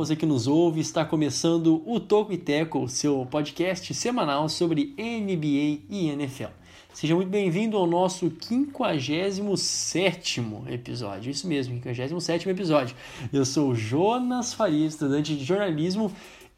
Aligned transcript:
você 0.00 0.16
que 0.16 0.24
nos 0.24 0.46
ouve, 0.46 0.80
está 0.80 1.04
começando 1.04 1.82
o 1.84 2.00
Toco 2.00 2.32
e 2.32 2.38
Teco, 2.38 2.88
seu 2.88 3.28
podcast 3.30 3.92
semanal 3.92 4.48
sobre 4.48 4.94
NBA 4.96 5.82
e 5.90 6.08
NFL. 6.08 6.48
Seja 6.94 7.14
muito 7.14 7.28
bem-vindo 7.28 7.76
ao 7.76 7.86
nosso 7.86 8.32
57 8.40 10.42
episódio, 10.68 11.30
isso 11.30 11.46
mesmo, 11.46 11.74
57 11.82 12.48
episódio. 12.48 12.96
Eu 13.30 13.44
sou 13.44 13.74
Jonas 13.74 14.54
Faria, 14.54 14.86
estudante 14.86 15.36
de 15.36 15.44
jornalismo, 15.44 16.10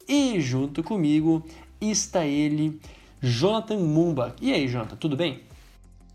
e 0.07 0.39
junto 0.39 0.81
comigo 0.81 1.45
está 1.81 2.25
ele, 2.25 2.79
Jonathan 3.21 3.79
Mumba. 3.79 4.37
E 4.41 4.53
aí, 4.53 4.69
Jonathan, 4.69 4.95
tudo 4.95 5.17
bem? 5.17 5.41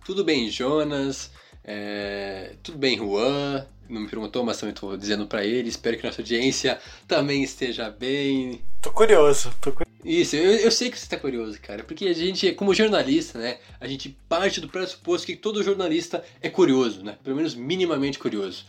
Tudo 0.03 0.25
bem, 0.25 0.49
Jonas? 0.49 1.31
É, 1.63 2.55
Tudo 2.63 2.79
bem, 2.79 2.97
Juan? 2.97 3.67
Não 3.89 4.03
me 4.03 4.09
perguntou, 4.09 4.45
mas 4.45 4.59
também 4.59 4.75
estou 4.75 4.97
dizendo 4.97 5.27
para 5.27 5.45
ele. 5.45 5.69
Espero 5.69 5.97
que 5.97 6.05
nossa 6.05 6.21
audiência 6.21 6.79
também 7.07 7.43
esteja 7.43 7.91
bem. 7.91 8.61
Tô 8.83 8.91
curioso, 8.91 9.53
tô 9.61 9.73
curioso. 9.73 9.89
Isso, 10.05 10.37
eu, 10.37 10.53
eu 10.57 10.71
sei 10.71 10.91
que 10.91 10.99
você 10.99 11.05
está 11.05 11.17
curioso, 11.17 11.61
cara, 11.61 11.83
porque 11.83 12.07
a 12.07 12.13
gente, 12.13 12.53
como 12.53 12.73
jornalista, 12.73 13.39
né, 13.39 13.59
a 13.81 13.89
gente 13.89 14.17
parte 14.29 14.61
do 14.61 14.69
pressuposto 14.69 15.27
que 15.27 15.35
todo 15.35 15.63
jornalista 15.63 16.25
é 16.41 16.49
curioso, 16.49 17.03
né, 17.03 17.19
pelo 17.25 17.37
menos 17.37 17.55
minimamente 17.55 18.19
curioso. 18.19 18.65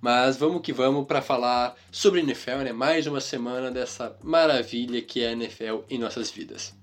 Mas 0.00 0.36
vamos 0.36 0.60
que 0.60 0.72
vamos 0.72 1.06
para 1.06 1.22
falar 1.22 1.74
sobre 1.90 2.20
NFL, 2.20 2.58
né, 2.64 2.72
mais 2.72 3.06
uma 3.06 3.20
semana 3.20 3.70
dessa 3.70 4.14
maravilha 4.22 5.00
que 5.00 5.22
é 5.22 5.28
a 5.28 5.32
NFL 5.32 5.84
em 5.88 5.98
nossas 5.98 6.30
vidas. 6.30 6.74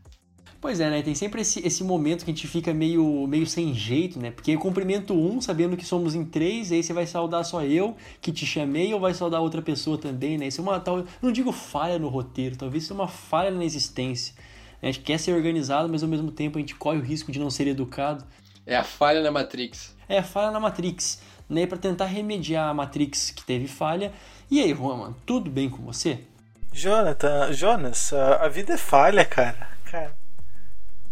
Pois 0.62 0.80
é, 0.80 0.92
né? 0.92 1.02
Tem 1.02 1.16
sempre 1.16 1.42
esse, 1.42 1.60
esse 1.66 1.84
momento 1.84 2.24
que 2.24 2.30
a 2.30 2.34
gente 2.34 2.48
fica 2.48 2.72
meio, 2.72 3.26
meio 3.26 3.48
sem 3.48 3.74
jeito, 3.74 4.20
né? 4.20 4.30
Porque 4.30 4.52
eu 4.52 4.60
cumprimento 4.60 5.12
um 5.12 5.42
sabendo 5.42 5.76
que 5.76 5.84
somos 5.84 6.14
em 6.14 6.24
três, 6.24 6.70
e 6.70 6.76
aí 6.76 6.84
você 6.84 6.94
vai 6.94 7.08
saudar 7.08 7.44
só 7.44 7.64
eu 7.64 7.98
que 8.22 8.32
te 8.32 8.46
chamei 8.46 8.94
ou 8.94 9.00
vai 9.00 9.12
saudar 9.16 9.42
outra 9.42 9.60
pessoa 9.60 9.98
também, 9.98 10.38
né? 10.38 10.46
Isso 10.46 10.62
é 10.62 10.64
uma 10.64 10.80
tal. 10.80 11.04
Não 11.20 11.32
digo 11.32 11.52
falha 11.52 11.98
no 11.98 12.10
roteiro, 12.10 12.56
talvez 12.56 12.84
isso 12.84 12.94
é 12.94 12.96
uma 12.96 13.08
falha 13.08 13.50
na 13.50 13.66
existência. 13.66 14.36
A 14.80 14.86
gente 14.86 15.00
quer 15.00 15.18
ser 15.18 15.34
organizado, 15.34 15.90
mas 15.90 16.04
ao 16.04 16.10
mesmo 16.10 16.32
tempo 16.32 16.60
a 16.60 16.62
gente 16.62 16.76
corre 16.76 17.00
o 17.00 17.04
risco 17.04 17.32
de 17.32 17.40
não 17.40 17.50
ser 17.50 17.66
educado. 17.66 18.24
É 18.64 18.76
a 18.76 18.84
falha 18.84 19.20
na 19.24 19.32
Matrix. 19.32 19.96
É 20.08 20.20
a 20.20 20.24
falha 20.24 20.52
na 20.52 20.60
Matrix, 20.60 21.24
né? 21.50 21.66
Para 21.66 21.80
tentar 21.80 22.06
remediar 22.06 22.70
a 22.70 22.74
Matrix 22.74 23.32
que 23.32 23.44
teve 23.44 23.68
falha. 23.68 24.14
E 24.50 24.62
aí, 24.62 24.72
Roman, 24.72 25.16
tudo 25.26 25.50
bem 25.50 25.72
com 25.72 25.82
você? 25.82 26.20
Jonathan, 26.72 27.52
Jonas, 27.52 28.14
a, 28.14 28.46
a 28.46 28.48
vida 28.48 28.74
é 28.74 28.78
falha, 28.78 29.26
cara. 29.26 29.68
Cara, 29.86 30.21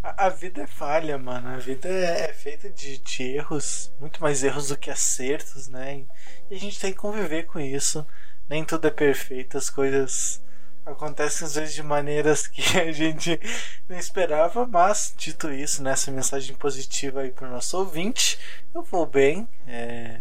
a, 0.02 0.30
vida 0.30 0.64
é 0.64 0.68
falha, 0.68 1.18
mano. 1.18 1.50
A 1.50 1.58
vida 1.58 1.88
é, 1.88 2.30
é 2.30 2.34
feita 2.34 2.70
de, 2.70 2.98
de 2.98 3.24
erros, 3.24 3.92
muito 4.00 4.22
mais 4.22 4.44
erros 4.44 4.70
do 4.70 4.78
que 4.78 4.90
acertos, 4.90 5.68
né? 5.68 6.06
E 6.50 6.56
a 6.56 6.60
gente 6.60 6.80
tem 6.80 6.92
que 6.92 6.98
conviver 7.00 7.46
com 7.46 7.60
isso. 7.60 8.06
Nem 8.48 8.64
tudo 8.66 8.88
é 8.88 8.92
perfeito, 8.92 9.58
as 9.58 9.70
coisas 9.70 10.42
acontecem 10.86 11.46
às 11.46 11.56
vezes 11.56 11.76
de 11.76 11.84
maneiras 11.84 12.48
que 12.48 12.62
a 12.80 12.92
gente 12.92 13.40
não 13.88 13.98
esperava, 13.98 14.66
mas 14.66 15.14
dito 15.16 15.52
isso, 15.52 15.84
nessa 15.84 16.12
mensagem 16.12 16.56
positiva 16.56 17.22
aí 17.22 17.32
pro 17.32 17.50
nosso 17.50 17.78
ouvinte, 17.78 18.40
eu 18.74 18.82
vou 18.84 19.06
bem. 19.06 19.48
É, 19.68 20.20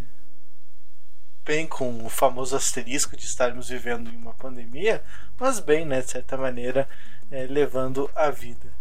bem 1.44 1.66
com 1.66 2.04
o 2.04 2.10
famoso 2.10 2.54
asterisco 2.54 3.16
de 3.16 3.24
estarmos 3.24 3.70
vivendo 3.70 4.10
em 4.10 4.16
uma 4.16 4.34
pandemia, 4.34 5.02
mas 5.38 5.60
bem, 5.60 5.86
né, 5.86 6.02
de 6.02 6.10
certa 6.10 6.36
maneira, 6.36 6.86
é, 7.30 7.46
levando 7.46 8.10
a 8.14 8.30
vida. 8.30 8.77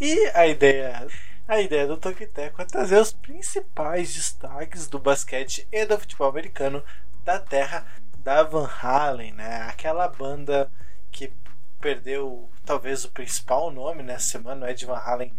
E 0.00 0.30
a 0.34 0.46
ideia, 0.46 1.06
a 1.48 1.60
ideia 1.60 1.86
do 1.86 1.96
Toquiteco 1.96 2.60
é 2.60 2.64
trazer 2.64 3.00
os 3.00 3.12
principais 3.12 4.14
destaques 4.14 4.88
do 4.88 4.98
basquete 4.98 5.66
e 5.70 5.84
do 5.84 5.98
futebol 5.98 6.28
americano 6.28 6.82
da 7.24 7.38
terra 7.38 7.86
da 8.18 8.42
Van 8.42 8.68
Halen, 8.82 9.32
né? 9.32 9.62
Aquela 9.62 10.08
banda 10.08 10.70
que 11.10 11.32
perdeu 11.80 12.50
talvez 12.64 13.04
o 13.04 13.10
principal 13.10 13.70
nome 13.70 14.02
nessa 14.02 14.26
semana, 14.26 14.66
o 14.66 14.68
Ed 14.68 14.84
Van 14.84 14.98
Halen 14.98 15.32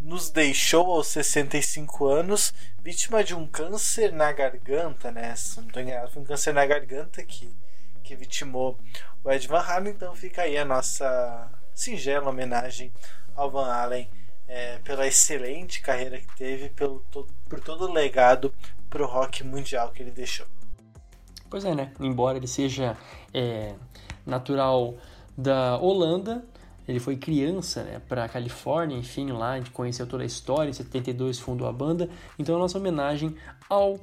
nos 0.00 0.30
deixou 0.30 0.92
aos 0.92 1.08
65 1.08 2.06
anos, 2.06 2.52
vítima 2.82 3.24
de 3.24 3.34
um 3.34 3.46
câncer 3.46 4.12
na 4.12 4.30
garganta, 4.32 5.10
né? 5.10 5.34
Se 5.34 5.58
não 5.58 5.66
estou 5.66 5.82
enganado, 5.82 6.10
foi 6.10 6.22
um 6.22 6.26
câncer 6.26 6.52
na 6.52 6.66
garganta 6.66 7.22
que, 7.22 7.54
que 8.02 8.14
vitimou 8.14 8.78
o 9.22 9.30
Ed 9.30 9.48
Van 9.48 9.60
Halen. 9.60 9.92
Então 9.92 10.14
fica 10.14 10.42
aí 10.42 10.58
a 10.58 10.64
nossa 10.64 11.50
singela 11.74 12.30
homenagem 12.30 12.92
ao 13.34 13.50
Van 13.50 13.66
Halen 13.66 14.08
é, 14.46 14.78
pela 14.78 15.06
excelente 15.06 15.80
carreira 15.80 16.18
que 16.18 16.36
teve, 16.36 16.68
pelo 16.68 17.00
todo, 17.10 17.28
por 17.48 17.60
todo 17.60 17.86
o 17.86 17.92
legado 17.92 18.52
pro 18.88 19.06
rock 19.06 19.42
mundial 19.44 19.90
que 19.90 20.02
ele 20.02 20.10
deixou. 20.10 20.46
Pois 21.50 21.64
é, 21.64 21.74
né? 21.74 21.92
Embora 22.00 22.36
ele 22.36 22.46
seja 22.46 22.96
é, 23.32 23.74
natural 24.26 24.94
da 25.36 25.78
Holanda, 25.78 26.44
ele 26.86 27.00
foi 27.00 27.16
criança 27.16 27.82
né, 27.82 28.00
para 28.08 28.28
Califórnia, 28.28 28.96
enfim, 28.96 29.32
lá 29.32 29.56
a 29.56 29.70
conheceu 29.70 30.06
toda 30.06 30.22
a 30.22 30.26
história. 30.26 30.70
Em 30.70 30.72
72 30.72 31.38
fundou 31.38 31.66
a 31.66 31.72
banda. 31.72 32.10
Então, 32.38 32.56
a 32.56 32.58
nossa 32.58 32.78
homenagem 32.78 33.34
ao 33.68 33.98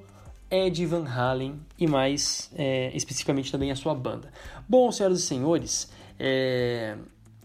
Ed 0.49 0.85
Van 0.85 1.07
Halen 1.07 1.59
e 1.77 1.87
mais 1.87 2.51
é, 2.55 2.91
especificamente 2.95 3.51
também 3.51 3.71
a 3.71 3.75
sua 3.75 3.93
banda. 3.93 4.31
Bom, 4.67 4.91
senhoras 4.91 5.19
e 5.19 5.21
senhores, 5.21 5.91
é, 6.19 6.97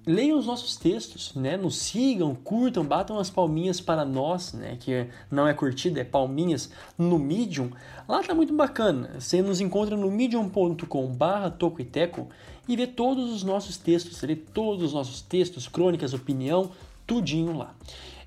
leiam 0.06 0.38
os 0.38 0.46
nossos 0.46 0.76
textos, 0.76 1.34
né? 1.34 1.56
Nos 1.56 1.76
sigam, 1.76 2.34
curtam, 2.34 2.84
batam 2.84 3.18
as 3.18 3.28
palminhas 3.28 3.80
para 3.80 4.04
nós, 4.04 4.52
né? 4.52 4.76
Que 4.78 5.08
não 5.30 5.48
é 5.48 5.52
curtida, 5.52 6.00
é 6.00 6.04
palminhas 6.04 6.70
no 6.96 7.18
Medium. 7.18 7.70
Lá 8.08 8.22
tá 8.22 8.32
muito 8.32 8.54
bacana. 8.54 9.10
Você 9.18 9.42
nos 9.42 9.60
encontra 9.60 9.96
no 9.96 10.10
medium.com/barra 10.10 11.50
tocoiteco 11.50 12.28
e 12.68 12.76
vê 12.76 12.86
todos 12.86 13.32
os 13.32 13.42
nossos 13.42 13.76
textos, 13.76 14.22
lê 14.22 14.36
todos 14.36 14.84
os 14.84 14.92
nossos 14.92 15.20
textos, 15.20 15.66
crônicas, 15.66 16.14
opinião, 16.14 16.70
tudinho 17.04 17.56
lá. 17.56 17.74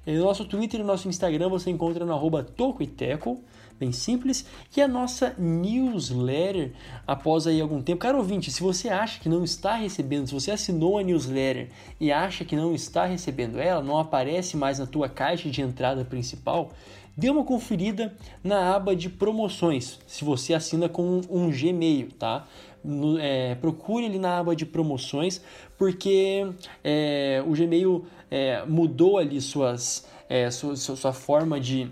No 0.06 0.24
nosso 0.24 0.46
Twitter 0.46 0.80
e 0.80 0.84
no 0.84 0.88
nosso 0.88 1.08
Instagram 1.08 1.50
você 1.50 1.70
encontra 1.70 2.06
no 2.06 2.14
arroba 2.14 2.44
tocoiteco 2.44 3.44
bem 3.80 3.94
simples, 3.94 4.46
e 4.76 4.82
a 4.82 4.88
nossa 4.88 5.34
newsletter 5.38 6.74
após 7.08 7.48
aí 7.48 7.62
algum 7.62 7.82
tempo. 7.82 8.00
Cara 8.00 8.18
ouvinte, 8.18 8.52
se 8.52 8.62
você 8.62 8.90
acha 8.90 9.20
que 9.20 9.30
não 9.30 9.44
está 9.44 9.76
recebendo, 9.76 10.28
se 10.28 10.34
você 10.34 10.52
assinou 10.52 10.98
a 10.98 11.04
newsletter 11.04 11.70
e 12.00 12.12
acha 12.12 12.44
que 12.44 12.56
não 12.56 12.76
está 12.76 13.06
recebendo 13.06 13.58
ela, 13.58 13.82
não 13.82 13.98
aparece 13.98 14.58
mais 14.58 14.80
na 14.80 14.86
tua 14.86 15.08
caixa 15.08 15.50
de 15.50 15.62
entrada 15.62 16.04
principal, 16.04 16.72
dê 17.16 17.30
uma 17.30 17.44
conferida 17.44 18.14
na 18.44 18.76
aba 18.76 18.96
de 18.96 19.10
promoções, 19.10 20.00
se 20.06 20.26
você 20.26 20.54
assina 20.54 20.90
com 20.90 21.22
um 21.30 21.50
Gmail, 21.50 22.12
tá? 22.12 22.46
No, 22.84 23.20
é, 23.20 23.56
procure 23.56 24.06
ali 24.06 24.18
na 24.18 24.40
aba 24.40 24.56
de 24.56 24.66
promoções, 24.66 25.42
porque 25.78 26.48
é, 26.84 27.44
o 27.46 27.52
Gmail 27.52 28.06
é, 28.32 28.64
mudou 28.66 29.18
ali 29.18 29.42
suas, 29.42 30.08
é, 30.30 30.50
sua, 30.50 30.76
sua 30.76 31.14
forma 31.14 31.60
de 31.60 31.92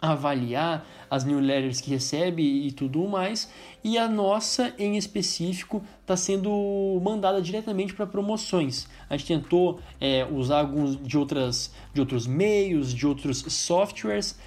avaliar 0.00 0.86
as 1.10 1.24
newsletters 1.24 1.80
que 1.80 1.90
recebe 1.90 2.42
e 2.42 2.72
tudo 2.72 3.06
mais, 3.06 3.50
e 3.82 3.96
a 3.96 4.08
nossa 4.08 4.74
em 4.78 4.96
específico 4.96 5.82
está 6.00 6.16
sendo 6.16 7.00
mandada 7.02 7.40
diretamente 7.40 7.94
para 7.94 8.06
promoções. 8.06 8.88
A 9.08 9.16
gente 9.16 9.28
tentou 9.28 9.80
é, 10.00 10.26
usar 10.30 10.60
alguns 10.60 10.96
de, 10.96 11.16
outras, 11.16 11.72
de 11.94 12.00
outros 12.00 12.26
meios, 12.26 12.92
de 12.92 13.06
outros 13.06 13.38
softwares 13.38 14.38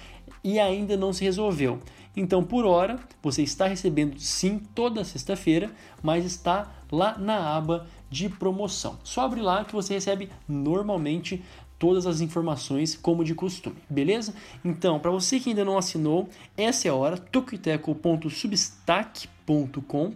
e 0.44 0.58
ainda 0.58 0.96
não 0.96 1.12
se 1.12 1.24
resolveu. 1.24 1.80
Então, 2.16 2.42
por 2.42 2.64
hora, 2.64 2.98
você 3.22 3.42
está 3.42 3.66
recebendo 3.66 4.18
sim 4.18 4.58
toda 4.74 5.04
sexta-feira, 5.04 5.70
mas 6.02 6.24
está 6.24 6.72
lá 6.90 7.16
na 7.16 7.56
aba 7.56 7.86
de 8.10 8.28
promoção. 8.28 8.98
Só 9.04 9.20
abre 9.22 9.40
lá 9.40 9.64
que 9.64 9.72
você 9.72 9.94
recebe 9.94 10.28
normalmente 10.48 11.44
todas 11.78 12.04
as 12.06 12.20
informações 12.20 12.94
como 12.94 13.24
de 13.24 13.34
costume, 13.34 13.76
beleza? 13.88 14.34
Então, 14.62 15.00
para 15.00 15.10
você 15.10 15.40
que 15.40 15.48
ainda 15.50 15.64
não 15.64 15.78
assinou, 15.78 16.28
essa 16.56 16.88
é 16.88 16.90
a 16.90 16.94
hora, 16.94 17.16
tocoiteco.substack.com 17.16 20.12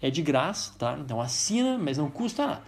é 0.00 0.10
de 0.10 0.22
graça, 0.22 0.72
tá? 0.78 0.96
Então 0.98 1.20
assina, 1.20 1.76
mas 1.78 1.98
não 1.98 2.10
custa 2.10 2.46
nada. 2.46 2.62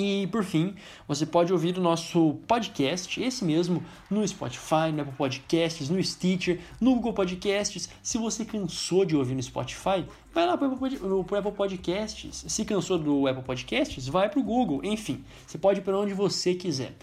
E 0.00 0.28
por 0.28 0.44
fim, 0.44 0.76
você 1.08 1.26
pode 1.26 1.52
ouvir 1.52 1.76
o 1.76 1.80
nosso 1.80 2.34
podcast, 2.46 3.20
esse 3.20 3.44
mesmo, 3.44 3.82
no 4.08 4.26
Spotify, 4.28 4.92
no 4.94 5.02
Apple 5.02 5.16
Podcasts, 5.16 5.88
no 5.88 6.00
Stitcher, 6.00 6.60
no 6.80 6.94
Google 6.94 7.12
Podcasts. 7.12 7.88
Se 8.00 8.16
você 8.16 8.44
cansou 8.44 9.04
de 9.04 9.16
ouvir 9.16 9.34
no 9.34 9.42
Spotify, 9.42 10.04
vai 10.32 10.46
lá 10.46 10.56
para 10.56 10.68
o 10.68 11.36
Apple 11.36 11.50
Podcasts. 11.50 12.44
Se 12.46 12.64
cansou 12.64 12.96
do 12.96 13.26
Apple 13.26 13.42
Podcasts, 13.42 14.06
vai 14.06 14.28
para 14.28 14.38
o 14.38 14.42
Google. 14.44 14.84
Enfim, 14.84 15.24
você 15.44 15.58
pode 15.58 15.80
ir 15.80 15.82
para 15.82 15.98
onde 15.98 16.14
você 16.14 16.54
quiser. 16.54 16.94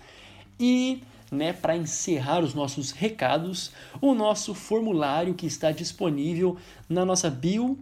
E 0.57 1.03
né, 1.29 1.51
para 1.51 1.75
encerrar 1.75 2.39
os 2.39 2.53
nossos 2.53 2.91
recados, 2.91 3.73
o 3.99 4.13
nosso 4.13 4.55
formulário 4.55 5.33
que 5.33 5.45
está 5.45 5.69
disponível 5.69 6.55
na 6.87 7.03
nossa 7.03 7.29
bio, 7.29 7.77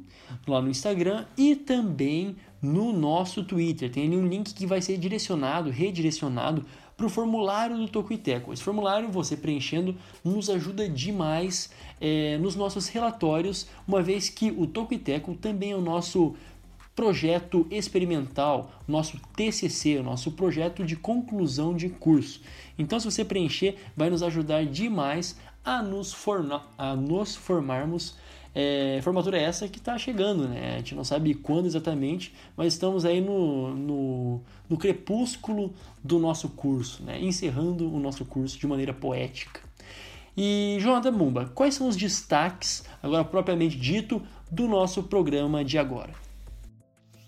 lá 0.48 0.60
no 0.60 0.72
Instagram 0.72 1.26
e 1.38 1.56
também 1.56 2.36
no 2.64 2.94
nosso 2.94 3.44
Twitter. 3.44 3.92
Tem 3.92 4.08
ali 4.08 4.16
um 4.16 4.26
link 4.26 4.54
que 4.54 4.66
vai 4.66 4.82
ser 4.82 4.98
direcionado, 4.98 5.70
redirecionado 5.70 6.66
para 6.96 7.06
o 7.06 7.10
formulário 7.10 7.78
do 7.78 7.90
Tocoiteco. 7.90 8.54
Esse 8.54 8.64
formulário, 8.64 9.10
você 9.10 9.36
preenchendo, 9.36 9.96
nos 10.24 10.50
ajuda 10.50 10.88
demais 10.88 11.70
é, 12.00 12.38
nos 12.38 12.56
nossos 12.56 12.88
relatórios, 12.88 13.68
uma 13.86 14.02
vez 14.02 14.30
que 14.30 14.50
o 14.50 14.66
Tocoiteco 14.66 15.36
também 15.36 15.72
é 15.72 15.76
o 15.76 15.82
nosso 15.82 16.36
projeto 16.96 17.68
experimental, 17.72 18.72
nosso 18.88 19.20
TCC, 19.36 20.02
nosso 20.02 20.32
projeto 20.32 20.86
de 20.86 20.96
conclusão 20.96 21.76
de 21.76 21.90
curso. 21.90 22.42
Então, 22.78 23.00
se 23.00 23.06
você 23.06 23.26
preencher, 23.26 23.78
vai 23.98 24.10
nos 24.10 24.24
ajudar 24.24 24.66
demais 24.66 25.36
a 25.66 25.82
nos, 25.82 26.14
forma, 26.14 26.64
a 26.78 26.96
nos 26.96 27.36
formarmos. 27.36 28.16
É, 28.56 29.00
formatura 29.02 29.38
essa 29.38 29.68
que 29.68 29.80
está 29.80 29.98
chegando, 29.98 30.48
né? 30.48 30.76
A 30.76 30.78
gente 30.78 30.94
não 30.94 31.04
sabe 31.04 31.34
quando 31.34 31.66
exatamente, 31.66 32.34
mas 32.56 32.74
estamos 32.74 33.04
aí 33.04 33.20
no, 33.20 33.74
no, 33.76 34.42
no 34.70 34.78
crepúsculo 34.78 35.74
do 36.04 36.20
nosso 36.20 36.50
curso, 36.50 37.02
né? 37.04 37.20
encerrando 37.20 37.92
o 37.92 38.00
nosso 38.00 38.24
curso 38.26 38.60
de 38.60 38.68
maneira 38.68 38.94
poética. 38.94 39.62
E, 40.36 40.78
Jonathan 40.82 41.12
Mumba, 41.12 41.52
quais 41.54 41.76
são 41.76 41.88
os 41.88 41.96
destaques, 41.96 42.84
agora 43.02 43.24
propriamente 43.24 43.78
dito, 43.78 44.22
do 44.52 44.68
nosso 44.68 45.04
programa 45.04 45.64
de 45.64 45.78
agora? 45.78 46.14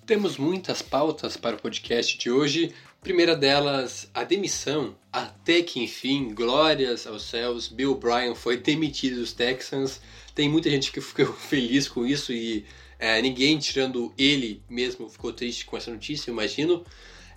Temos 0.06 0.38
muitas 0.38 0.84
pautas 0.84 1.36
para 1.36 1.56
o 1.56 1.60
podcast 1.60 2.18
de 2.18 2.30
hoje. 2.30 2.72
Primeira 3.06 3.36
delas, 3.36 4.10
a 4.16 4.24
demissão. 4.24 4.96
Até 5.14 5.62
que 5.62 5.80
enfim, 5.80 6.34
glórias 6.34 7.06
aos 7.06 7.22
céus, 7.22 7.68
Bill 7.68 7.92
O'Brien 7.92 8.34
foi 8.34 8.58
demitido 8.58 9.18
dos 9.18 9.32
Texans. 9.32 10.02
Tem 10.34 10.50
muita 10.50 10.72
gente 10.72 10.92
que 10.92 11.00
ficou 11.00 11.28
feliz 11.38 11.88
com 11.88 12.04
isso 12.04 12.34
e 12.34 12.66
é, 12.98 13.22
ninguém, 13.22 13.60
tirando 13.60 14.12
ele 14.18 14.60
mesmo, 14.68 15.08
ficou 15.08 15.32
triste 15.32 15.66
com 15.66 15.78
essa 15.78 15.92
notícia, 15.92 16.32
imagino. 16.32 16.84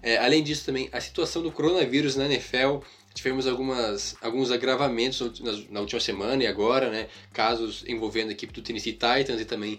É, 0.02 0.16
além 0.16 0.42
disso, 0.42 0.64
também 0.64 0.88
a 0.90 1.02
situação 1.02 1.42
do 1.42 1.52
coronavírus 1.52 2.16
na 2.16 2.24
NFL. 2.24 2.78
Tivemos 3.12 3.46
algumas, 3.46 4.16
alguns 4.22 4.50
agravamentos 4.50 5.38
na, 5.40 5.52
na 5.68 5.80
última 5.80 6.00
semana 6.00 6.44
e 6.44 6.46
agora, 6.46 6.88
né? 6.88 7.08
Casos 7.30 7.84
envolvendo 7.86 8.30
a 8.30 8.32
equipe 8.32 8.54
do 8.54 8.62
Tennessee 8.62 8.92
Titans 8.94 9.38
e 9.38 9.44
também 9.44 9.78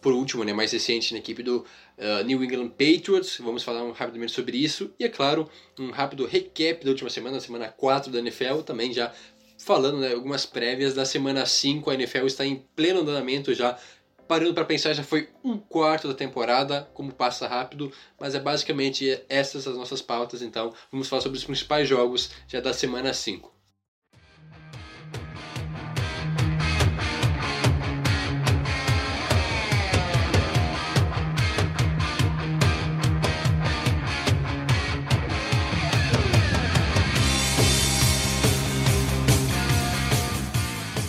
por 0.00 0.12
último, 0.12 0.44
né, 0.44 0.52
mais 0.52 0.72
recente, 0.72 1.12
na 1.12 1.18
equipe 1.18 1.42
do 1.42 1.64
uh, 1.98 2.24
New 2.24 2.42
England 2.42 2.68
Patriots. 2.70 3.38
Vamos 3.38 3.62
falar 3.62 3.82
um, 3.82 3.92
rapidamente 3.92 4.32
sobre 4.32 4.56
isso. 4.56 4.92
E, 4.98 5.04
é 5.04 5.08
claro, 5.08 5.48
um 5.78 5.90
rápido 5.90 6.26
recap 6.26 6.84
da 6.84 6.90
última 6.90 7.10
semana, 7.10 7.40
semana 7.40 7.68
4 7.68 8.10
da 8.10 8.18
NFL, 8.18 8.60
também 8.60 8.92
já 8.92 9.12
falando 9.58 9.98
né, 9.98 10.12
algumas 10.12 10.46
prévias 10.46 10.94
da 10.94 11.04
semana 11.04 11.44
5. 11.44 11.90
A 11.90 11.94
NFL 11.94 12.26
está 12.26 12.46
em 12.46 12.64
pleno 12.76 13.00
andamento 13.00 13.52
já. 13.54 13.78
Parando 14.26 14.52
para 14.52 14.64
pensar, 14.64 14.92
já 14.92 15.02
foi 15.02 15.28
um 15.42 15.56
quarto 15.56 16.06
da 16.06 16.12
temporada, 16.12 16.86
como 16.92 17.10
passa 17.12 17.48
rápido, 17.48 17.90
mas 18.20 18.34
é 18.34 18.40
basicamente 18.40 19.22
essas 19.26 19.66
as 19.66 19.74
nossas 19.74 20.02
pautas, 20.02 20.42
então 20.42 20.74
vamos 20.92 21.08
falar 21.08 21.22
sobre 21.22 21.38
os 21.38 21.44
principais 21.44 21.88
jogos 21.88 22.30
já 22.46 22.60
da 22.60 22.74
semana 22.74 23.14
5. 23.14 23.57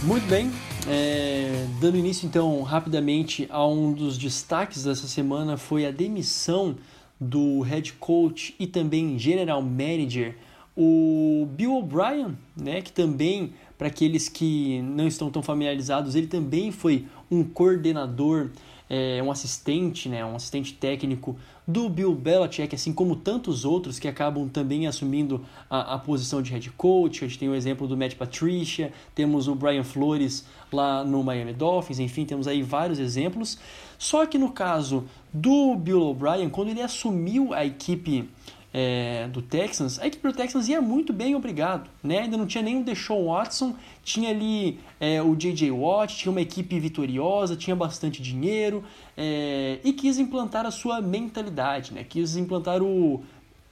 Muito 0.03 0.25
bem, 0.29 0.49
é, 0.87 1.67
dando 1.81 1.97
início 1.97 2.25
então 2.25 2.61
rapidamente 2.63 3.45
a 3.49 3.67
um 3.67 3.91
dos 3.91 4.17
destaques 4.17 4.85
dessa 4.85 5.07
semana 5.07 5.57
foi 5.57 5.85
a 5.85 5.91
demissão 5.91 6.77
do 7.19 7.59
head 7.59 7.91
coach 7.93 8.55
e 8.57 8.65
também 8.65 9.19
general 9.19 9.61
manager, 9.61 10.37
o 10.73 11.45
Bill 11.51 11.75
O'Brien, 11.75 12.37
né, 12.55 12.81
que 12.81 12.93
também, 12.93 13.51
para 13.77 13.87
aqueles 13.87 14.29
que 14.29 14.81
não 14.83 15.05
estão 15.05 15.29
tão 15.29 15.43
familiarizados, 15.43 16.15
ele 16.15 16.27
também 16.27 16.71
foi 16.71 17.05
um 17.29 17.43
coordenador 17.43 18.51
é, 18.89 19.21
um 19.21 19.29
assistente, 19.29 20.07
né, 20.07 20.25
um 20.25 20.35
assistente 20.35 20.73
técnico 20.73 21.37
do 21.69 21.88
Bill 21.88 22.16
Belichick, 22.16 22.74
assim 22.74 22.92
como 22.92 23.16
tantos 23.16 23.63
outros 23.63 24.00
que 24.00 24.07
acabam 24.07 24.50
também 24.50 24.88
assumindo 24.88 25.45
a, 25.69 25.94
a 25.94 26.00
posição 26.00 26.42
de 26.42 26.51
head 26.51 26.68
coach. 26.71 27.24
A 27.24 27.27
gente 27.27 27.38
tem 27.38 27.48
o 27.48 27.54
exemplo 27.54 27.88
do 27.88 27.95
Matt 27.95 28.16
Patricia, 28.16 28.92
temos 29.13 29.48
o 29.48 29.54
Brian 29.54 29.83
Flores 29.83 30.48
lá 30.74 31.04
no 31.04 31.24
Miami 31.24 31.54
Dolphins, 31.54 32.00
enfim, 32.00 32.25
temos 32.25 32.48
aí 32.48 32.63
vários 32.63 32.98
exemplos. 32.98 33.60
Só 34.00 34.25
que 34.25 34.36
no 34.36 34.51
caso 34.51 35.06
do 35.31 35.75
Bill 35.75 36.01
O'Brien, 36.01 36.50
quando 36.50 36.69
ele 36.69 36.81
assumiu 36.81 37.54
a 37.54 37.63
equipe 37.63 38.27
é, 38.74 39.27
do 39.27 39.42
Texans, 39.42 40.00
a 40.00 40.06
equipe 40.06 40.27
do 40.27 40.33
Texans 40.33 40.68
ia 40.68 40.81
muito 40.81 41.12
bem, 41.12 41.36
obrigado. 41.36 41.89
Né? 42.04 42.19
Ainda 42.19 42.38
não 42.38 42.45
tinha 42.45 42.63
nem 42.63 42.80
o 42.80 42.83
Deshaun 42.83 43.27
Watson, 43.27 43.75
tinha 44.04 44.30
ali 44.30 44.80
é, 45.00 45.21
o 45.21 45.36
J.J. 45.36 45.71
Watt, 45.71 46.16
tinha 46.16 46.31
uma 46.31 46.42
equipe 46.42 46.80
vitoriosa, 46.80 47.56
tinha 47.56 47.75
bastante 47.75 48.21
dinheiro 48.21 48.83
é, 49.18 49.80
e 49.83 49.92
quis 49.94 50.19
implantar 50.19 50.66
a 50.66 50.71
sua 50.71 51.01
mentalidade, 51.01 51.94
né? 51.94 52.04
quis 52.04 52.36
implantar 52.36 52.81
o 52.81 53.24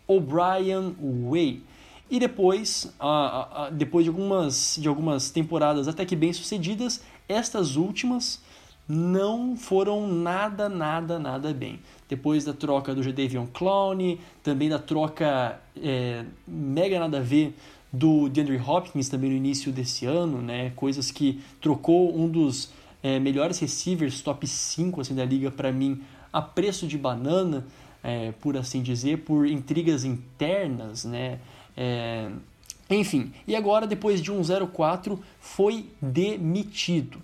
O'Brien 0.07 0.95
Way. 1.29 1.61
E 2.09 2.19
depois, 2.19 2.91
a, 2.99 3.65
a, 3.65 3.69
depois 3.69 4.05
de 4.05 4.09
algumas, 4.09 4.77
de 4.79 4.87
algumas 4.87 5.29
temporadas 5.29 5.87
até 5.87 6.05
que 6.05 6.15
bem 6.15 6.31
sucedidas, 6.31 7.03
estas 7.27 7.75
últimas 7.75 8.41
não 8.87 9.57
foram 9.57 10.07
nada, 10.07 10.69
nada, 10.69 11.19
nada 11.19 11.53
bem 11.53 11.79
depois 12.09 12.45
da 12.45 12.53
troca 12.53 12.95
do 12.95 13.03
Jadavion 13.03 13.45
Clowney, 13.47 14.19
também 14.41 14.69
da 14.69 14.79
troca 14.79 15.59
é, 15.81 16.23
mega 16.47 16.99
nada 16.99 17.17
a 17.17 17.21
ver 17.21 17.55
do 17.91 18.29
DeAndre 18.29 18.57
Hopkins 18.57 19.09
também 19.09 19.29
no 19.29 19.35
início 19.35 19.71
desse 19.71 20.05
ano, 20.05 20.41
né? 20.41 20.71
Coisas 20.75 21.11
que 21.11 21.41
trocou 21.61 22.17
um 22.17 22.27
dos 22.27 22.71
é, 23.01 23.19
melhores 23.19 23.59
receivers 23.59 24.21
top 24.21 24.45
5 24.45 25.01
assim, 25.01 25.15
da 25.15 25.25
liga 25.25 25.49
para 25.49 25.71
mim 25.71 26.01
a 26.31 26.41
preço 26.41 26.87
de 26.87 26.97
banana, 26.97 27.65
é, 28.03 28.31
por 28.33 28.57
assim 28.57 28.81
dizer, 28.81 29.19
por 29.19 29.47
intrigas 29.47 30.03
internas, 30.03 31.05
né? 31.05 31.39
É, 31.75 32.29
enfim, 32.89 33.33
e 33.45 33.55
agora 33.55 33.85
depois 33.85 34.21
de 34.21 34.31
um 34.31 34.41
0-4 34.41 35.19
foi 35.39 35.87
demitido. 36.01 37.21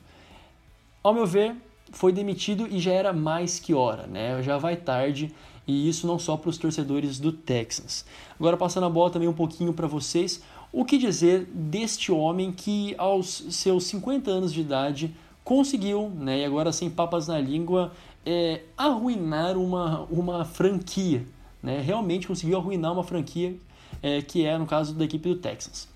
Ao 1.01 1.13
meu 1.13 1.25
ver, 1.25 1.55
foi 1.93 2.11
demitido 2.11 2.67
e 2.69 2.79
já 2.79 2.91
era 2.91 3.13
mais 3.13 3.59
que 3.59 3.73
hora, 3.73 4.07
né? 4.07 4.41
Já 4.43 4.57
vai 4.57 4.75
tarde 4.75 5.33
e 5.65 5.87
isso 5.87 6.05
não 6.05 6.19
só 6.19 6.35
para 6.35 6.49
os 6.49 6.57
torcedores 6.57 7.19
do 7.19 7.31
Texans. 7.31 8.03
Agora 8.37 8.57
passando 8.57 8.85
a 8.85 8.89
bola 8.89 9.11
também 9.11 9.29
um 9.29 9.33
pouquinho 9.33 9.71
para 9.73 9.87
vocês, 9.87 10.43
o 10.71 10.83
que 10.83 10.97
dizer 10.97 11.45
deste 11.53 12.11
homem 12.11 12.51
que 12.51 12.95
aos 12.97 13.45
seus 13.51 13.85
50 13.85 14.29
anos 14.29 14.51
de 14.51 14.61
idade 14.61 15.15
conseguiu, 15.43 16.09
né, 16.09 16.39
e 16.39 16.45
agora 16.45 16.71
sem 16.71 16.89
papas 16.89 17.27
na 17.27 17.39
língua, 17.39 17.91
é, 18.25 18.63
arruinar 18.75 19.57
uma, 19.57 20.01
uma 20.09 20.43
franquia, 20.43 21.25
né? 21.61 21.79
Realmente 21.79 22.27
conseguiu 22.27 22.57
arruinar 22.57 22.91
uma 22.91 23.03
franquia 23.03 23.55
é, 24.01 24.21
que 24.21 24.45
é 24.45 24.57
no 24.57 24.65
caso 24.65 24.95
da 24.95 25.05
equipe 25.05 25.29
do 25.29 25.35
Texans. 25.35 25.92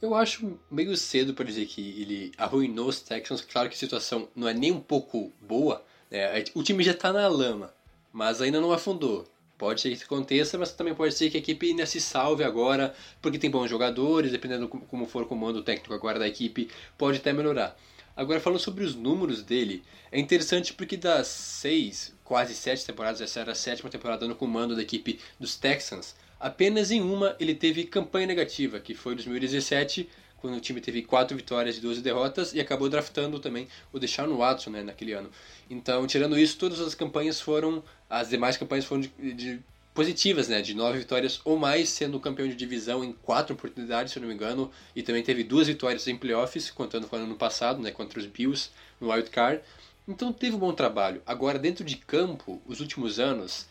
Eu 0.00 0.14
acho 0.14 0.58
meio 0.70 0.96
cedo 0.96 1.34
para 1.34 1.44
dizer 1.44 1.66
que 1.66 2.00
ele 2.00 2.32
arruinou 2.38 2.88
os 2.88 3.00
Texans. 3.00 3.42
Claro 3.42 3.68
que 3.68 3.74
a 3.74 3.78
situação 3.78 4.28
não 4.34 4.48
é 4.48 4.54
nem 4.54 4.72
um 4.72 4.80
pouco 4.80 5.30
boa. 5.40 5.84
Né? 6.10 6.42
O 6.54 6.62
time 6.62 6.82
já 6.82 6.92
está 6.92 7.12
na 7.12 7.28
lama, 7.28 7.72
mas 8.10 8.40
ainda 8.40 8.60
não 8.60 8.72
afundou. 8.72 9.26
Pode 9.58 9.82
ser 9.82 9.90
que 9.90 9.96
isso 9.96 10.04
aconteça, 10.04 10.56
mas 10.56 10.72
também 10.72 10.94
pode 10.94 11.12
ser 11.12 11.30
que 11.30 11.36
a 11.36 11.40
equipe 11.40 11.68
ainda 11.68 11.84
se 11.84 12.00
salve 12.00 12.42
agora, 12.42 12.94
porque 13.20 13.38
tem 13.38 13.50
bons 13.50 13.68
jogadores, 13.68 14.32
dependendo 14.32 14.66
como 14.68 15.06
for 15.06 15.24
o 15.24 15.26
comando 15.26 15.62
técnico 15.62 15.92
agora 15.92 16.18
da 16.18 16.26
equipe, 16.26 16.70
pode 16.96 17.18
até 17.18 17.30
melhorar. 17.30 17.76
Agora, 18.16 18.40
falando 18.40 18.58
sobre 18.58 18.84
os 18.84 18.94
números 18.94 19.42
dele, 19.42 19.82
é 20.10 20.18
interessante 20.18 20.72
porque 20.72 20.96
das 20.96 21.26
seis, 21.26 22.14
quase 22.24 22.54
sete 22.54 22.86
temporadas, 22.86 23.20
essa 23.20 23.40
era 23.40 23.52
a 23.52 23.54
sétima 23.54 23.90
temporada 23.90 24.26
no 24.26 24.34
comando 24.34 24.74
da 24.74 24.80
equipe 24.80 25.20
dos 25.38 25.56
Texans, 25.56 26.14
Apenas 26.40 26.90
em 26.90 27.02
uma 27.02 27.36
ele 27.38 27.54
teve 27.54 27.84
campanha 27.84 28.26
negativa, 28.26 28.80
que 28.80 28.94
foi 28.94 29.12
em 29.12 29.16
2017, 29.16 30.08
quando 30.38 30.56
o 30.56 30.60
time 30.60 30.80
teve 30.80 31.02
4 31.02 31.36
vitórias 31.36 31.76
e 31.76 31.80
12 31.80 32.00
derrotas 32.00 32.54
e 32.54 32.60
acabou 32.60 32.88
draftando 32.88 33.38
também 33.38 33.68
o 33.92 33.98
Deshaun 33.98 34.34
Watson 34.36 34.70
né, 34.70 34.82
naquele 34.82 35.12
ano. 35.12 35.30
Então, 35.68 36.06
tirando 36.06 36.38
isso, 36.38 36.56
todas 36.56 36.80
as 36.80 36.94
campanhas 36.94 37.40
foram, 37.40 37.84
as 38.08 38.30
demais 38.30 38.56
campanhas 38.56 38.86
foram 38.86 39.02
de, 39.02 39.10
de 39.34 39.60
positivas, 39.92 40.48
né, 40.48 40.62
de 40.62 40.72
9 40.72 41.00
vitórias 41.00 41.40
ou 41.44 41.58
mais, 41.58 41.90
sendo 41.90 42.18
campeão 42.18 42.48
de 42.48 42.54
divisão 42.54 43.04
em 43.04 43.12
4 43.12 43.54
oportunidades, 43.54 44.12
se 44.12 44.18
eu 44.18 44.22
não 44.22 44.28
me 44.28 44.34
engano, 44.34 44.70
e 44.96 45.02
também 45.02 45.22
teve 45.22 45.44
duas 45.44 45.66
vitórias 45.66 46.08
em 46.08 46.16
playoffs, 46.16 46.70
contando 46.70 47.06
com 47.06 47.16
o 47.16 47.18
ano 47.18 47.34
passado, 47.34 47.82
né, 47.82 47.90
contra 47.90 48.18
os 48.18 48.26
Bills 48.26 48.70
no 48.98 49.12
Wild 49.12 49.28
Card. 49.28 49.60
Então 50.08 50.32
teve 50.32 50.56
um 50.56 50.58
bom 50.58 50.72
trabalho. 50.72 51.20
Agora, 51.26 51.58
dentro 51.58 51.84
de 51.84 51.96
campo, 51.96 52.62
os 52.66 52.80
últimos 52.80 53.20
anos, 53.20 53.66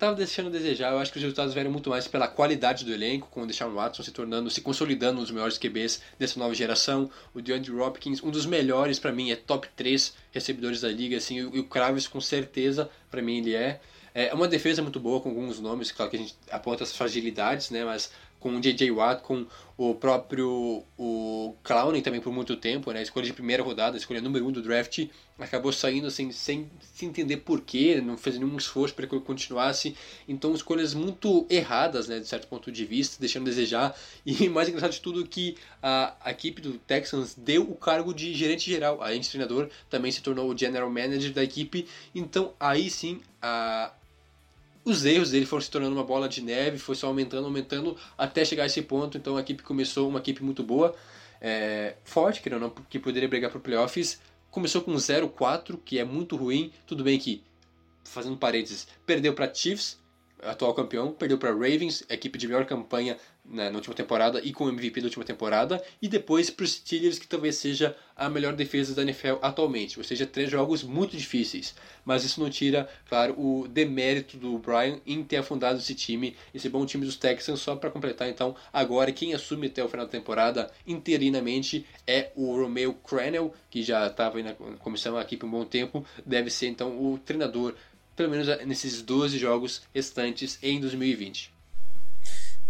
tava 0.00 0.16
deixando 0.16 0.48
a 0.48 0.50
desejar. 0.50 0.92
Eu 0.92 0.98
acho 0.98 1.12
que 1.12 1.18
os 1.18 1.22
resultados 1.22 1.52
vieram 1.52 1.70
muito 1.70 1.90
mais 1.90 2.08
pela 2.08 2.26
qualidade 2.26 2.86
do 2.86 2.92
elenco, 2.92 3.28
com 3.30 3.42
o 3.42 3.46
Deshaun 3.46 3.74
Watson 3.74 4.02
se 4.02 4.10
tornando, 4.10 4.48
se 4.48 4.62
consolidando 4.62 5.18
um 5.18 5.22
dos 5.22 5.30
melhores 5.30 5.58
QBs 5.58 6.00
dessa 6.18 6.40
nova 6.40 6.54
geração. 6.54 7.10
O 7.34 7.42
DeAndre 7.42 7.70
Hopkins, 7.72 8.22
um 8.22 8.30
dos 8.30 8.46
melhores 8.46 8.98
para 8.98 9.12
mim, 9.12 9.30
é 9.30 9.36
top 9.36 9.68
3 9.76 10.14
recebedores 10.32 10.80
da 10.80 10.88
liga, 10.88 11.18
assim, 11.18 11.36
e 11.36 11.58
o 11.60 11.64
Kravis 11.64 12.08
com 12.08 12.20
certeza 12.20 12.90
para 13.10 13.20
mim 13.20 13.38
ele 13.38 13.54
é. 13.54 13.78
É 14.12 14.34
uma 14.34 14.48
defesa 14.48 14.82
muito 14.82 14.98
boa 14.98 15.20
com 15.20 15.28
alguns 15.28 15.60
nomes, 15.60 15.92
claro 15.92 16.10
que 16.10 16.16
a 16.16 16.20
gente 16.20 16.34
aponta 16.50 16.82
as 16.82 16.96
fragilidades, 16.96 17.70
né, 17.70 17.84
mas 17.84 18.10
com 18.40 18.56
o 18.56 18.60
J.J. 18.60 18.90
Watt, 18.90 19.22
com 19.22 19.46
o 19.76 19.94
próprio 19.94 20.82
o 20.98 21.54
Clowney 21.62 22.02
também 22.02 22.20
por 22.20 22.32
muito 22.32 22.56
tempo, 22.56 22.90
né? 22.92 23.02
Escolha 23.02 23.26
de 23.26 23.32
primeira 23.32 23.62
rodada, 23.62 23.96
escolha 23.96 24.20
número 24.20 24.46
um 24.46 24.52
do 24.52 24.62
draft, 24.62 25.06
acabou 25.38 25.72
saindo 25.72 26.06
assim, 26.06 26.32
sem, 26.32 26.70
sem 26.92 27.08
entender 27.08 27.38
porquê, 27.38 28.00
não 28.00 28.16
fez 28.16 28.38
nenhum 28.38 28.56
esforço 28.56 28.94
para 28.94 29.06
que 29.06 29.14
ele 29.14 29.24
continuasse. 29.24 29.96
Então, 30.28 30.54
escolhas 30.54 30.92
muito 30.92 31.46
erradas, 31.48 32.08
né, 32.08 32.18
de 32.18 32.26
certo 32.26 32.46
ponto 32.48 32.70
de 32.70 32.84
vista, 32.84 33.16
deixando 33.20 33.44
a 33.44 33.50
desejar. 33.50 33.96
E 34.24 34.48
mais 34.50 34.68
engraçado 34.68 34.92
de 34.92 35.00
tudo 35.00 35.26
que 35.26 35.56
a, 35.82 36.14
a 36.22 36.30
equipe 36.30 36.60
do 36.60 36.74
Texans 36.78 37.34
deu 37.34 37.62
o 37.62 37.74
cargo 37.74 38.12
de 38.12 38.34
gerente 38.34 38.70
geral. 38.70 39.02
A 39.02 39.12
gente 39.14 39.30
treinador 39.30 39.68
também 39.88 40.10
se 40.10 40.20
tornou 40.22 40.50
o 40.50 40.56
general 40.56 40.90
manager 40.90 41.32
da 41.32 41.42
equipe. 41.42 41.86
Então, 42.14 42.52
aí 42.58 42.90
sim, 42.90 43.20
a, 43.40 43.92
os 44.90 45.04
erros 45.04 45.30
dele 45.30 45.46
foram 45.46 45.62
se 45.62 45.70
tornando 45.70 45.94
uma 45.94 46.04
bola 46.04 46.28
de 46.28 46.42
neve, 46.42 46.78
foi 46.78 46.94
só 46.94 47.06
aumentando, 47.06 47.46
aumentando, 47.46 47.96
até 48.18 48.44
chegar 48.44 48.64
a 48.64 48.66
esse 48.66 48.82
ponto. 48.82 49.16
Então 49.16 49.36
a 49.36 49.40
equipe 49.40 49.62
começou 49.62 50.08
uma 50.08 50.18
equipe 50.18 50.42
muito 50.42 50.62
boa, 50.62 50.94
é, 51.40 51.94
forte, 52.04 52.42
que 52.42 52.50
não, 52.50 52.70
que 52.88 52.98
poderia 52.98 53.28
brigar 53.28 53.50
para 53.50 53.60
playoffs. 53.60 54.20
Começou 54.50 54.82
com 54.82 54.92
0-4, 54.92 55.78
que 55.84 55.98
é 55.98 56.04
muito 56.04 56.36
ruim. 56.36 56.72
Tudo 56.86 57.04
bem 57.04 57.18
que, 57.18 57.42
fazendo 58.04 58.36
parênteses, 58.36 58.88
perdeu 59.06 59.32
para 59.32 59.52
Chiefs, 59.52 59.98
atual 60.42 60.74
campeão, 60.74 61.12
perdeu 61.12 61.38
para 61.38 61.50
Ravens, 61.50 62.04
equipe 62.08 62.38
de 62.38 62.46
melhor 62.46 62.66
campanha 62.66 63.16
né, 63.44 63.68
na 63.68 63.76
última 63.76 63.94
temporada 63.94 64.40
e 64.42 64.52
com 64.52 64.64
o 64.64 64.68
MVP 64.68 65.00
da 65.00 65.06
última 65.06 65.24
temporada, 65.24 65.82
e 66.00 66.08
depois 66.08 66.50
para 66.50 66.64
os 66.64 66.72
Steelers, 66.72 67.18
que 67.18 67.26
talvez 67.26 67.56
seja 67.56 67.96
a 68.16 68.28
melhor 68.28 68.54
defesa 68.54 68.94
da 68.94 69.02
NFL 69.02 69.36
atualmente, 69.42 69.98
ou 69.98 70.04
seja, 70.04 70.26
três 70.26 70.50
jogos 70.50 70.82
muito 70.82 71.16
difíceis. 71.16 71.74
Mas 72.04 72.24
isso 72.24 72.40
não 72.40 72.50
tira, 72.50 72.88
claro, 73.08 73.34
o 73.38 73.66
demérito 73.66 74.36
do 74.36 74.58
Brian 74.58 75.00
em 75.06 75.22
ter 75.24 75.38
afundado 75.38 75.78
esse 75.78 75.94
time, 75.94 76.36
esse 76.54 76.68
bom 76.68 76.84
time 76.86 77.04
dos 77.04 77.16
Texans, 77.16 77.60
só 77.60 77.74
para 77.74 77.90
completar 77.90 78.28
então, 78.28 78.54
agora 78.72 79.12
quem 79.12 79.34
assume 79.34 79.66
até 79.66 79.82
o 79.82 79.88
final 79.88 80.06
da 80.06 80.12
temporada 80.12 80.70
interinamente 80.86 81.86
é 82.06 82.30
o 82.36 82.54
Romeo 82.54 82.94
Crennel, 82.94 83.54
que 83.70 83.82
já 83.82 84.06
estava 84.06 84.42
na 84.42 84.54
comissão 84.54 85.16
aqui 85.16 85.36
por 85.36 85.46
um 85.46 85.50
bom 85.50 85.64
tempo, 85.64 86.04
deve 86.24 86.50
ser 86.50 86.68
então 86.68 86.90
o 87.02 87.18
treinador 87.18 87.74
pelo 88.14 88.30
menos 88.30 88.46
nesses 88.66 89.00
12 89.00 89.38
jogos 89.38 89.82
restantes 89.94 90.58
em 90.62 90.78
2020. 90.78 91.59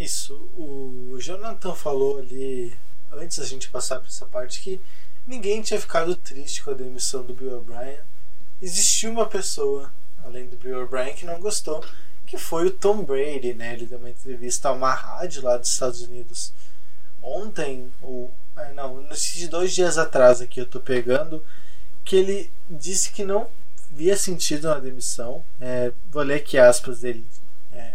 Isso, 0.00 0.34
o 0.56 1.18
Jonathan 1.20 1.74
falou 1.74 2.20
ali, 2.20 2.74
antes 3.12 3.36
da 3.36 3.44
gente 3.44 3.68
passar 3.68 3.98
para 3.98 4.08
essa 4.08 4.24
parte, 4.24 4.62
que 4.62 4.80
ninguém 5.26 5.60
tinha 5.60 5.78
ficado 5.78 6.16
triste 6.16 6.62
com 6.62 6.70
a 6.70 6.74
demissão 6.74 7.22
do 7.22 7.34
Bill 7.34 7.58
O'Brien. 7.58 7.98
Existiu 8.62 9.10
uma 9.10 9.26
pessoa, 9.26 9.92
além 10.24 10.46
do 10.46 10.56
Bill 10.56 10.84
O'Brien, 10.84 11.14
que 11.14 11.26
não 11.26 11.38
gostou, 11.38 11.84
que 12.26 12.38
foi 12.38 12.68
o 12.68 12.70
Tom 12.70 13.04
Brady, 13.04 13.52
né? 13.52 13.74
Ele 13.74 13.84
deu 13.84 13.98
uma 13.98 14.08
entrevista 14.08 14.70
a 14.70 14.72
uma 14.72 14.94
rádio 14.94 15.42
lá 15.42 15.58
dos 15.58 15.70
Estados 15.70 16.00
Unidos 16.00 16.54
ontem, 17.20 17.92
ou 18.00 18.32
não, 18.74 19.06
de 19.06 19.48
dois 19.48 19.74
dias 19.74 19.98
atrás 19.98 20.40
aqui 20.40 20.60
eu 20.62 20.66
tô 20.66 20.80
pegando, 20.80 21.44
que 22.06 22.16
ele 22.16 22.50
disse 22.70 23.10
que 23.10 23.22
não 23.22 23.50
via 23.90 24.16
sentido 24.16 24.68
na 24.68 24.78
demissão. 24.78 25.44
É, 25.60 25.92
vou 26.10 26.22
ler 26.22 26.36
aqui 26.36 26.56
aspas 26.56 27.00
dele 27.00 27.26
é, 27.70 27.92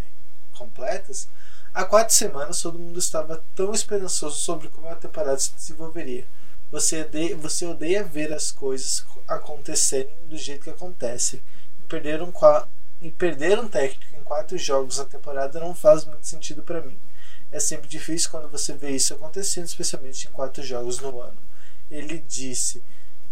completas. 0.53 1.27
Há 1.75 1.83
quatro 1.83 2.15
semanas 2.15 2.61
todo 2.61 2.79
mundo 2.79 2.97
estava 2.97 3.43
tão 3.53 3.73
esperançoso 3.73 4.39
sobre 4.39 4.69
como 4.69 4.87
a 4.87 4.95
temporada 4.95 5.37
se 5.37 5.51
desenvolveria. 5.53 6.25
Você 6.71 7.01
odeia, 7.01 7.35
você 7.35 7.65
odeia 7.65 8.01
ver 8.01 8.31
as 8.31 8.49
coisas 8.49 9.05
acontecerem 9.27 10.15
do 10.29 10.37
jeito 10.37 10.63
que 10.63 10.69
acontecem. 10.69 11.41
E 11.81 11.83
perder 11.89 12.21
um, 12.21 12.31
e 13.01 13.11
perder 13.11 13.59
um 13.59 13.67
técnico 13.67 14.15
em 14.15 14.23
quatro 14.23 14.57
jogos 14.57 14.99
na 14.99 15.03
temporada 15.03 15.59
não 15.59 15.75
faz 15.75 16.05
muito 16.05 16.25
sentido 16.25 16.63
para 16.63 16.79
mim. 16.79 16.97
É 17.51 17.59
sempre 17.59 17.89
difícil 17.89 18.31
quando 18.31 18.47
você 18.47 18.71
vê 18.71 18.91
isso 18.91 19.13
acontecendo, 19.13 19.65
especialmente 19.65 20.29
em 20.29 20.31
quatro 20.31 20.63
jogos 20.63 21.01
no 21.01 21.19
ano. 21.19 21.37
Ele 21.91 22.23
disse 22.25 22.81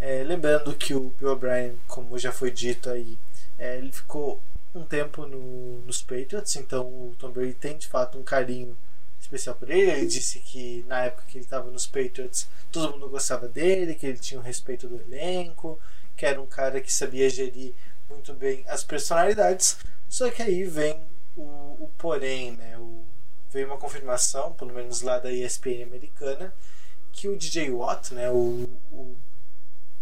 é, 0.02 0.22
lembrando 0.22 0.76
que 0.76 0.94
o 0.94 1.14
Bill 1.18 1.32
O'Brien, 1.32 1.80
como 1.88 2.20
já 2.20 2.34
foi 2.34 2.52
dito 2.52 2.90
aí, 2.90 3.18
é, 3.58 3.78
ele 3.78 3.94
ficou 3.94 4.42
um 4.74 4.84
tempo 4.84 5.26
no, 5.26 5.82
nos 5.82 6.02
Patriots, 6.02 6.56
então 6.56 6.86
o 6.86 7.16
Tom 7.20 7.32
Brady 7.32 7.54
tem 7.54 7.78
de 7.78 7.88
fato 7.88 8.18
um 8.18 8.24
carinho 8.24 8.76
especial 9.22 9.56
por 9.56 9.70
ele. 9.70 9.92
Ele 9.92 10.08
disse 10.08 10.40
que 10.40 10.84
na 10.88 11.06
época 11.06 11.24
que 11.28 11.38
ele 11.38 11.46
estava 11.46 11.70
nos 11.70 11.86
Patriots, 11.86 12.48
todo 12.72 12.94
mundo 12.94 13.10
gostava 13.10 13.48
dele, 13.48 13.96
que 13.96 14.06
ele 14.06 14.18
tinha 14.18 14.40
o 14.40 14.44
respeito 14.44 14.88
do 14.88 15.00
elenco, 15.02 15.80
que 16.16 16.26
era 16.26 16.42
um 16.42 16.46
cara 16.46 16.82
que 16.82 16.92
sabia 16.92 17.30
gerir 17.30 17.74
muito 18.10 18.34
bem 18.34 18.64
as 18.68 18.84
personalidades. 18.84 19.78
Só 20.10 20.30
que 20.30 20.42
aí 20.42 20.64
vem 20.64 21.00
o, 21.36 21.42
o 21.42 21.92
porém, 21.98 22.52
né? 22.52 22.78
O, 22.78 23.04
veio 23.52 23.68
uma 23.68 23.78
confirmação, 23.78 24.54
pelo 24.54 24.74
menos 24.74 25.02
lá 25.02 25.20
da 25.20 25.32
ESPN 25.32 25.84
americana, 25.84 26.54
que 27.12 27.28
o 27.28 27.38
DJ 27.38 27.70
Watt, 27.72 28.14
né? 28.14 28.30
O, 28.30 28.70
o 28.92 29.16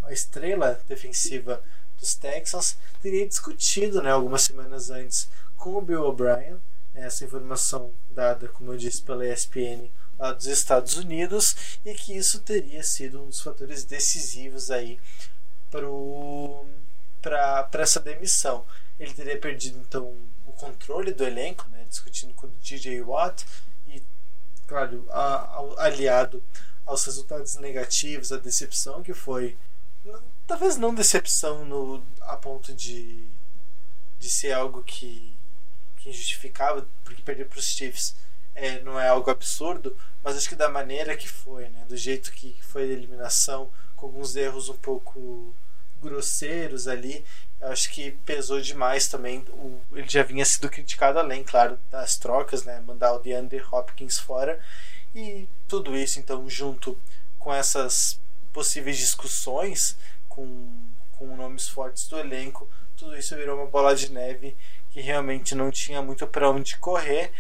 a 0.04 0.12
estrela 0.12 0.82
defensiva 0.88 1.64
dos 2.02 2.16
Texans, 2.16 2.76
teria 3.02 3.26
discutido 3.28 4.02
né, 4.02 4.12
algumas 4.12 4.42
semanas 4.42 4.90
antes 4.90 5.30
com 5.56 5.76
o 5.76 5.82
Bill 5.82 6.04
O'Brien, 6.04 6.60
né, 6.94 7.06
essa 7.06 7.24
informação 7.24 7.94
dada, 8.10 8.48
como 8.50 8.74
eu 8.74 8.78
disse, 8.78 9.02
pela 9.04 9.26
ESPN 9.26 9.88
lá 10.18 10.34
dos 10.34 10.48
Estados 10.48 10.98
Unidos, 10.98 11.78
e 11.86 11.94
que 11.94 12.18
isso 12.18 12.40
teria 12.42 12.84
sido 12.84 13.22
um 13.22 13.28
dos 13.28 13.40
fatores 13.40 13.86
decisivos 13.86 14.70
aí 14.70 15.00
para 17.22 17.70
essa 17.74 18.00
demissão. 18.00 18.66
Ele 19.00 19.14
teria 19.14 19.40
perdido 19.40 19.80
então 19.80 20.16
o 20.46 20.52
controle 20.54 21.14
do 21.14 21.24
elenco, 21.24 21.70
né, 21.70 21.86
discutindo 21.88 22.34
com 22.34 22.48
o 22.48 22.52
DJ 22.62 23.02
Watt, 23.02 23.46
e, 23.88 24.04
claro, 24.68 25.06
a, 25.12 25.36
a, 25.36 25.86
aliado 25.86 26.44
aos 26.86 27.06
resultados 27.06 27.56
negativos, 27.56 28.32
a 28.32 28.38
decepção 28.38 29.04
que 29.04 29.14
foi 29.14 29.58
talvez 30.48 30.78
não 30.78 30.94
decepção 30.94 31.66
no, 31.66 32.04
a 32.22 32.36
ponto 32.38 32.74
de, 32.74 33.26
de 34.20 34.30
ser 34.30 34.54
algo 34.54 34.84
que, 34.84 35.34
que 35.98 36.10
injustificava, 36.10 36.88
porque 37.04 37.22
perder 37.22 37.48
para 37.48 37.60
os 37.60 37.66
Chiefs 37.66 38.16
é, 38.54 38.80
não 38.82 39.00
é 39.00 39.08
algo 39.08 39.30
absurdo, 39.30 39.96
mas 40.24 40.38
acho 40.38 40.50
que 40.50 40.56
da 40.56 40.70
maneira 40.70 41.16
que 41.16 41.28
foi, 41.28 41.70
né, 41.70 41.86
do 41.88 41.98
jeito 41.98 42.32
que 42.32 42.56
foi 42.62 42.84
a 42.84 42.94
eliminação, 42.94 43.70
com 43.96 44.08
alguns 44.08 44.36
erros 44.36 44.70
um 44.70 44.78
pouco 44.78 45.54
grosseiros 46.02 46.88
ali, 46.88 47.24
acho 47.62 47.92
que 47.92 48.12
pesou 48.26 48.60
demais 48.60 49.08
também. 49.08 49.40
O, 49.50 49.80
ele 49.94 50.10
já 50.10 50.24
vinha 50.24 50.44
sido 50.44 50.70
criticado 50.70 51.20
além, 51.20 51.44
claro, 51.44 51.80
das 51.90 52.18
trocas, 52.18 52.64
né, 52.64 52.82
mandar 52.82 53.14
o 53.14 53.20
DeAndre 53.20 53.64
Hopkins 53.72 54.18
fora 54.20 54.60
e 55.14 55.48
tudo 55.68 55.96
isso 55.96 56.20
então 56.20 56.50
junto 56.50 56.98
com 57.38 57.54
essas 57.54 58.20
possíveis 58.54 58.98
discussões 58.98 59.98
com, 60.32 60.72
com 61.12 61.36
nomes 61.36 61.68
fortes 61.68 62.08
do 62.08 62.18
elenco, 62.18 62.70
tudo 62.96 63.18
isso 63.18 63.36
virou 63.36 63.58
uma 63.58 63.68
bola 63.68 63.96
de 63.96 64.12
neve 64.12 64.56
que 64.92 65.02
realmente 65.02 65.56
não 65.56 65.70
tinha 65.72 66.02
muito 66.02 66.26
para 66.28 66.50
onde 66.50 66.78
correr. 66.78 67.32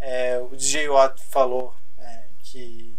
É, 0.00 0.38
o 0.38 0.54
DJ 0.56 0.88
Watt 0.88 1.22
falou 1.24 1.74
é, 1.98 2.24
que 2.42 2.96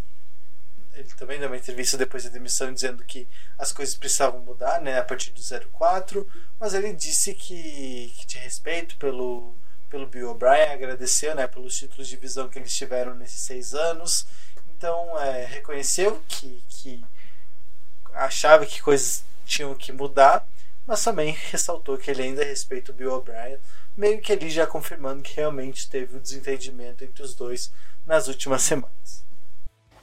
ele 0.94 1.10
também 1.18 1.39
deu 1.39 1.48
uma 1.48 1.58
entrevista 1.58 1.98
depois 1.98 2.24
da 2.24 2.29
demissão 2.29 2.74
dizendo 2.74 3.03
que 3.06 3.27
as 3.58 3.72
coisas 3.72 3.96
precisavam 3.96 4.41
mudar 4.41 4.82
né, 4.82 5.00
a 5.00 5.03
partir 5.03 5.32
do 5.32 5.41
04, 5.72 6.27
mas 6.60 6.74
ele 6.74 6.94
disse 6.94 7.34
que, 7.34 8.13
que 8.18 8.27
tinha 8.27 8.44
respeito 8.44 8.98
pelo, 8.98 9.56
pelo 9.89 10.08
Bill 10.08 10.32
O'Brien, 10.32 10.74
agradeceu 10.74 11.34
né, 11.34 11.48
pelos 11.48 11.77
títulos 11.77 12.08
de 12.08 12.15
divisão 12.15 12.50
que 12.50 12.60
eles 12.60 12.75
tiveram 12.75 13.15
nesses 13.15 13.39
seis 13.39 13.74
anos, 13.74 14.27
então 14.75 15.18
é, 15.20 15.46
reconheceu 15.46 16.22
que, 16.27 16.62
que 16.68 17.03
achava 18.13 18.65
que 18.65 18.82
coisas 18.82 19.24
tinham 19.50 19.74
que 19.75 19.91
mudar, 19.91 20.48
mas 20.86 21.03
também 21.03 21.36
ressaltou 21.51 21.98
que 21.98 22.10
ele 22.10 22.24
ainda 22.24 22.44
respeita 22.44 22.91
o 22.91 22.96
Bill 22.96 23.13
O'Brien, 23.13 23.58
meio 23.98 24.22
que 24.22 24.32
ali 24.32 24.50
já 24.50 24.65
confirmando 24.65 25.22
que 25.22 25.36
realmente 25.36 25.89
teve 25.89 26.15
um 26.15 26.20
desentendimento 26.20 27.03
entre 27.03 27.24
os 27.24 27.34
dois 27.36 27.72
nas 28.06 28.27
últimas 28.27 28.62
semanas. 28.62 29.25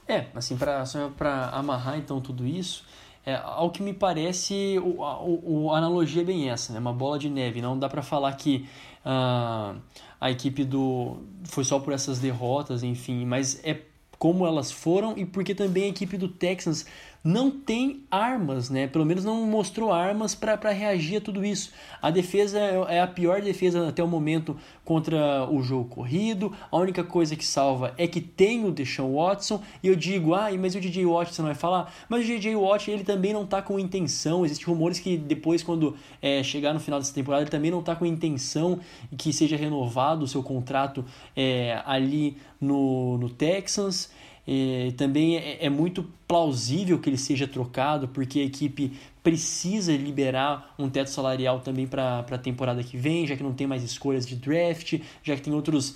É, 0.07 0.27
assim, 0.35 0.57
para 0.57 1.49
amarrar 1.49 1.97
então 1.97 2.21
tudo 2.21 2.45
isso, 2.45 2.85
é, 3.25 3.35
ao 3.43 3.71
que 3.71 3.83
me 3.83 3.93
parece, 3.93 4.79
o, 4.79 5.01
o, 5.01 5.73
a 5.73 5.79
analogia 5.79 6.21
é 6.21 6.25
bem 6.25 6.49
essa, 6.49 6.71
né? 6.71 6.79
Uma 6.79 6.93
bola 6.93 7.19
de 7.19 7.29
neve. 7.29 7.61
Não 7.61 7.77
dá 7.77 7.89
para 7.89 8.01
falar 8.01 8.31
que 8.37 8.69
uh, 9.05 9.77
a 10.21 10.31
equipe 10.31 10.63
do 10.63 11.17
foi 11.43 11.65
só 11.65 11.77
por 11.77 11.91
essas 11.91 12.19
derrotas, 12.19 12.83
enfim, 12.83 13.25
mas 13.25 13.59
é 13.65 13.81
como 14.17 14.45
elas 14.47 14.71
foram 14.71 15.13
e 15.17 15.25
porque 15.25 15.53
também 15.53 15.83
a 15.83 15.87
equipe 15.87 16.17
do 16.17 16.29
Texans 16.29 16.85
não 17.27 17.51
tem 17.51 18.03
armas, 18.09 18.69
né? 18.69 18.87
Pelo 18.87 19.05
menos 19.05 19.25
não 19.25 19.45
mostrou 19.45 19.91
armas 19.91 20.33
para 20.33 20.71
reagir 20.71 21.17
a 21.17 21.21
tudo 21.21 21.43
isso. 21.43 21.73
A 22.01 22.09
defesa 22.09 22.57
é, 22.57 22.95
é 22.95 23.01
a 23.01 23.07
pior 23.07 23.41
defesa 23.41 23.85
até 23.85 24.01
o 24.01 24.07
momento 24.07 24.55
contra 24.85 25.45
o 25.51 25.61
jogo 25.61 25.89
corrido. 25.89 26.53
A 26.71 26.77
única 26.77 27.03
coisa 27.03 27.35
que 27.35 27.45
salva 27.45 27.93
é 27.97 28.07
que 28.07 28.21
tem 28.21 28.63
o 28.63 28.71
Deshaun 28.71 29.13
Watson. 29.13 29.61
E 29.83 29.89
eu 29.89 29.95
digo, 29.97 30.33
ah, 30.33 30.47
mas 30.57 30.73
o 30.73 30.79
DJ 30.79 31.05
Watt 31.05 31.33
você 31.33 31.41
não 31.41 31.49
vai 31.49 31.55
falar? 31.55 31.93
Mas 32.07 32.23
o 32.23 32.27
DJ 32.27 32.55
Watt 32.55 32.89
ele 32.89 33.03
também 33.03 33.33
não 33.33 33.45
tá 33.45 33.61
com 33.61 33.77
intenção. 33.77 34.45
Existem 34.45 34.65
rumores 34.65 34.97
que 34.97 35.17
depois, 35.17 35.61
quando 35.61 35.97
é, 36.21 36.41
chegar 36.43 36.73
no 36.73 36.79
final 36.79 36.97
dessa 36.97 37.13
temporada, 37.13 37.43
ele 37.43 37.51
também 37.51 37.71
não 37.71 37.83
tá 37.83 37.93
com 37.93 38.05
intenção 38.05 38.79
que 39.17 39.33
seja 39.33 39.57
renovado 39.57 40.23
o 40.23 40.27
seu 40.27 40.41
contrato 40.41 41.03
é, 41.35 41.81
ali 41.85 42.37
no, 42.61 43.17
no 43.17 43.29
Texans. 43.29 44.15
E 44.47 44.93
também 44.95 45.35
é, 45.35 45.65
é, 45.65 45.69
muito 45.69 46.07
plausível 46.25 46.97
que 46.99 47.09
ele 47.09 47.17
seja 47.17 47.45
trocado, 47.45 48.07
porque 48.07 48.39
a 48.39 48.43
equipe 48.43 48.93
precisa 49.21 49.91
liberar 49.91 50.73
um 50.79 50.89
teto 50.89 51.09
salarial 51.09 51.59
também 51.59 51.85
para 51.85 52.19
a 52.19 52.37
temporada 52.37 52.81
que 52.81 52.95
vem, 52.95 53.27
já 53.27 53.35
que 53.35 53.43
não 53.43 53.53
tem 53.53 53.67
mais 53.67 53.83
escolhas 53.83 54.25
de 54.25 54.37
draft, 54.37 55.01
já 55.21 55.35
que 55.35 55.41
tem 55.41 55.53
outros. 55.53 55.95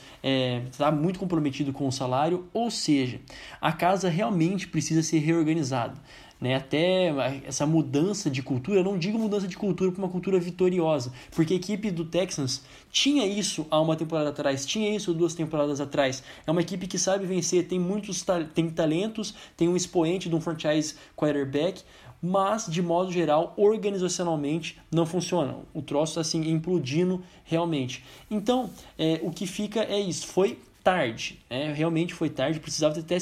está 0.70 0.88
é, 0.88 0.91
muito 0.91 1.17
comprometido 1.17 1.72
com 1.72 1.88
o 1.88 1.91
salário, 1.91 2.46
ou 2.53 2.70
seja, 2.70 3.22
a 3.62 3.72
casa 3.72 4.10
realmente 4.10 4.67
precisa 4.67 5.01
ser 5.01 5.20
reorganizada 5.20 5.93
né? 6.41 6.55
Até 6.55 7.13
essa 7.45 7.67
mudança 7.67 8.27
de 8.29 8.41
cultura, 8.41 8.79
eu 8.79 8.83
não 8.83 8.98
digo 8.98 9.19
mudança 9.19 9.48
de 9.48 9.55
cultura 9.55 9.91
para 9.91 10.00
uma 10.00 10.10
cultura 10.10 10.39
vitoriosa, 10.39 11.13
porque 11.29 11.53
a 11.53 11.55
equipe 11.55 11.91
do 11.91 12.03
Texans 12.03 12.63
tinha 12.91 13.27
isso 13.27 13.67
há 13.69 13.79
uma 13.79 13.95
temporada 13.95 14.29
atrás, 14.31 14.65
tinha 14.65 14.93
isso 14.93 15.13
duas 15.13 15.36
temporadas 15.36 15.79
atrás. 15.79 16.24
É 16.45 16.51
uma 16.51 16.62
equipe 16.62 16.88
que 16.88 16.98
sabe 16.98 17.27
vencer, 17.27 17.67
tem 17.67 17.79
muitos 17.79 18.25
tem 18.55 18.69
talentos, 18.71 19.36
tem 19.55 19.69
um 19.69 19.75
expoente 19.75 20.27
de 20.27 20.36
um 20.36 20.41
franchise 20.41 20.95
quarterback, 21.15 21.83
mas 22.21 22.65
de 22.67 22.81
modo 22.81 23.12
geral, 23.12 23.53
organizacionalmente 23.55 24.79
não 24.91 25.05
funciona. 25.05 25.57
O 25.74 25.81
troço 25.81 26.12
está 26.12 26.21
assim 26.21 26.41
implodindo 26.50 27.24
realmente. 27.43 28.03
Então, 28.29 28.69
é, 28.98 29.19
o 29.24 29.31
que 29.31 29.48
fica 29.48 29.81
é 29.81 30.00
isso. 30.00 30.27
Foi 30.27 30.60
tarde, 30.83 31.39
né? 31.50 31.73
realmente 31.73 32.13
foi 32.13 32.29
tarde, 32.29 32.59
precisava 32.59 33.01
ter, 33.01 33.19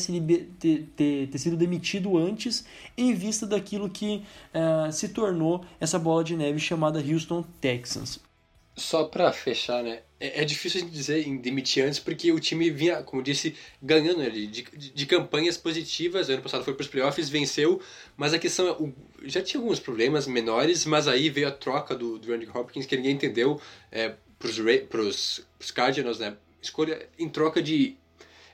ter, 0.60 0.88
ter, 0.96 1.28
ter, 1.28 1.38
sido 1.38 1.58
demitido 1.58 2.18
antes, 2.18 2.66
em 2.98 3.14
vista 3.14 3.46
daquilo 3.46 3.90
que 3.90 4.24
uh, 4.54 4.92
se 4.92 5.10
tornou 5.10 5.64
essa 5.80 6.00
bola 6.00 6.24
de 6.24 6.36
neve 6.36 6.60
chamada 6.60 7.00
Houston 7.00 7.44
Texans. 7.60 8.20
Só 8.76 9.04
para 9.04 9.32
fechar, 9.34 9.84
né? 9.84 10.00
É, 10.20 10.42
é, 10.42 10.46
difícil 10.46 10.80
a 10.80 10.84
gente 10.84 10.94
dizer 10.94 11.28
em 11.28 11.38
demitir 11.38 11.84
antes, 11.84 12.00
porque 12.00 12.32
o 12.32 12.40
time 12.40 12.70
vinha, 12.70 13.04
como 13.04 13.22
disse, 13.22 13.56
ganhando 13.82 14.22
ali, 14.22 14.48
de, 14.48 14.64
de, 14.64 14.90
de 14.92 15.06
campanhas 15.06 15.58
positivas. 15.58 16.30
Ano 16.30 16.42
passado 16.42 16.64
foi 16.64 16.74
para 16.74 16.84
os 16.84 16.88
playoffs, 16.88 17.30
venceu, 17.30 17.82
mas 18.16 18.34
a 18.34 18.40
questão 18.40 18.70
é, 18.70 19.28
já 19.28 19.42
tinha 19.42 19.62
alguns 19.62 19.80
problemas 19.80 20.28
menores, 20.28 20.86
mas 20.86 21.08
aí 21.10 21.30
veio 21.30 21.50
a 21.50 21.52
troca 21.52 21.94
do, 21.94 22.18
do 22.18 22.32
Randy 22.32 22.48
Hopkins, 22.54 22.86
que 22.86 22.96
ninguém 22.96 23.14
entendeu, 23.14 23.60
é, 23.92 24.16
para 24.38 25.02
os 25.02 25.72
Cardinals, 25.74 26.20
né? 26.20 26.38
Escolha 26.62 27.08
em 27.18 27.30
troca 27.30 27.62
de 27.62 27.98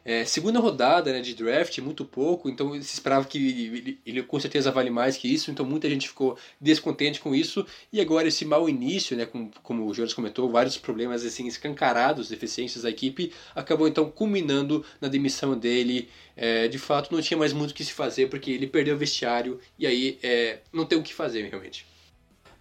é, 0.05 0.23
segunda 0.23 0.59
rodada 0.59 1.11
né, 1.11 1.19
de 1.19 1.33
draft, 1.33 1.79
muito 1.79 2.05
pouco, 2.05 2.47
então 2.47 2.73
se 2.75 2.93
esperava 2.93 3.25
que 3.25 3.37
ele, 3.39 3.99
ele, 4.05 4.21
com 4.21 4.39
certeza 4.39 4.71
vale 4.71 4.91
mais 4.91 5.17
que 5.17 5.27
isso, 5.27 5.49
então 5.49 5.65
muita 5.65 5.89
gente 5.89 6.07
ficou 6.07 6.37
descontente 6.61 7.19
com 7.19 7.33
isso, 7.33 7.65
e 7.91 7.99
agora 7.99 8.27
esse 8.27 8.45
mau 8.45 8.69
início, 8.69 9.17
né, 9.17 9.25
como, 9.25 9.49
como 9.63 9.87
o 9.87 9.93
Jonas 9.95 10.13
comentou, 10.13 10.51
vários 10.51 10.77
problemas 10.77 11.25
assim 11.25 11.47
escancarados, 11.47 12.29
deficiências 12.29 12.83
da 12.83 12.89
equipe, 12.91 13.33
acabou 13.55 13.87
então 13.87 14.11
culminando 14.11 14.85
na 15.01 15.07
demissão 15.07 15.57
dele, 15.57 16.07
é, 16.37 16.67
de 16.67 16.77
fato 16.77 17.11
não 17.11 17.19
tinha 17.19 17.37
mais 17.37 17.51
muito 17.51 17.71
o 17.71 17.73
que 17.73 17.83
se 17.83 17.91
fazer, 17.91 18.29
porque 18.29 18.51
ele 18.51 18.67
perdeu 18.67 18.93
o 18.93 18.99
vestiário, 18.99 19.59
e 19.79 19.87
aí 19.87 20.19
é, 20.21 20.59
não 20.71 20.85
tem 20.85 20.99
o 20.99 21.03
que 21.03 21.15
fazer 21.15 21.49
realmente. 21.49 21.83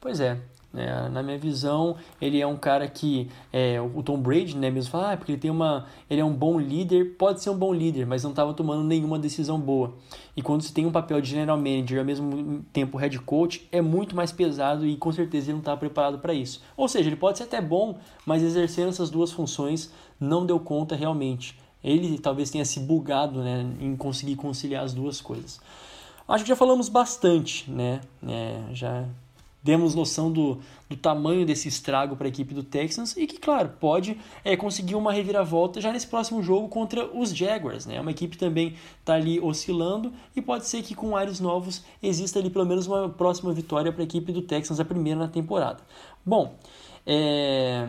Pois 0.01 0.19
é, 0.19 0.39
né? 0.75 1.09
Na 1.09 1.23
minha 1.23 1.39
visão, 1.39 1.97
ele 2.21 2.41
é 2.41 2.47
um 2.47 2.57
cara 2.57 2.89
que 2.89 3.31
é, 3.53 3.81
o 3.81 4.03
Tom 4.03 4.19
Brady, 4.19 4.57
né, 4.57 4.71
mesmo 4.71 4.91
fala, 4.91 5.13
ah, 5.13 5.17
porque 5.17 5.33
ele 5.33 5.41
tem 5.41 5.51
uma, 5.51 5.87
ele 6.11 6.21
é 6.21 6.25
um 6.25 6.35
bom 6.35 6.59
líder, 6.59 7.17
pode 7.17 7.41
ser 7.41 7.51
um 7.51 7.57
bom 7.57 7.73
líder, 7.73 8.05
mas 8.05 8.25
não 8.25 8.31
estava 8.31 8.53
tomando 8.53 8.83
nenhuma 8.83 9.19
decisão 9.19 9.59
boa. 9.59 9.95
E 10.37 10.43
quando 10.43 10.63
você 10.63 10.75
tem 10.75 10.85
um 10.85 10.91
papel 10.91 11.21
de 11.21 11.31
general 11.31 11.57
manager 11.57 12.01
ao 12.01 12.05
mesmo 12.05 12.65
tempo 12.73 12.99
head 12.99 13.17
coach, 13.21 13.69
é 13.71 13.81
muito 13.81 14.17
mais 14.17 14.33
pesado 14.33 14.85
e 14.85 14.97
com 14.97 15.13
certeza 15.13 15.47
ele 15.47 15.53
não 15.53 15.61
estava 15.61 15.79
preparado 15.79 16.19
para 16.19 16.35
isso. 16.35 16.61
Ou 16.77 16.89
seja, 16.89 17.09
ele 17.09 17.17
pode 17.17 17.39
ser 17.39 17.45
até 17.45 17.61
bom, 17.61 17.97
mas 18.27 18.43
exercendo 18.43 18.89
essas 18.89 19.11
duas 19.11 19.31
funções 19.31 19.93
não 20.19 20.45
deu 20.45 20.59
conta 20.59 20.97
realmente. 20.97 21.57
Ele 21.85 22.19
talvez 22.19 22.51
tenha 22.51 22.65
se 22.65 22.81
bugado, 22.81 23.43
né, 23.43 23.65
em 23.79 23.95
conseguir 23.95 24.35
conciliar 24.35 24.83
as 24.83 24.93
duas 24.93 25.21
coisas. 25.21 25.61
Acho 26.27 26.43
que 26.43 26.49
já 26.49 26.57
falamos 26.57 26.89
bastante, 26.89 27.71
né? 27.71 28.01
É, 28.27 28.59
já 28.73 29.05
demos 29.65 29.95
noção 29.95 30.31
do, 30.31 30.59
do 30.91 30.97
tamanho 30.97 31.47
desse 31.47 31.67
estrago 31.67 32.15
para 32.15 32.27
a 32.27 32.29
equipe 32.29 32.53
do 32.53 32.63
Texans 32.63 33.17
e 33.17 33.27
que, 33.27 33.39
claro, 33.39 33.71
pode 33.81 34.21
é, 34.45 34.55
conseguir 34.57 34.95
uma 34.95 35.11
reviravolta 35.11 35.81
já 35.81 35.91
nesse 35.91 36.07
próximo 36.07 36.43
jogo 36.43 36.69
contra 36.69 37.07
os 37.07 37.35
Jaguars. 37.35 37.87
Né? 37.87 37.99
Uma 37.99 38.11
equipe 38.11 38.37
também 38.37 38.75
está 39.01 39.15
ali 39.15 39.41
oscilando 39.41 40.13
e 40.37 40.43
pode 40.43 40.67
ser 40.67 40.83
que 40.83 40.95
com 40.95 41.17
ares 41.17 41.41
novos 41.41 41.83
exista 42.03 42.39
ali 42.39 42.51
pelo 42.51 42.67
menos 42.67 42.87
uma 42.87 43.09
próxima 43.09 43.53
vitória 43.55 43.91
para 43.91 44.03
a 44.03 44.05
equipe 44.05 44.31
do 44.31 44.43
Texans, 44.43 44.79
a 44.79 44.85
primeira 44.85 45.19
na 45.19 45.29
temporada. 45.29 45.83
Bom, 46.25 46.55
é... 47.07 47.89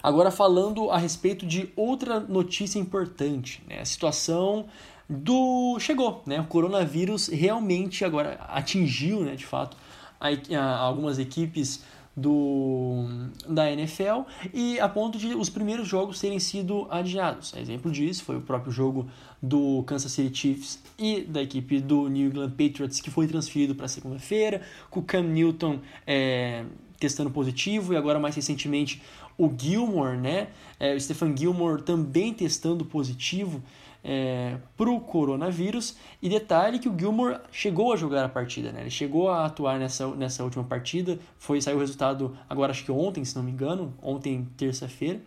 agora 0.00 0.30
falando 0.30 0.92
a 0.92 0.96
respeito 0.96 1.44
de 1.44 1.70
outra 1.74 2.20
notícia 2.20 2.78
importante, 2.78 3.64
né? 3.68 3.80
a 3.80 3.84
situação 3.84 4.66
do 5.08 5.78
chegou, 5.80 6.22
né? 6.26 6.38
O 6.38 6.44
coronavírus 6.44 7.28
realmente 7.28 8.04
agora 8.04 8.34
atingiu, 8.46 9.20
né, 9.20 9.36
de 9.36 9.46
fato, 9.46 9.74
a, 10.20 10.76
algumas 10.76 11.18
equipes 11.18 11.82
do, 12.18 13.04
da 13.48 13.70
NFL 13.70 14.22
e 14.52 14.80
a 14.80 14.88
ponto 14.88 15.16
de 15.16 15.34
os 15.34 15.48
primeiros 15.48 15.86
jogos 15.86 16.18
terem 16.18 16.40
sido 16.40 16.86
adiados. 16.90 17.54
Exemplo 17.56 17.90
disso 17.92 18.24
foi 18.24 18.36
o 18.36 18.40
próprio 18.40 18.72
jogo 18.72 19.08
do 19.40 19.84
Kansas 19.84 20.10
City 20.10 20.36
Chiefs 20.36 20.82
e 20.98 21.20
da 21.20 21.40
equipe 21.40 21.80
do 21.80 22.08
New 22.08 22.28
England 22.28 22.50
Patriots 22.50 23.00
que 23.00 23.10
foi 23.10 23.28
transferido 23.28 23.74
para 23.74 23.86
segunda-feira, 23.86 24.62
com 24.90 25.00
o 25.00 25.02
Cam 25.02 25.22
Newton 25.22 25.78
é, 26.04 26.64
testando 26.98 27.30
positivo 27.30 27.92
e 27.92 27.96
agora 27.96 28.18
mais 28.18 28.34
recentemente 28.34 29.00
o 29.36 29.52
Gilmore, 29.56 30.18
né? 30.18 30.48
É, 30.80 30.94
o 30.96 31.00
Stephen 31.00 31.36
Gilmore 31.36 31.82
também 31.82 32.34
testando 32.34 32.84
positivo 32.84 33.62
é, 34.02 34.56
para 34.76 34.90
o 34.90 35.00
coronavírus. 35.00 35.96
E 36.22 36.28
detalhe 36.28 36.78
que 36.78 36.88
o 36.88 36.98
Gilmore 36.98 37.40
chegou 37.50 37.92
a 37.92 37.96
jogar 37.96 38.24
a 38.24 38.28
partida, 38.28 38.72
né? 38.72 38.82
ele 38.82 38.90
chegou 38.90 39.30
a 39.30 39.46
atuar 39.46 39.78
nessa, 39.78 40.06
nessa 40.14 40.44
última 40.44 40.64
partida. 40.64 41.18
Foi 41.38 41.60
saiu 41.60 41.76
o 41.76 41.80
resultado 41.80 42.36
agora 42.48 42.70
acho 42.70 42.84
que 42.84 42.92
ontem, 42.92 43.24
se 43.24 43.36
não 43.36 43.42
me 43.42 43.50
engano, 43.50 43.94
ontem 44.02 44.48
terça-feira, 44.56 45.20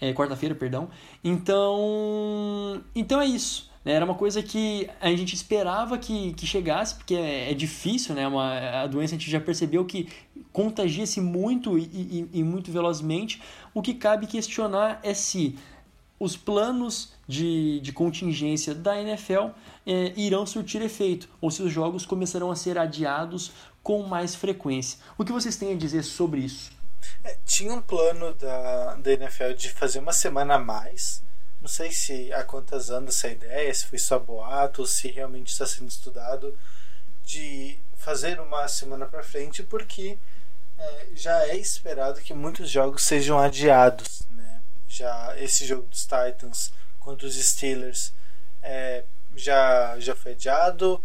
é, 0.00 0.12
quarta-feira, 0.12 0.54
perdão. 0.54 0.88
Então, 1.22 2.82
então 2.94 3.20
é 3.20 3.26
isso. 3.26 3.70
Né? 3.84 3.92
Era 3.92 4.04
uma 4.04 4.14
coisa 4.14 4.42
que 4.42 4.90
a 5.00 5.08
gente 5.10 5.34
esperava 5.34 5.96
que, 5.96 6.34
que 6.34 6.44
chegasse, 6.46 6.94
porque 6.96 7.14
é, 7.14 7.50
é 7.50 7.54
difícil, 7.54 8.14
né? 8.14 8.26
Uma, 8.26 8.82
a 8.82 8.86
doença 8.88 9.14
a 9.14 9.18
gente 9.18 9.30
já 9.30 9.40
percebeu 9.40 9.84
que 9.84 10.08
contagia-se 10.52 11.20
muito 11.20 11.78
e, 11.78 11.82
e, 11.84 12.28
e 12.40 12.42
muito 12.42 12.70
velozmente. 12.70 13.40
O 13.72 13.80
que 13.80 13.94
cabe 13.94 14.26
questionar 14.26 15.00
é 15.02 15.14
se 15.14 15.56
os 16.18 16.36
planos 16.36 17.12
de, 17.26 17.80
de 17.80 17.92
contingência 17.92 18.74
da 18.74 19.00
NFL 19.00 19.48
é, 19.86 20.12
irão 20.16 20.46
surtir 20.46 20.82
efeito, 20.82 21.28
ou 21.40 21.50
se 21.50 21.62
os 21.62 21.72
jogos 21.72 22.06
começarão 22.06 22.50
a 22.50 22.56
ser 22.56 22.78
adiados 22.78 23.52
com 23.82 24.02
mais 24.02 24.34
frequência. 24.34 24.98
O 25.16 25.24
que 25.24 25.32
vocês 25.32 25.56
têm 25.56 25.72
a 25.72 25.76
dizer 25.76 26.02
sobre 26.02 26.40
isso? 26.40 26.70
É, 27.24 27.36
tinha 27.44 27.72
um 27.72 27.80
plano 27.80 28.34
da, 28.34 28.94
da 28.96 29.12
NFL 29.12 29.52
de 29.56 29.70
fazer 29.70 29.98
uma 29.98 30.12
semana 30.12 30.54
a 30.54 30.58
mais. 30.58 31.22
Não 31.60 31.68
sei 31.68 31.90
se 31.90 32.32
há 32.32 32.44
quantas 32.44 32.90
anos 32.90 33.16
essa 33.16 33.28
ideia, 33.28 33.72
se 33.74 33.86
foi 33.86 33.98
só 33.98 34.18
boato 34.18 34.82
ou 34.82 34.86
se 34.86 35.08
realmente 35.08 35.52
está 35.52 35.66
sendo 35.66 35.88
estudado, 35.88 36.56
de 37.24 37.78
fazer 37.96 38.40
uma 38.40 38.68
semana 38.68 39.06
para 39.06 39.22
frente, 39.22 39.62
porque 39.62 40.18
é, 40.78 41.06
já 41.14 41.46
é 41.48 41.56
esperado 41.56 42.20
que 42.20 42.34
muitos 42.34 42.70
jogos 42.70 43.02
sejam 43.02 43.38
adiados 43.38 44.26
já 44.88 45.34
esse 45.38 45.66
jogo 45.66 45.86
dos 45.88 46.02
Titans 46.02 46.72
contra 47.06 47.24
os 47.24 47.36
Steelers 47.36 48.12
é, 48.60 49.04
já, 49.36 49.96
já 50.00 50.16
foi 50.16 50.32
adiado. 50.32 51.00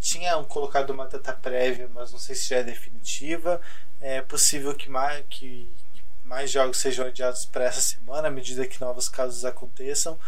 Tinha 0.00 0.42
colocado 0.44 0.88
uma 0.88 1.06
data 1.06 1.34
prévia, 1.34 1.86
mas 1.92 2.10
não 2.10 2.18
sei 2.18 2.34
se 2.34 2.48
já 2.48 2.56
é 2.56 2.62
definitiva. 2.62 3.60
É 4.00 4.22
possível 4.22 4.74
que 4.74 4.88
mais, 4.88 5.22
que, 5.28 5.70
que 5.92 6.02
mais 6.24 6.50
jogos 6.50 6.78
sejam 6.78 7.06
adiados 7.06 7.44
para 7.44 7.64
essa 7.64 7.82
semana, 7.82 8.28
à 8.28 8.30
medida 8.30 8.66
que 8.66 8.80
novos 8.80 9.06
casos 9.10 9.44
aconteçam. 9.44 10.18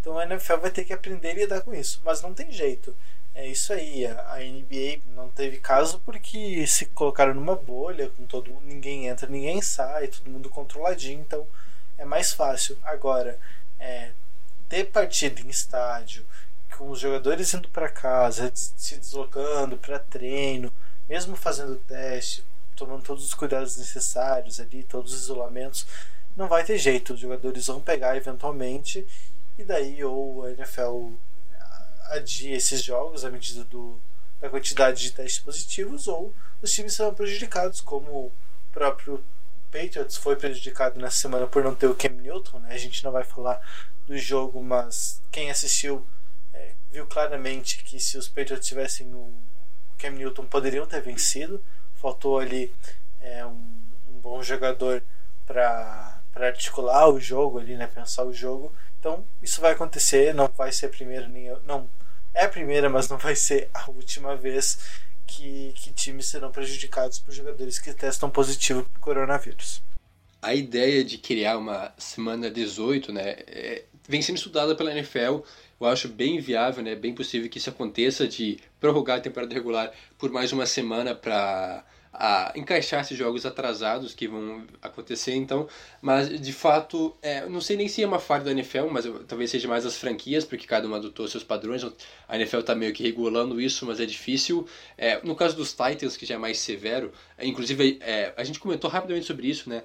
Então 0.00 0.16
a 0.16 0.24
NFL 0.24 0.58
vai 0.58 0.70
ter 0.70 0.84
que 0.84 0.92
aprender 0.92 1.30
a 1.30 1.34
lidar 1.34 1.60
com 1.62 1.74
isso, 1.74 2.00
mas 2.04 2.22
não 2.22 2.32
tem 2.32 2.52
jeito. 2.52 2.96
É 3.34 3.46
isso 3.46 3.72
aí, 3.72 4.06
a, 4.06 4.38
NBA 4.38 5.00
não 5.14 5.28
teve 5.28 5.58
caso 5.58 6.00
porque 6.00 6.66
se 6.66 6.86
colocaram 6.86 7.34
numa 7.34 7.56
bolha, 7.56 8.08
com 8.10 8.24
todo 8.26 8.50
mundo, 8.50 8.66
ninguém 8.66 9.08
entra, 9.08 9.28
ninguém 9.28 9.60
sai, 9.62 10.08
todo 10.08 10.30
mundo 10.30 10.48
controladinho, 10.48 11.20
então 11.20 11.46
é 11.98 12.04
mais 12.04 12.32
fácil. 12.32 12.76
Agora, 12.82 13.38
é, 13.78 14.10
ter 14.70 14.84
partida 14.84 15.40
em 15.40 15.48
estádio, 15.48 16.24
com 16.78 16.90
os 16.90 17.00
jogadores 17.00 17.52
indo 17.52 17.68
para 17.68 17.88
casa, 17.88 18.50
se 18.54 18.96
deslocando 18.96 19.76
para 19.76 19.98
treino, 19.98 20.72
mesmo 21.08 21.36
fazendo 21.36 21.74
teste, 21.76 22.44
tomando 22.76 23.02
todos 23.02 23.26
os 23.26 23.34
cuidados 23.34 23.76
necessários 23.76 24.60
ali, 24.60 24.84
todos 24.84 25.12
os 25.12 25.22
isolamentos, 25.22 25.84
não 26.36 26.46
vai 26.46 26.64
ter 26.64 26.78
jeito. 26.78 27.14
Os 27.14 27.20
jogadores 27.20 27.66
vão 27.66 27.80
pegar 27.80 28.16
eventualmente 28.16 29.06
e 29.58 29.64
daí 29.64 30.02
ou 30.04 30.44
a 30.44 30.52
NFL 30.52 31.10
adia 32.04 32.56
esses 32.56 32.82
jogos 32.82 33.24
à 33.24 33.30
medida 33.30 33.64
do, 33.64 34.00
da 34.40 34.48
quantidade 34.48 35.02
de 35.02 35.12
testes 35.12 35.42
positivos 35.42 36.06
ou 36.06 36.32
os 36.62 36.72
times 36.72 36.94
serão 36.94 37.12
prejudicados, 37.12 37.80
como 37.80 38.10
o 38.10 38.32
próprio 38.72 39.22
Patriots 39.70 40.16
foi 40.16 40.36
prejudicado 40.36 41.00
nessa 41.00 41.16
semana 41.16 41.46
por 41.46 41.62
não 41.62 41.74
ter 41.74 41.86
o 41.86 41.94
Cam 41.94 42.10
Newton. 42.10 42.58
Né? 42.60 42.74
A 42.74 42.78
gente 42.78 43.02
não 43.04 43.12
vai 43.12 43.24
falar 43.24 43.60
do 44.10 44.18
jogo, 44.18 44.60
mas 44.60 45.22
quem 45.30 45.52
assistiu 45.52 46.04
é, 46.52 46.72
viu 46.90 47.06
claramente 47.06 47.84
que 47.84 48.00
se 48.00 48.18
os 48.18 48.28
Patriots 48.28 48.66
tivessem 48.66 49.14
o 49.14 49.32
Cam 49.96 50.10
Newton 50.10 50.46
poderiam 50.46 50.84
ter 50.84 51.00
vencido. 51.00 51.62
Faltou 51.94 52.40
ali 52.40 52.74
é, 53.20 53.46
um, 53.46 53.64
um 54.08 54.20
bom 54.20 54.42
jogador 54.42 55.00
para 55.46 56.20
articular 56.34 57.08
o 57.08 57.20
jogo 57.20 57.60
ali, 57.60 57.76
né? 57.76 57.86
Pensar 57.86 58.24
o 58.24 58.32
jogo. 58.32 58.72
Então 58.98 59.24
isso 59.40 59.60
vai 59.60 59.72
acontecer, 59.72 60.34
não 60.34 60.48
vai 60.48 60.72
ser 60.72 60.86
a 60.86 60.90
primeira 60.90 61.28
nem 61.28 61.56
não 61.64 61.88
é 62.34 62.44
a 62.46 62.48
primeira, 62.48 62.90
mas 62.90 63.08
não 63.08 63.16
vai 63.16 63.36
ser 63.36 63.70
a 63.72 63.88
última 63.90 64.34
vez 64.34 64.78
que, 65.24 65.72
que 65.76 65.92
times 65.92 66.26
serão 66.26 66.50
prejudicados 66.50 67.20
por 67.20 67.32
jogadores 67.32 67.78
que 67.78 67.94
testam 67.94 68.28
positivo 68.28 68.82
para 68.84 69.00
coronavírus. 69.00 69.80
A 70.42 70.54
ideia 70.54 71.04
de 71.04 71.18
criar 71.18 71.58
uma 71.58 71.92
semana 71.98 72.50
18, 72.50 73.12
né, 73.12 73.36
é, 73.46 73.84
vem 74.08 74.22
sendo 74.22 74.36
estudada 74.36 74.74
pela 74.74 74.92
NFL. 74.92 75.40
Eu 75.80 75.86
acho 75.86 76.08
bem 76.08 76.38
viável, 76.40 76.82
né, 76.82 76.94
bem 76.94 77.14
possível 77.14 77.48
que 77.48 77.58
isso 77.58 77.70
aconteça 77.70 78.28
de 78.28 78.58
prorrogar 78.78 79.18
a 79.18 79.20
temporada 79.20 79.54
regular 79.54 79.90
por 80.18 80.30
mais 80.30 80.52
uma 80.52 80.66
semana 80.66 81.14
para 81.14 81.84
encaixar 82.54 83.00
esses 83.00 83.16
jogos 83.16 83.46
atrasados 83.46 84.14
que 84.14 84.26
vão 84.26 84.64
acontecer, 84.82 85.34
então, 85.34 85.68
mas 86.02 86.28
de 86.40 86.52
fato, 86.52 87.16
é, 87.22 87.46
não 87.46 87.60
sei 87.60 87.76
nem 87.76 87.88
se 87.88 88.02
é 88.02 88.06
uma 88.06 88.18
falha 88.18 88.44
da 88.44 88.50
NFL, 88.50 88.88
mas 88.90 89.06
talvez 89.26 89.50
seja 89.50 89.68
mais 89.68 89.86
as 89.86 89.96
franquias, 89.96 90.44
porque 90.44 90.66
cada 90.66 90.86
uma 90.86 90.96
adotou 90.96 91.26
seus 91.28 91.44
padrões, 91.44 91.82
a 92.28 92.36
NFL 92.36 92.58
está 92.58 92.74
meio 92.74 92.92
que 92.92 93.02
regulando 93.02 93.60
isso, 93.60 93.86
mas 93.86 94.00
é 94.00 94.06
difícil. 94.06 94.66
É, 94.98 95.20
no 95.24 95.34
caso 95.34 95.56
dos 95.56 95.70
Titans, 95.70 96.16
que 96.16 96.26
já 96.26 96.34
é 96.34 96.38
mais 96.38 96.58
severo, 96.58 97.12
é, 97.38 97.46
inclusive 97.46 97.98
é, 98.02 98.34
a 98.36 98.44
gente 98.44 98.58
comentou 98.58 98.90
rapidamente 98.90 99.26
sobre 99.26 99.46
isso, 99.46 99.70
né? 99.70 99.82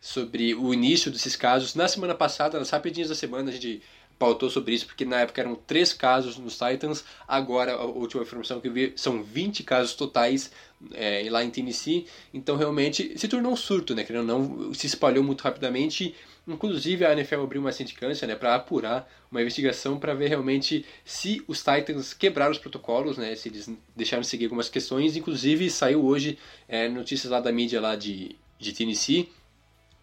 Sobre 0.00 0.54
o 0.54 0.72
início 0.72 1.10
desses 1.10 1.34
casos. 1.34 1.74
Na 1.74 1.88
semana 1.88 2.14
passada, 2.14 2.58
nas 2.58 2.70
rapidinhas 2.70 3.08
da 3.08 3.14
semana, 3.14 3.50
a 3.50 3.52
gente 3.52 3.82
pautou 4.18 4.50
sobre 4.50 4.74
isso, 4.74 4.86
porque 4.86 5.04
na 5.04 5.20
época 5.20 5.40
eram 5.40 5.54
três 5.54 5.92
casos 5.92 6.36
nos 6.36 6.58
Titans, 6.58 7.04
agora 7.26 7.72
a 7.72 7.84
última 7.84 8.22
informação 8.22 8.60
que 8.60 8.68
eu 8.68 8.72
vi 8.72 8.92
são 8.96 9.22
20 9.22 9.62
casos 9.62 9.94
totais 9.94 10.50
é, 10.92 11.26
lá 11.30 11.44
em 11.44 11.50
Tennessee, 11.50 12.06
então 12.34 12.56
realmente 12.56 13.16
se 13.16 13.28
tornou 13.28 13.52
um 13.52 13.56
surto, 13.56 13.94
né, 13.94 14.02
querendo 14.02 14.26
não, 14.26 14.74
se 14.74 14.86
espalhou 14.86 15.22
muito 15.22 15.42
rapidamente, 15.42 16.14
inclusive 16.46 17.04
a 17.04 17.12
NFL 17.12 17.42
abriu 17.42 17.60
uma 17.60 17.72
sindicância, 17.72 18.26
né, 18.26 18.34
para 18.34 18.56
apurar 18.56 19.08
uma 19.30 19.40
investigação 19.40 19.98
para 19.98 20.14
ver 20.14 20.28
realmente 20.28 20.84
se 21.04 21.42
os 21.46 21.58
Titans 21.58 22.12
quebraram 22.12 22.52
os 22.52 22.58
protocolos, 22.58 23.16
né, 23.16 23.34
se 23.36 23.48
eles 23.48 23.70
deixaram 23.94 24.22
de 24.22 24.26
seguir 24.26 24.46
algumas 24.46 24.68
questões, 24.68 25.16
inclusive 25.16 25.70
saiu 25.70 26.04
hoje 26.04 26.38
é, 26.68 26.88
notícias 26.88 27.30
lá 27.30 27.40
da 27.40 27.52
mídia 27.52 27.80
lá 27.80 27.94
de, 27.94 28.36
de 28.58 28.72
Tennessee, 28.72 29.30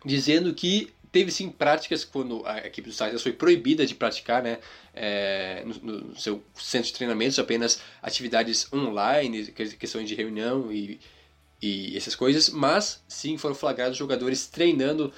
dizendo 0.06 0.54
que 0.54 0.94
teve 1.12 1.32
sim 1.32 1.50
práticas 1.50 2.04
quando 2.04 2.46
a 2.46 2.58
equipe 2.58 2.90
dos 2.90 2.98
Titans 2.98 3.24
foi 3.24 3.32
proibida 3.32 3.86
de 3.86 3.96
praticar, 3.96 4.44
né, 4.44 4.60
é, 4.94 5.64
no, 5.66 6.02
no, 6.02 6.20
seu 6.20 6.44
centro 6.54 6.88
de 6.88 6.94
treinamentos, 6.94 7.40
apenas 7.40 7.80
atividades 8.02 8.72
online, 8.74 9.48
questões 9.48 10.10
de 10.10 10.14
reunião 10.14 10.72
e, 10.72 11.00
e 11.62 11.96
essas 11.96 12.16
coisas, 12.16 12.50
mas 12.50 13.02
sim 13.08 13.38
foram 13.38 13.56
flagrados 13.56 13.98
jogadores 13.98 14.48
treinando 14.48 15.14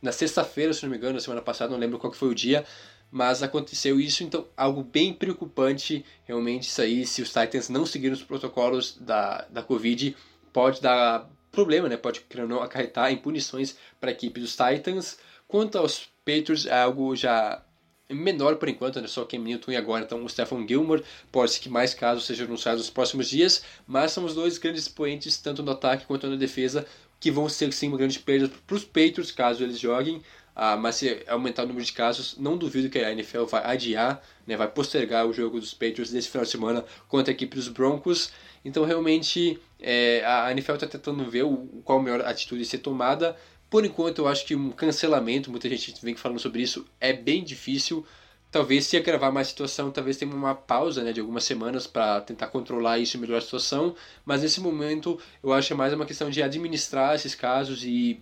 na 0.00 0.12
sexta-feira, 0.12 0.72
se 0.72 0.82
não 0.82 0.90
me 0.90 0.96
engano, 0.96 1.14
na 1.14 1.20
semana 1.20 1.42
passada, 1.42 1.70
não 1.70 1.78
lembro 1.78 1.98
qual 1.98 2.10
que 2.10 2.18
foi 2.18 2.28
o 2.30 2.34
dia, 2.34 2.64
mas 3.10 3.42
aconteceu 3.42 4.00
isso, 4.00 4.24
então 4.24 4.46
algo 4.56 4.82
bem 4.82 5.12
preocupante 5.12 6.04
realmente 6.24 6.68
isso 6.68 6.80
aí, 6.80 7.06
se 7.06 7.20
os 7.20 7.28
Titans 7.28 7.68
não 7.68 7.84
seguirem 7.84 8.14
os 8.14 8.22
protocolos 8.22 8.96
da, 8.98 9.46
da 9.50 9.62
Covid, 9.62 10.16
pode 10.54 10.80
dar 10.80 11.28
problema, 11.54 11.88
né? 11.88 11.96
pode 11.96 12.22
não 12.48 12.62
acarretar 12.62 13.10
em 13.10 13.16
punições 13.16 13.76
para 14.00 14.10
a 14.10 14.12
equipe 14.12 14.40
dos 14.40 14.56
Titans, 14.56 15.16
Quanto 15.46 15.78
aos 15.78 16.08
Patriots, 16.24 16.66
é 16.66 16.82
algo 16.82 17.14
já 17.14 17.62
menor 18.10 18.56
por 18.56 18.68
enquanto, 18.68 19.00
né? 19.00 19.06
só 19.06 19.24
Cam 19.24 19.38
Newton 19.38 19.72
e 19.72 19.76
agora 19.76 20.04
então 20.04 20.24
o 20.24 20.28
Stephen 20.28 20.66
Gilmore. 20.66 21.04
Pode 21.30 21.52
ser 21.52 21.60
que 21.60 21.68
mais 21.68 21.94
casos 21.94 22.26
sejam 22.26 22.46
anunciados 22.46 22.80
nos 22.80 22.90
próximos 22.90 23.28
dias, 23.28 23.62
mas 23.86 24.12
são 24.12 24.24
os 24.24 24.34
dois 24.34 24.58
grandes 24.58 24.82
expoentes, 24.82 25.38
tanto 25.38 25.62
no 25.62 25.72
ataque 25.72 26.06
quanto 26.06 26.26
na 26.28 26.36
defesa, 26.36 26.86
que 27.20 27.30
vão 27.30 27.48
ser 27.48 27.72
sim 27.72 27.88
uma 27.88 27.98
grande 27.98 28.18
perda 28.18 28.50
para 28.66 28.76
os 28.76 28.84
Patriots 28.84 29.30
caso 29.30 29.62
eles 29.62 29.78
joguem. 29.78 30.22
Ah, 30.56 30.76
mas 30.76 30.96
se 30.96 31.24
aumentar 31.26 31.64
o 31.64 31.66
número 31.66 31.84
de 31.84 31.92
casos, 31.92 32.36
não 32.38 32.56
duvido 32.56 32.88
que 32.88 32.98
a 32.98 33.10
NFL 33.10 33.44
vai 33.44 33.64
adiar, 33.64 34.22
né, 34.46 34.56
vai 34.56 34.68
postergar 34.68 35.26
o 35.26 35.32
jogo 35.32 35.58
dos 35.58 35.74
Patriots 35.74 36.12
nesse 36.12 36.28
final 36.28 36.44
de 36.44 36.50
semana 36.50 36.84
contra 37.08 37.32
a 37.32 37.34
equipe 37.34 37.56
dos 37.56 37.66
Broncos. 37.66 38.30
Então, 38.64 38.84
realmente, 38.84 39.60
é, 39.78 40.24
a 40.24 40.50
NFL 40.50 40.74
está 40.74 40.86
tentando 40.86 41.28
ver 41.30 41.44
o, 41.44 41.56
qual 41.84 41.98
a 41.98 42.02
melhor 42.02 42.22
atitude 42.22 42.62
a 42.62 42.64
ser 42.64 42.78
tomada. 42.78 43.36
Por 43.68 43.84
enquanto, 43.84 44.20
eu 44.20 44.28
acho 44.28 44.46
que 44.46 44.54
um 44.54 44.70
cancelamento, 44.70 45.50
muita 45.50 45.68
gente 45.68 45.94
vem 46.02 46.16
falando 46.16 46.38
sobre 46.38 46.62
isso, 46.62 46.86
é 47.00 47.12
bem 47.12 47.44
difícil. 47.44 48.06
Talvez 48.50 48.86
se 48.86 48.96
agravar 48.96 49.32
mais 49.32 49.48
a 49.48 49.50
situação, 49.50 49.90
talvez 49.90 50.16
tenha 50.16 50.32
uma 50.32 50.54
pausa 50.54 51.02
né, 51.02 51.12
de 51.12 51.20
algumas 51.20 51.44
semanas 51.44 51.86
para 51.86 52.20
tentar 52.20 52.46
controlar 52.46 52.98
isso 52.98 53.16
e 53.16 53.20
melhorar 53.20 53.38
a 53.38 53.42
situação. 53.42 53.94
Mas 54.24 54.42
nesse 54.42 54.60
momento, 54.60 55.18
eu 55.42 55.52
acho 55.52 55.66
que 55.66 55.72
é 55.72 55.76
mais 55.76 55.92
uma 55.92 56.06
questão 56.06 56.30
de 56.30 56.42
administrar 56.42 57.14
esses 57.16 57.34
casos 57.34 57.84
e 57.84 58.20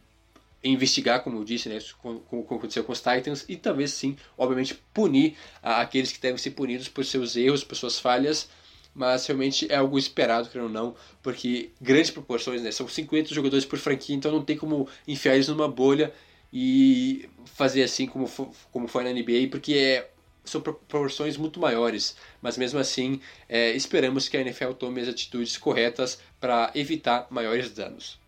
investigar, 0.65 1.23
como 1.23 1.39
eu 1.39 1.45
disse, 1.45 1.69
né, 1.69 1.79
como, 2.01 2.23
aconteceu 2.45 2.83
com 2.83 2.93
os 2.93 3.01
Titans, 3.01 3.45
e 3.49 3.57
talvez 3.57 3.91
sim, 3.93 4.17
obviamente, 4.39 4.75
punir 4.95 5.37
aqueles 5.63 6.13
que 6.13 6.21
devem 6.21 6.39
ser 6.39 6.53
punidos 6.53 6.89
por 6.89 7.05
seus 7.05 7.37
erros, 7.37 7.63
por 7.63 7.75
suas 7.75 7.99
falhas 7.99 8.49
mas 8.95 9.27
realmente 9.27 9.67
é 9.71 9.77
algo 9.77 9.99
esperado, 9.99 10.49
querendo 10.49 10.67
ou 10.67 10.73
não, 10.73 10.95
porque 11.23 11.71
grandes 11.81 12.11
proporções, 12.11 12.63
né? 12.63 12.71
São 12.71 12.87
50 12.87 13.35
jogadores 13.35 13.65
por 13.65 13.79
franquia, 13.79 14.15
então 14.15 14.31
não 14.31 14.43
tem 14.43 14.57
como 14.57 14.89
enfiar 15.07 15.35
eles 15.35 15.49
numa 15.49 15.69
bolha 15.69 16.13
e 16.53 17.29
fazer 17.47 17.83
assim 17.83 18.07
como, 18.07 18.29
como 18.71 18.87
foi 18.87 19.05
na 19.05 19.13
NBA, 19.13 19.49
porque 19.51 19.75
é, 19.75 20.11
são 20.45 20.61
proporções 20.61 21.37
muito 21.37 21.59
maiores. 21.59 22.17
Mas 22.41 22.59
mesmo 22.59 22.79
assim, 22.79 23.21
é, 23.49 23.73
esperamos 23.73 24.29
que 24.29 24.37
a 24.37 24.41
NFL 24.41 24.73
tome 24.73 25.01
as 25.01 25.09
atitudes 25.09 25.57
corretas 25.57 26.21
para 26.39 26.71
evitar 26.75 27.27
maiores 27.31 27.71
danos. 27.71 28.21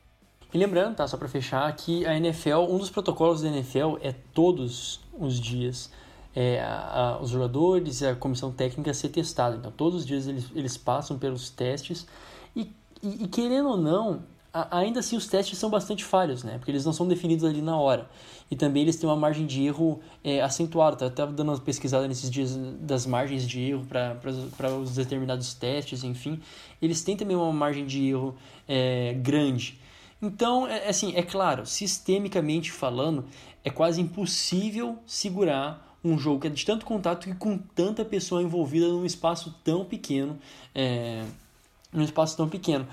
E 0.52 0.56
lembrando, 0.56 0.94
tá, 0.94 1.06
só 1.06 1.16
para 1.16 1.28
fechar, 1.28 1.74
que 1.74 2.06
a 2.06 2.16
NFL, 2.16 2.60
um 2.70 2.78
dos 2.78 2.88
protocolos 2.88 3.42
da 3.42 3.48
NFL 3.48 3.96
é 4.00 4.14
todos 4.32 5.00
os 5.18 5.40
dias 5.40 5.90
é, 6.34 6.60
a, 6.60 7.16
a, 7.16 7.22
os 7.22 7.30
jogadores 7.30 8.00
e 8.00 8.06
a 8.06 8.14
comissão 8.14 8.50
técnica 8.52 8.92
ser 8.92 9.10
testado. 9.10 9.56
Então, 9.56 9.70
todos 9.70 10.00
os 10.00 10.06
dias 10.06 10.26
eles, 10.26 10.50
eles 10.54 10.76
passam 10.76 11.18
pelos 11.18 11.50
testes 11.50 12.06
e, 12.54 12.72
e, 13.02 13.24
e 13.24 13.28
querendo 13.28 13.68
ou 13.68 13.76
não, 13.76 14.22
a, 14.54 14.78
ainda 14.78 15.00
assim 15.00 15.16
os 15.16 15.26
testes 15.26 15.58
são 15.58 15.68
bastante 15.68 16.04
falhos, 16.04 16.44
né? 16.44 16.58
Porque 16.58 16.70
eles 16.70 16.84
não 16.84 16.92
são 16.92 17.08
definidos 17.08 17.44
ali 17.44 17.60
na 17.60 17.76
hora. 17.76 18.08
E 18.50 18.54
também 18.54 18.82
eles 18.82 18.96
têm 18.96 19.08
uma 19.08 19.16
margem 19.16 19.46
de 19.46 19.64
erro 19.64 20.00
é, 20.22 20.40
acentuada. 20.40 20.96
Tá? 20.96 21.06
Estava 21.06 21.32
dando 21.32 21.50
uma 21.50 21.58
pesquisada 21.58 22.06
nesses 22.06 22.30
dias 22.30 22.56
das 22.80 23.04
margens 23.04 23.46
de 23.46 23.60
erro 23.60 23.84
para 23.86 24.74
os 24.76 24.94
determinados 24.94 25.54
testes, 25.54 26.04
enfim. 26.04 26.40
Eles 26.80 27.02
têm 27.02 27.16
também 27.16 27.36
uma 27.36 27.52
margem 27.52 27.84
de 27.84 28.06
erro 28.06 28.36
é, 28.68 29.14
grande. 29.14 29.80
Então, 30.22 30.68
é, 30.68 30.88
assim, 30.88 31.14
é 31.16 31.22
claro, 31.22 31.66
sistemicamente 31.66 32.70
falando, 32.70 33.24
é 33.64 33.70
quase 33.70 34.00
impossível 34.00 34.98
segurar 35.04 35.83
um 36.04 36.18
jogo 36.18 36.40
que 36.40 36.46
é 36.46 36.50
de 36.50 36.64
tanto 36.64 36.84
contato 36.84 37.28
e 37.28 37.34
com 37.34 37.56
tanta 37.56 38.04
pessoa 38.04 38.42
envolvida 38.42 38.86
num 38.88 39.06
espaço 39.06 39.54
tão 39.64 39.84
pequeno. 39.84 40.38
É, 40.74 41.24
num 41.92 42.02
espaço 42.02 42.36
tão 42.36 42.48
pequeno. 42.48 42.86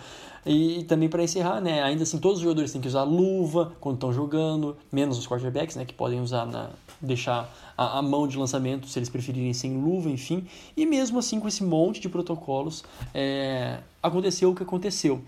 E 0.45 0.83
também 0.85 1.09
para 1.09 1.23
encerrar, 1.23 1.59
né, 1.59 1.83
ainda 1.83 2.03
assim 2.03 2.17
todos 2.17 2.37
os 2.37 2.43
jogadores 2.43 2.71
têm 2.71 2.79
que 2.79 2.87
usar 2.87 3.03
luva 3.03 3.73
quando 3.79 3.95
estão 3.95 4.13
jogando, 4.13 4.77
menos 4.91 5.17
os 5.17 5.27
quarterbacks, 5.27 5.75
né, 5.75 5.85
que 5.85 5.93
podem 5.93 6.21
usar 6.21 6.45
na 6.45 6.69
deixar 7.01 7.51
a, 7.75 7.97
a, 7.97 8.01
mão 8.01 8.27
de 8.27 8.37
lançamento 8.37 8.87
se 8.87 8.99
eles 8.99 9.09
preferirem 9.09 9.53
sem 9.53 9.75
luva, 9.75 10.07
enfim. 10.07 10.45
E 10.77 10.85
mesmo 10.85 11.17
assim 11.17 11.39
com 11.39 11.47
esse 11.47 11.63
monte 11.63 11.99
de 11.99 12.07
protocolos, 12.07 12.83
é, 13.11 13.79
aconteceu 14.03 14.51
o 14.51 14.55
que 14.55 14.61
aconteceu. 14.61 15.19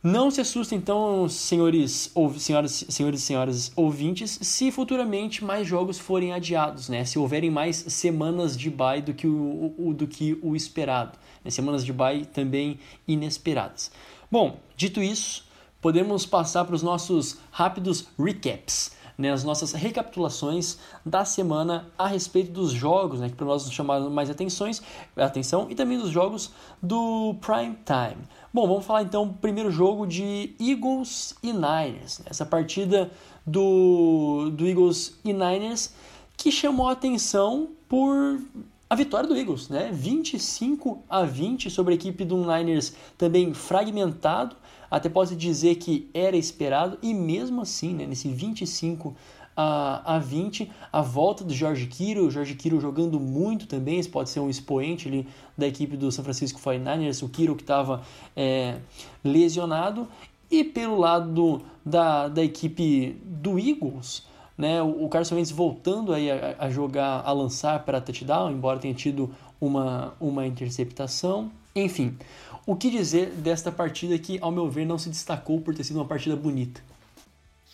Não 0.00 0.30
se 0.30 0.40
assustem 0.40 0.78
então, 0.78 1.28
senhores, 1.28 2.08
ou, 2.14 2.32
senhoras, 2.38 2.84
senhores 2.88 3.20
e 3.20 3.24
senhoras 3.24 3.72
ouvintes, 3.74 4.38
se 4.40 4.70
futuramente 4.70 5.44
mais 5.44 5.66
jogos 5.66 5.98
forem 5.98 6.32
adiados, 6.32 6.88
né? 6.88 7.04
Se 7.04 7.18
houverem 7.18 7.50
mais 7.50 7.76
semanas 7.88 8.56
de 8.56 8.70
bye 8.70 9.02
do 9.02 9.12
que 9.12 9.26
o, 9.26 9.74
o 9.76 9.92
do 9.92 10.06
que 10.06 10.38
o 10.40 10.54
esperado. 10.54 11.18
Né? 11.44 11.50
Semanas 11.50 11.84
de 11.84 11.92
bye 11.92 12.24
também 12.24 12.78
inesperadas. 13.08 13.90
Bom, 14.30 14.60
dito 14.76 15.02
isso, 15.02 15.44
podemos 15.80 16.24
passar 16.24 16.64
para 16.64 16.76
os 16.76 16.82
nossos 16.82 17.38
rápidos 17.50 18.06
recaps. 18.16 18.96
né, 19.18 19.32
nas 19.32 19.42
nossas 19.42 19.72
recapitulações 19.72 20.78
da 21.04 21.24
semana 21.24 21.88
a 21.98 22.06
respeito 22.06 22.52
dos 22.52 22.70
jogos, 22.70 23.18
né, 23.18 23.28
que 23.28 23.34
para 23.34 23.46
nós 23.46 23.64
nos 23.64 23.74
chamaram 23.74 24.08
mais 24.10 24.30
atenções, 24.30 24.80
atenção, 25.16 25.66
e 25.68 25.74
também 25.74 25.98
dos 25.98 26.10
jogos 26.10 26.52
do 26.80 27.34
Prime 27.40 27.76
Time. 27.84 28.22
Bom, 28.52 28.66
vamos 28.66 28.86
falar 28.86 29.02
então 29.02 29.28
primeiro 29.30 29.70
jogo 29.70 30.06
de 30.06 30.54
Eagles 30.58 31.34
e 31.42 31.52
Niners. 31.52 32.18
Né, 32.20 32.26
essa 32.30 32.46
partida 32.46 33.10
do, 33.46 34.50
do 34.50 34.66
Eagles 34.66 35.18
e 35.22 35.34
Niners 35.34 35.92
que 36.34 36.50
chamou 36.50 36.88
a 36.88 36.92
atenção 36.92 37.68
por 37.86 38.40
a 38.88 38.94
vitória 38.94 39.28
do 39.28 39.36
Eagles, 39.36 39.68
né? 39.68 39.90
25 39.92 41.02
a 41.10 41.24
20 41.24 41.68
sobre 41.68 41.92
a 41.92 41.96
equipe 41.96 42.24
do 42.24 42.38
Niners 42.38 42.94
também 43.18 43.52
fragmentado. 43.52 44.56
Até 44.90 45.10
posso 45.10 45.36
dizer 45.36 45.74
que 45.74 46.08
era 46.14 46.34
esperado 46.34 46.98
e 47.02 47.12
mesmo 47.12 47.60
assim, 47.60 47.92
né, 47.92 48.06
nesse 48.06 48.28
25 48.28 49.10
a, 49.10 49.14
a 49.60 50.20
20, 50.20 50.70
a 50.92 51.02
volta 51.02 51.42
do 51.42 51.52
George 51.52 51.86
Kittle, 51.86 52.26
o 52.26 52.30
George 52.30 52.54
Kittle 52.54 52.80
jogando 52.80 53.18
muito 53.18 53.66
também, 53.66 53.98
esse 53.98 54.08
pode 54.08 54.30
ser 54.30 54.38
um 54.38 54.48
expoente 54.48 55.08
ali 55.08 55.26
da 55.56 55.66
equipe 55.66 55.96
do 55.96 56.12
San 56.12 56.22
Francisco 56.22 56.60
49ers, 56.60 57.24
o 57.24 57.28
Kittle 57.28 57.56
que 57.56 57.64
estava 57.64 58.02
é, 58.36 58.76
lesionado. 59.24 60.06
E 60.48 60.62
pelo 60.62 60.96
lado 60.96 61.32
do, 61.32 61.62
da, 61.84 62.28
da 62.28 62.42
equipe 62.42 63.20
do 63.24 63.58
Eagles, 63.58 64.24
né, 64.56 64.80
o, 64.80 65.04
o 65.04 65.08
Carson 65.08 65.34
Wentz 65.34 65.50
voltando 65.50 66.14
aí 66.14 66.30
a, 66.30 66.54
a 66.58 66.70
jogar, 66.70 67.22
a 67.24 67.32
lançar 67.32 67.84
para 67.84 68.00
touchdown, 68.00 68.52
embora 68.52 68.78
tenha 68.78 68.94
tido 68.94 69.34
uma, 69.60 70.14
uma 70.20 70.46
interceptação. 70.46 71.50
Enfim, 71.74 72.16
o 72.64 72.76
que 72.76 72.90
dizer 72.90 73.30
desta 73.30 73.72
partida 73.72 74.16
que, 74.18 74.38
ao 74.40 74.52
meu 74.52 74.70
ver, 74.70 74.86
não 74.86 74.98
se 74.98 75.08
destacou 75.08 75.60
por 75.60 75.74
ter 75.74 75.82
sido 75.82 75.96
uma 75.96 76.04
partida 76.04 76.36
bonita? 76.36 76.80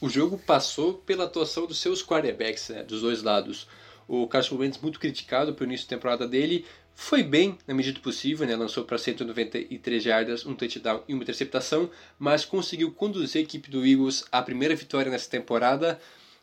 O 0.01 0.09
jogo 0.09 0.39
passou 0.39 0.95
pela 0.95 1.25
atuação 1.25 1.67
dos 1.67 1.79
seus 1.79 2.05
quarterbacks, 2.05 2.69
né, 2.69 2.83
dos 2.83 3.01
dois 3.01 3.23
lados. 3.23 3.67
O 4.07 4.27
Carson 4.27 4.57
Wentz, 4.57 4.79
muito 4.81 5.01
criticado 5.01 5.55
pelo 5.55 5.71
início 5.71 5.87
da 5.87 5.97
temporada 5.97 6.29
dele, 6.29 6.67
foi 6.95 7.23
bem 7.23 7.59
na 7.67 7.75
medida 7.75 7.99
do 7.99 8.03
possível, 8.03 8.47
né? 8.47 8.55
lançou 8.55 8.85
para 8.85 8.97
193 8.97 10.03
jardas, 10.03 10.47
um 10.47 10.55
touchdown 10.55 11.03
e 11.09 11.15
uma 11.15 11.23
interceptação, 11.23 11.91
mas 12.19 12.45
conseguiu 12.45 12.93
conduzir 12.93 13.41
a 13.41 13.45
equipe 13.45 13.69
do 13.71 13.85
Eagles 13.85 14.25
à 14.31 14.41
primeira 14.41 14.77
vitória 14.77 15.11
nessa 15.11 15.29
temporada. 15.29 15.99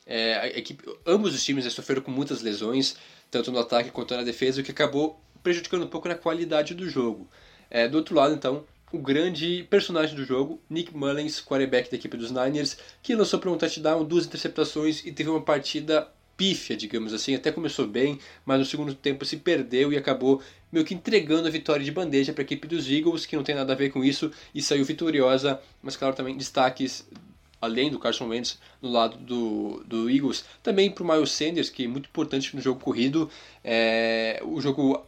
É, 0.05 0.35
a 0.35 0.47
equipe, 0.47 0.83
ambos 1.05 1.33
os 1.33 1.43
times 1.43 1.63
né, 1.63 1.69
sofreram 1.69 2.01
com 2.01 2.11
muitas 2.11 2.41
lesões, 2.41 2.97
tanto 3.29 3.51
no 3.51 3.59
ataque 3.59 3.91
quanto 3.91 4.15
na 4.15 4.23
defesa, 4.23 4.59
o 4.59 4.63
que 4.63 4.71
acabou 4.71 5.21
prejudicando 5.41 5.83
um 5.83 5.87
pouco 5.87 6.07
na 6.07 6.15
qualidade 6.15 6.73
do 6.73 6.89
jogo. 6.89 7.29
É, 7.69 7.87
do 7.87 7.97
outro 7.97 8.13
lado, 8.13 8.33
então, 8.33 8.65
o 8.91 8.97
grande 8.97 9.65
personagem 9.69 10.15
do 10.15 10.25
jogo, 10.25 10.59
Nick 10.69 10.95
Mullins, 10.95 11.41
quarterback 11.41 11.89
da 11.89 11.97
equipe 11.97 12.17
dos 12.17 12.31
Niners, 12.31 12.77
que 13.01 13.15
lançou 13.15 13.39
para 13.39 13.49
um 13.49 13.57
touchdown, 13.57 14.03
duas 14.03 14.25
interceptações 14.25 15.05
e 15.05 15.11
teve 15.11 15.29
uma 15.29 15.41
partida 15.41 16.07
pífia, 16.35 16.75
digamos 16.75 17.13
assim. 17.13 17.35
Até 17.35 17.51
começou 17.51 17.87
bem, 17.87 18.19
mas 18.45 18.59
no 18.59 18.65
segundo 18.65 18.93
tempo 18.93 19.23
se 19.25 19.37
perdeu 19.37 19.93
e 19.93 19.97
acabou 19.97 20.41
meio 20.71 20.85
que 20.85 20.93
entregando 20.93 21.47
a 21.47 21.51
vitória 21.51 21.83
de 21.83 21.91
bandeja 21.91 22.33
para 22.33 22.41
a 22.41 22.45
equipe 22.45 22.67
dos 22.67 22.89
Eagles, 22.89 23.25
que 23.25 23.35
não 23.35 23.43
tem 23.43 23.55
nada 23.55 23.73
a 23.73 23.75
ver 23.75 23.91
com 23.91 24.03
isso, 24.03 24.31
e 24.53 24.61
saiu 24.61 24.83
vitoriosa. 24.83 25.61
Mas, 25.81 25.95
claro, 25.95 26.15
também 26.15 26.35
destaques 26.35 27.07
além 27.61 27.91
do 27.91 27.99
Carson 27.99 28.27
Wentz 28.27 28.59
no 28.81 28.89
lado 28.89 29.17
do, 29.17 29.83
do 29.85 30.09
Eagles, 30.09 30.43
também 30.63 30.89
para 30.89 31.03
o 31.03 31.07
Miles 31.07 31.29
Sanders, 31.31 31.69
que 31.69 31.85
é 31.85 31.87
muito 31.87 32.07
importante 32.07 32.55
no 32.55 32.61
jogo 32.61 32.79
corrido. 32.79 33.29
É, 33.63 34.41
o 34.43 34.59
jogo 34.59 35.05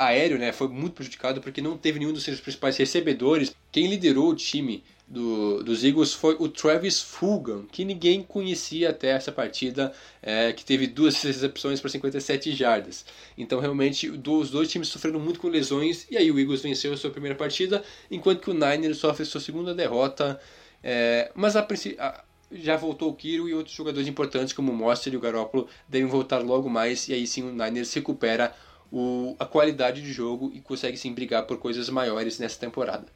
aéreo 0.00 0.38
né, 0.38 0.50
foi 0.50 0.66
muito 0.68 0.94
prejudicado 0.94 1.42
porque 1.42 1.60
não 1.60 1.76
teve 1.76 1.98
nenhum 1.98 2.12
dos 2.12 2.22
seus 2.22 2.40
principais 2.40 2.76
recebedores. 2.78 3.54
Quem 3.70 3.86
liderou 3.86 4.30
o 4.30 4.34
time 4.34 4.82
do, 5.06 5.62
dos 5.62 5.84
Eagles 5.84 6.14
foi 6.14 6.36
o 6.38 6.48
Travis 6.48 7.02
Fulgham, 7.02 7.66
que 7.70 7.84
ninguém 7.84 8.22
conhecia 8.22 8.90
até 8.90 9.08
essa 9.08 9.30
partida, 9.30 9.92
é, 10.22 10.54
que 10.54 10.64
teve 10.64 10.86
duas 10.86 11.20
recepções 11.20 11.80
para 11.80 11.90
57 11.90 12.52
jardas. 12.52 13.04
Então, 13.36 13.60
realmente, 13.60 14.08
os 14.08 14.50
dois 14.50 14.70
times 14.70 14.88
sofreram 14.88 15.20
muito 15.20 15.38
com 15.38 15.48
lesões, 15.48 16.06
e 16.10 16.16
aí 16.16 16.30
o 16.30 16.40
Eagles 16.40 16.62
venceu 16.62 16.94
a 16.94 16.96
sua 16.96 17.10
primeira 17.10 17.36
partida, 17.36 17.82
enquanto 18.10 18.40
que 18.40 18.50
o 18.50 18.54
Niners 18.54 18.96
sofre 18.96 19.26
sua 19.26 19.40
segunda 19.40 19.74
derrota. 19.74 20.40
É, 20.82 21.30
mas 21.34 21.56
a, 21.56 21.66
a, 21.98 22.24
já 22.50 22.76
voltou 22.76 23.10
o 23.10 23.14
Kiro 23.14 23.46
e 23.48 23.52
outros 23.52 23.76
jogadores 23.76 24.08
importantes, 24.08 24.54
como 24.54 24.72
o 24.72 24.74
Monster 24.74 25.12
e 25.12 25.16
o 25.16 25.20
Garoppolo, 25.20 25.68
devem 25.86 26.08
voltar 26.08 26.38
logo 26.38 26.70
mais, 26.70 27.06
e 27.08 27.12
aí 27.12 27.26
sim 27.26 27.42
o 27.42 27.52
Niners 27.52 27.92
recupera 27.92 28.54
o, 28.92 29.36
a 29.38 29.46
qualidade 29.46 30.02
de 30.02 30.12
jogo 30.12 30.50
e 30.54 30.60
consegue 30.60 30.96
sim 30.96 31.14
brigar 31.14 31.46
por 31.46 31.58
coisas 31.58 31.88
maiores 31.88 32.38
nessa 32.38 32.58
temporada. 32.58 33.06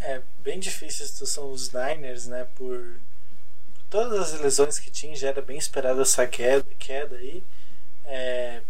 É 0.00 0.22
bem 0.40 0.58
difícil 0.58 1.04
a 1.04 1.08
situação 1.08 1.50
dos 1.50 1.72
Niners, 1.72 2.26
né? 2.26 2.46
Por 2.54 3.00
todas 3.90 4.34
as 4.34 4.40
lesões 4.40 4.78
que 4.78 4.90
tinha, 4.90 5.16
já 5.16 5.28
era 5.28 5.42
bem 5.42 5.58
esperada 5.58 6.02
essa 6.02 6.26
queda, 6.26 6.66
queda 6.78 7.16
aí. 7.16 7.42
É, 8.04 8.62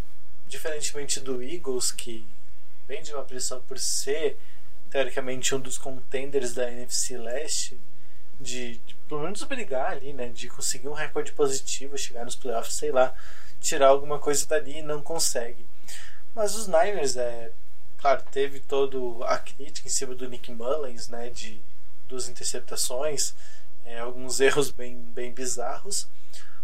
diferentemente 0.46 1.20
do 1.20 1.42
Eagles, 1.42 1.92
que 1.92 2.26
vem 2.86 3.02
de 3.02 3.12
uma 3.12 3.22
pressão 3.22 3.60
por 3.60 3.78
ser 3.78 4.38
teoricamente 4.90 5.54
um 5.54 5.60
dos 5.60 5.76
contenders 5.76 6.54
da 6.54 6.70
NFC 6.70 7.18
Leste, 7.18 7.78
de, 8.40 8.78
de 8.78 8.94
pelo 9.06 9.22
menos 9.22 9.42
brigar 9.42 9.92
ali, 9.92 10.12
né? 10.14 10.28
De 10.28 10.48
conseguir 10.48 10.88
um 10.88 10.94
recorde 10.94 11.32
positivo, 11.32 11.98
chegar 11.98 12.24
nos 12.24 12.36
playoffs, 12.36 12.74
sei 12.74 12.90
lá, 12.90 13.14
tirar 13.60 13.88
alguma 13.88 14.18
coisa 14.18 14.46
dali 14.46 14.78
e 14.78 14.82
não 14.82 15.02
consegue. 15.02 15.67
Mas 16.38 16.54
os 16.54 16.68
Niners, 16.68 17.16
é, 17.16 17.50
claro, 18.00 18.22
teve 18.30 18.60
todo 18.60 19.24
a 19.24 19.38
crítica 19.38 19.88
em 19.88 19.90
cima 19.90 20.14
do 20.14 20.28
Nick 20.28 20.52
Mullins, 20.52 21.08
né, 21.08 21.30
de 21.30 21.60
duas 22.06 22.28
interceptações, 22.28 23.34
é, 23.84 23.98
alguns 23.98 24.38
erros 24.38 24.70
bem, 24.70 24.94
bem 24.94 25.32
bizarros. 25.32 26.06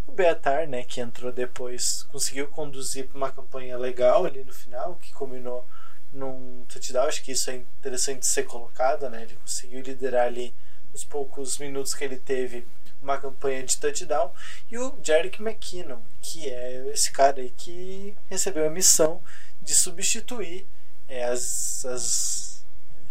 O 0.06 0.12
Beatar, 0.12 0.68
né, 0.68 0.84
que 0.84 1.00
entrou 1.00 1.32
depois, 1.32 2.04
conseguiu 2.04 2.46
conduzir 2.46 3.08
para 3.08 3.16
uma 3.16 3.32
campanha 3.32 3.76
legal 3.76 4.24
ali 4.24 4.44
no 4.44 4.52
final, 4.52 4.94
que 5.02 5.12
culminou 5.12 5.66
num 6.12 6.64
touchdown. 6.68 7.08
Acho 7.08 7.24
que 7.24 7.32
isso 7.32 7.50
é 7.50 7.56
interessante 7.56 8.20
de 8.20 8.28
ser 8.28 8.44
colocado, 8.44 9.10
né? 9.10 9.22
Ele 9.22 9.34
conseguiu 9.34 9.80
liderar 9.80 10.28
ali 10.28 10.54
os 10.92 11.02
poucos 11.02 11.58
minutos 11.58 11.94
que 11.94 12.04
ele 12.04 12.16
teve 12.16 12.64
uma 13.02 13.18
campanha 13.18 13.64
de 13.64 13.76
touchdown. 13.76 14.30
E 14.70 14.78
o 14.78 14.96
Jerick 15.02 15.42
McKinnon, 15.42 16.00
que 16.22 16.48
é 16.48 16.86
esse 16.92 17.10
cara 17.10 17.40
aí 17.40 17.50
que 17.50 18.14
recebeu 18.30 18.68
a 18.68 18.70
missão 18.70 19.20
de 19.64 19.74
substituir 19.74 20.66
é, 21.08 21.24
as, 21.24 21.84
as 21.86 22.64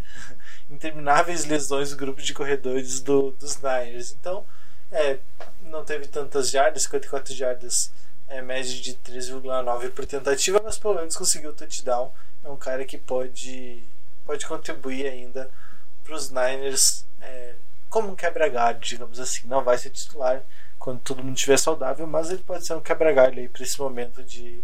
intermináveis 0.70 1.46
lesões 1.46 1.90
do 1.90 1.98
grupo 1.98 2.22
de 2.22 2.34
corredores 2.34 3.02
do, 3.02 3.32
dos 3.32 3.58
Niners. 3.58 4.12
Então, 4.12 4.46
é, 4.92 5.20
não 5.64 5.84
teve 5.84 6.08
tantas 6.08 6.50
jardas, 6.50 6.84
54 6.84 7.34
jardas, 7.34 7.92
é, 8.28 8.42
média 8.42 8.80
de 8.80 8.94
3,9 8.96 9.90
por 9.92 10.06
tentativa, 10.06 10.62
mas 10.64 10.78
pelo 10.78 10.96
menos 10.96 11.16
conseguiu 11.16 11.50
o 11.50 11.54
touchdown. 11.54 12.14
É 12.44 12.50
um 12.50 12.58
cara 12.58 12.86
que 12.86 12.98
pode, 12.98 13.84
pode 14.26 14.46
contribuir 14.46 15.08
ainda 15.08 15.50
para 16.04 16.16
os 16.16 16.30
Niners 16.30 17.06
é, 17.22 17.56
como 17.90 18.12
um 18.12 18.16
quebra-galho, 18.16 18.80
digamos 18.80 19.20
assim. 19.20 19.48
Não 19.48 19.64
vai 19.64 19.78
ser 19.78 19.90
titular 19.90 20.44
quando 20.78 21.00
todo 21.00 21.24
mundo 21.24 21.36
estiver 21.36 21.58
saudável, 21.58 22.06
mas 22.06 22.30
ele 22.30 22.44
pode 22.44 22.66
ser 22.66 22.74
um 22.74 22.82
quebra-galho 22.82 23.50
para 23.50 23.64
esse 23.64 23.80
momento 23.80 24.24
de, 24.24 24.62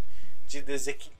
de 0.48 0.62
desequilíbrio. 0.62 1.19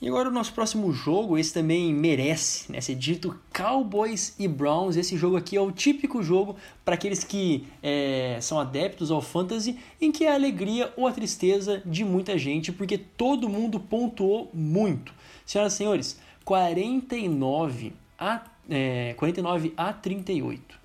E 0.00 0.06
agora 0.06 0.28
o 0.28 0.32
nosso 0.32 0.52
próximo 0.52 0.92
jogo, 0.92 1.36
esse 1.36 1.52
também 1.52 1.92
merece 1.92 2.70
né, 2.70 2.80
ser 2.80 2.94
dito 2.94 3.36
Cowboys 3.52 4.32
e 4.38 4.46
Browns. 4.46 4.96
Esse 4.96 5.16
jogo 5.16 5.36
aqui 5.36 5.56
é 5.56 5.60
o 5.60 5.72
típico 5.72 6.22
jogo 6.22 6.54
para 6.84 6.94
aqueles 6.94 7.24
que 7.24 7.66
é, 7.82 8.38
são 8.40 8.60
adeptos 8.60 9.10
ao 9.10 9.20
fantasy, 9.20 9.76
em 10.00 10.12
que 10.12 10.24
é 10.24 10.30
a 10.30 10.34
alegria 10.34 10.92
ou 10.96 11.08
a 11.08 11.12
tristeza 11.12 11.82
de 11.84 12.04
muita 12.04 12.38
gente, 12.38 12.70
porque 12.70 12.96
todo 12.96 13.48
mundo 13.48 13.80
pontuou 13.80 14.48
muito. 14.54 15.12
Senhoras 15.44 15.72
e 15.72 15.76
senhores, 15.76 16.20
49 16.44 17.92
a, 18.16 18.44
é, 18.70 19.14
49 19.16 19.74
a 19.76 19.92
38. 19.92 20.78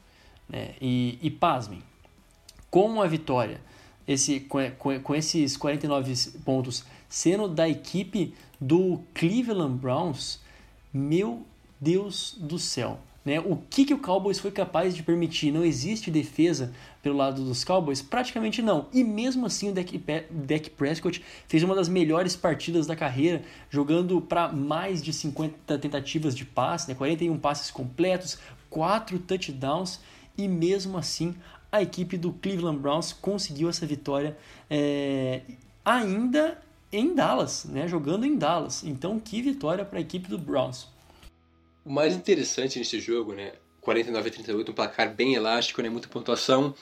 Né? 0.49 0.71
E, 0.81 1.19
e 1.21 1.29
pasmem, 1.29 1.83
com 2.71 2.99
a 2.99 3.05
vitória, 3.05 3.61
esse, 4.07 4.39
com, 4.39 4.57
com, 4.71 4.99
com 4.99 5.15
esses 5.15 5.55
49 5.55 6.31
pontos 6.43 6.83
sendo 7.13 7.47
da 7.47 7.69
equipe 7.69 8.33
do 8.59 8.99
Cleveland 9.13 9.77
Browns, 9.77 10.39
meu 10.91 11.45
Deus 11.79 12.35
do 12.39 12.57
céu. 12.57 12.99
Né? 13.23 13.39
O 13.39 13.55
que, 13.55 13.85
que 13.85 13.93
o 13.93 13.99
Cowboys 13.99 14.39
foi 14.39 14.49
capaz 14.49 14.95
de 14.95 15.03
permitir? 15.03 15.51
Não 15.51 15.63
existe 15.63 16.09
defesa 16.09 16.73
pelo 17.03 17.15
lado 17.15 17.45
dos 17.45 17.63
Cowboys? 17.63 18.01
Praticamente 18.01 18.63
não. 18.63 18.87
E 18.91 19.03
mesmo 19.03 19.45
assim 19.45 19.69
o 19.69 19.73
Dak, 19.73 20.71
Prescott 20.71 21.23
fez 21.47 21.61
uma 21.61 21.75
das 21.75 21.87
melhores 21.87 22.35
partidas 22.35 22.87
da 22.87 22.95
carreira, 22.95 23.43
jogando 23.69 24.19
para 24.19 24.51
mais 24.51 24.99
de 24.99 25.13
50 25.13 25.77
tentativas 25.77 26.35
de 26.35 26.43
passe, 26.43 26.89
né? 26.89 26.95
41 26.95 27.37
passes 27.37 27.69
completos, 27.69 28.39
4 28.71 29.19
touchdowns, 29.19 29.99
e 30.35 30.47
mesmo 30.47 30.97
assim 30.97 31.35
a 31.71 31.79
equipe 31.79 32.17
do 32.17 32.33
Cleveland 32.33 32.79
Browns 32.79 33.13
conseguiu 33.13 33.69
essa 33.69 33.85
vitória 33.85 34.35
é, 34.67 35.41
ainda 35.85 36.57
em 36.93 37.13
Dallas, 37.13 37.65
né? 37.65 37.87
Jogando 37.87 38.25
em 38.25 38.37
Dallas. 38.37 38.83
Então, 38.83 39.19
que 39.19 39.41
vitória 39.41 39.83
para 39.83 39.97
a 39.97 40.01
equipe 40.01 40.29
do 40.29 40.37
Browns. 40.37 40.87
O 41.83 41.91
mais 41.91 42.15
interessante 42.15 42.79
nesse 42.79 42.99
jogo, 42.99 43.33
né? 43.33 43.53
49 43.81 44.29
a 44.29 44.31
38, 44.31 44.71
um 44.71 44.75
placar 44.75 45.13
bem 45.13 45.33
elástico, 45.33 45.81
né? 45.81 45.89
Muita 45.89 46.07
pontuação. 46.07 46.73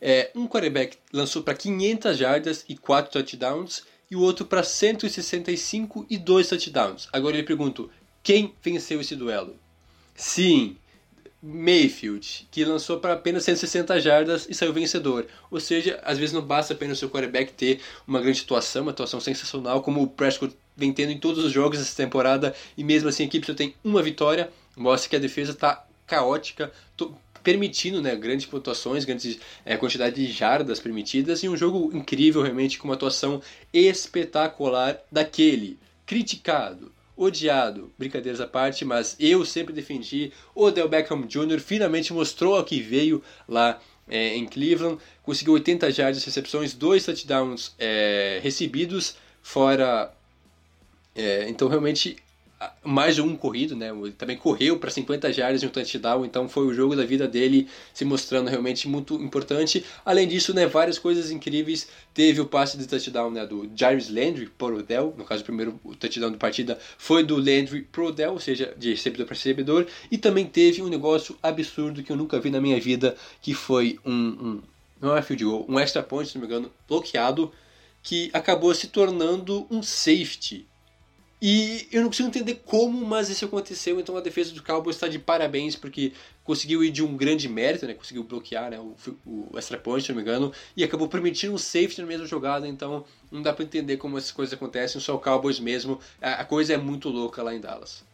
É, 0.00 0.30
um 0.34 0.48
quarterback 0.48 0.96
lançou 1.12 1.42
para 1.42 1.54
500 1.54 2.16
jardas 2.16 2.64
e 2.68 2.76
4 2.76 3.12
touchdowns 3.12 3.84
e 4.10 4.16
o 4.16 4.20
outro 4.20 4.44
para 4.44 4.62
165 4.62 6.06
e 6.10 6.18
2 6.18 6.48
touchdowns. 6.48 7.08
Agora 7.12 7.36
eu 7.36 7.44
pergunto, 7.44 7.90
quem 8.22 8.54
venceu 8.62 9.00
esse 9.00 9.14
duelo? 9.14 9.56
Sim, 10.14 10.76
Mayfield, 11.42 12.46
que 12.50 12.64
lançou 12.64 12.98
para 12.98 13.14
apenas 13.14 13.44
160 13.44 13.98
jardas 14.00 14.46
e 14.48 14.54
saiu 14.54 14.72
vencedor. 14.72 15.26
Ou 15.50 15.58
seja, 15.58 15.98
às 16.04 16.18
vezes 16.18 16.34
não 16.34 16.42
basta 16.42 16.74
apenas 16.74 16.98
o 16.98 17.00
seu 17.00 17.10
quarterback 17.10 17.52
ter 17.52 17.80
uma 18.06 18.20
grande 18.20 18.42
atuação, 18.42 18.82
uma 18.82 18.90
atuação 18.90 19.20
sensacional, 19.20 19.82
como 19.82 20.02
o 20.02 20.06
Prescott 20.06 20.54
vem 20.76 20.92
tendo 20.92 21.12
em 21.12 21.18
todos 21.18 21.44
os 21.44 21.52
jogos 21.52 21.78
dessa 21.78 21.96
temporada, 21.96 22.54
e 22.76 22.84
mesmo 22.84 23.08
assim 23.08 23.22
a 23.22 23.26
equipe 23.26 23.46
só 23.46 23.54
tem 23.54 23.74
uma 23.82 24.02
vitória, 24.02 24.50
mostra 24.76 25.10
que 25.10 25.16
a 25.16 25.20
defesa 25.20 25.52
está 25.52 25.86
caótica, 26.06 26.72
permitindo 27.42 28.02
né, 28.02 28.14
grandes 28.16 28.46
pontuações, 28.46 29.04
grandes 29.04 29.38
é, 29.64 29.76
quantidade 29.76 30.16
de 30.16 30.30
jardas 30.30 30.78
permitidas, 30.78 31.42
e 31.42 31.48
um 31.48 31.56
jogo 31.56 31.90
incrível 31.96 32.42
realmente, 32.42 32.78
com 32.78 32.88
uma 32.88 32.94
atuação 32.94 33.40
espetacular 33.72 34.98
daquele 35.10 35.78
criticado, 36.04 36.92
odiado, 37.20 37.92
brincadeiras 37.98 38.40
à 38.40 38.46
parte, 38.46 38.82
mas 38.82 39.14
eu 39.20 39.44
sempre 39.44 39.74
defendi. 39.74 40.32
O 40.54 40.64
Odell 40.64 40.88
Beckham 40.88 41.26
Jr. 41.26 41.60
finalmente 41.60 42.14
mostrou 42.14 42.58
o 42.58 42.64
que 42.64 42.80
veio 42.80 43.22
lá 43.46 43.78
é, 44.08 44.34
em 44.34 44.46
Cleveland, 44.46 44.98
conseguiu 45.22 45.52
80 45.52 45.92
jardas, 45.92 46.24
recepções, 46.24 46.72
dois 46.72 47.04
touchdowns 47.04 47.74
é, 47.78 48.40
recebidos, 48.42 49.16
fora. 49.42 50.10
É, 51.14 51.46
então 51.48 51.68
realmente 51.68 52.16
mais 52.84 53.14
de 53.14 53.22
um 53.22 53.34
corrido, 53.36 53.74
né? 53.74 53.90
Ele 53.90 54.12
também 54.12 54.36
correu 54.36 54.78
para 54.78 54.90
50 54.90 55.32
jardas 55.32 55.60
de 55.60 55.66
um 55.66 55.70
touchdown, 55.70 56.24
então 56.24 56.48
foi 56.48 56.66
o 56.66 56.74
jogo 56.74 56.94
da 56.94 57.04
vida 57.04 57.26
dele 57.26 57.68
se 57.94 58.04
mostrando 58.04 58.48
realmente 58.48 58.86
muito 58.86 59.14
importante. 59.14 59.84
Além 60.04 60.28
disso, 60.28 60.52
né, 60.52 60.66
várias 60.66 60.98
coisas 60.98 61.30
incríveis. 61.30 61.88
Teve 62.12 62.40
o 62.40 62.46
passe 62.46 62.76
de 62.76 62.86
touchdown 62.86 63.30
né, 63.30 63.46
do 63.46 63.70
Jarvis 63.74 64.08
Landry 64.10 64.46
para 64.58 64.74
Odell, 64.74 65.14
no 65.16 65.24
caso 65.24 65.42
o 65.42 65.44
primeiro 65.44 65.80
touchdown 65.98 66.32
da 66.32 66.36
partida 66.36 66.78
foi 66.98 67.22
do 67.22 67.36
Landry 67.36 67.82
pro 67.82 68.08
Odell, 68.08 68.32
ou 68.32 68.40
seja, 68.40 68.74
de 68.76 68.90
recebedor 68.90 69.26
para 69.26 69.34
recebedor, 69.34 69.86
e 70.10 70.18
também 70.18 70.44
teve 70.44 70.82
um 70.82 70.88
negócio 70.88 71.38
absurdo 71.42 72.02
que 72.02 72.10
eu 72.10 72.16
nunca 72.16 72.38
vi 72.40 72.50
na 72.50 72.60
minha 72.60 72.80
vida, 72.80 73.16
que 73.40 73.54
foi 73.54 73.98
um, 74.04 74.12
um 74.12 74.62
não 75.00 75.16
é 75.16 75.22
field 75.22 75.44
goal, 75.44 75.66
um 75.68 75.78
extra 75.78 76.02
point, 76.02 76.28
se 76.28 76.36
não 76.36 76.42
me 76.42 76.46
engano, 76.46 76.70
bloqueado, 76.86 77.50
que 78.02 78.28
acabou 78.32 78.74
se 78.74 78.88
tornando 78.88 79.66
um 79.70 79.82
safety 79.82 80.66
e 81.42 81.88
eu 81.90 82.02
não 82.02 82.08
consigo 82.08 82.28
entender 82.28 82.56
como, 82.66 83.06
mas 83.06 83.30
isso 83.30 83.46
aconteceu. 83.46 83.98
Então 83.98 84.16
a 84.16 84.20
defesa 84.20 84.52
do 84.52 84.62
Cowboys 84.62 84.96
está 84.96 85.08
de 85.08 85.18
parabéns 85.18 85.74
porque 85.74 86.12
conseguiu 86.44 86.84
ir 86.84 86.90
de 86.90 87.02
um 87.02 87.16
grande 87.16 87.48
mérito, 87.48 87.86
né? 87.86 87.94
Conseguiu 87.94 88.22
bloquear 88.24 88.70
né? 88.70 88.78
o, 88.78 88.94
o 89.24 89.58
extra 89.58 89.78
point, 89.78 90.04
se 90.04 90.10
não 90.10 90.16
me 90.16 90.22
engano, 90.22 90.52
e 90.76 90.84
acabou 90.84 91.08
permitindo 91.08 91.54
um 91.54 91.58
safety 91.58 92.02
na 92.02 92.06
mesma 92.06 92.26
jogada. 92.26 92.68
Então 92.68 93.06
não 93.30 93.40
dá 93.40 93.54
para 93.54 93.64
entender 93.64 93.96
como 93.96 94.18
essas 94.18 94.32
coisas 94.32 94.52
acontecem. 94.52 95.00
Só 95.00 95.14
o 95.14 95.20
Cowboys 95.20 95.58
mesmo. 95.58 95.98
A, 96.20 96.44
coisa 96.44 96.74
é 96.74 96.76
muito 96.76 97.08
louca 97.08 97.42
lá 97.42 97.54
em 97.54 97.60
Dallas. 97.60 98.04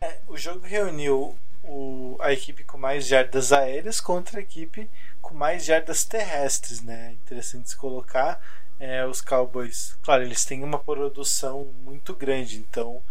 É, 0.00 0.20
o 0.28 0.36
jogo 0.36 0.64
reuniu 0.64 1.36
o, 1.64 2.16
a 2.20 2.32
equipe 2.32 2.62
com 2.62 2.78
mais 2.78 3.04
jardas 3.04 3.52
aéreas 3.52 4.00
contra 4.00 4.38
a 4.38 4.42
equipe 4.42 4.88
com 5.20 5.34
mais 5.34 5.64
jardas 5.64 6.04
terrestres, 6.04 6.82
né? 6.82 7.12
Interessante 7.24 7.70
se 7.70 7.76
colocar 7.76 8.40
é, 8.80 9.06
os 9.06 9.20
Cowboys, 9.20 9.96
claro, 10.02 10.22
eles 10.22 10.44
têm 10.44 10.64
uma 10.64 10.78
produção 10.78 11.66
muito 11.84 12.14
grande, 12.14 12.56
então 12.56 13.02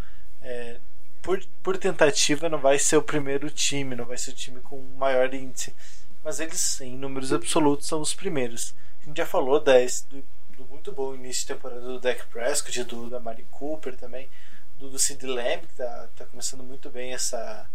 é, 0.41 0.77
por, 1.21 1.39
por 1.61 1.77
tentativa 1.77 2.49
não 2.49 2.57
vai 2.57 2.79
ser 2.79 2.97
o 2.97 3.03
primeiro 3.03 3.49
time, 3.51 3.95
não 3.95 4.05
vai 4.05 4.17
ser 4.17 4.31
o 4.31 4.35
time 4.35 4.59
com 4.61 4.81
maior 4.97 5.31
índice, 5.33 5.75
mas 6.23 6.39
eles 6.39 6.81
em 6.81 6.97
números 6.97 7.31
absolutos 7.31 7.87
são 7.87 8.01
os 8.01 8.15
primeiros. 8.15 8.73
A 9.01 9.05
gente 9.05 9.17
já 9.17 9.25
falou 9.25 9.59
da, 9.59 9.73
do, 10.09 10.23
do 10.57 10.65
muito 10.65 10.91
bom 10.91 11.13
início 11.13 11.41
de 11.43 11.53
temporada 11.53 11.81
do 11.81 11.99
Dak 11.99 12.25
Prescott, 12.27 12.83
do, 12.83 13.09
da 13.09 13.19
Mari 13.19 13.45
Cooper 13.51 13.95
também, 13.95 14.27
do, 14.79 14.89
do 14.89 14.97
Sid 14.97 15.23
Lamb, 15.25 15.67
que 15.67 15.73
está 15.73 16.07
tá 16.15 16.25
começando 16.25 16.63
muito 16.63 16.89
bem 16.89 17.13
essa, 17.13 17.69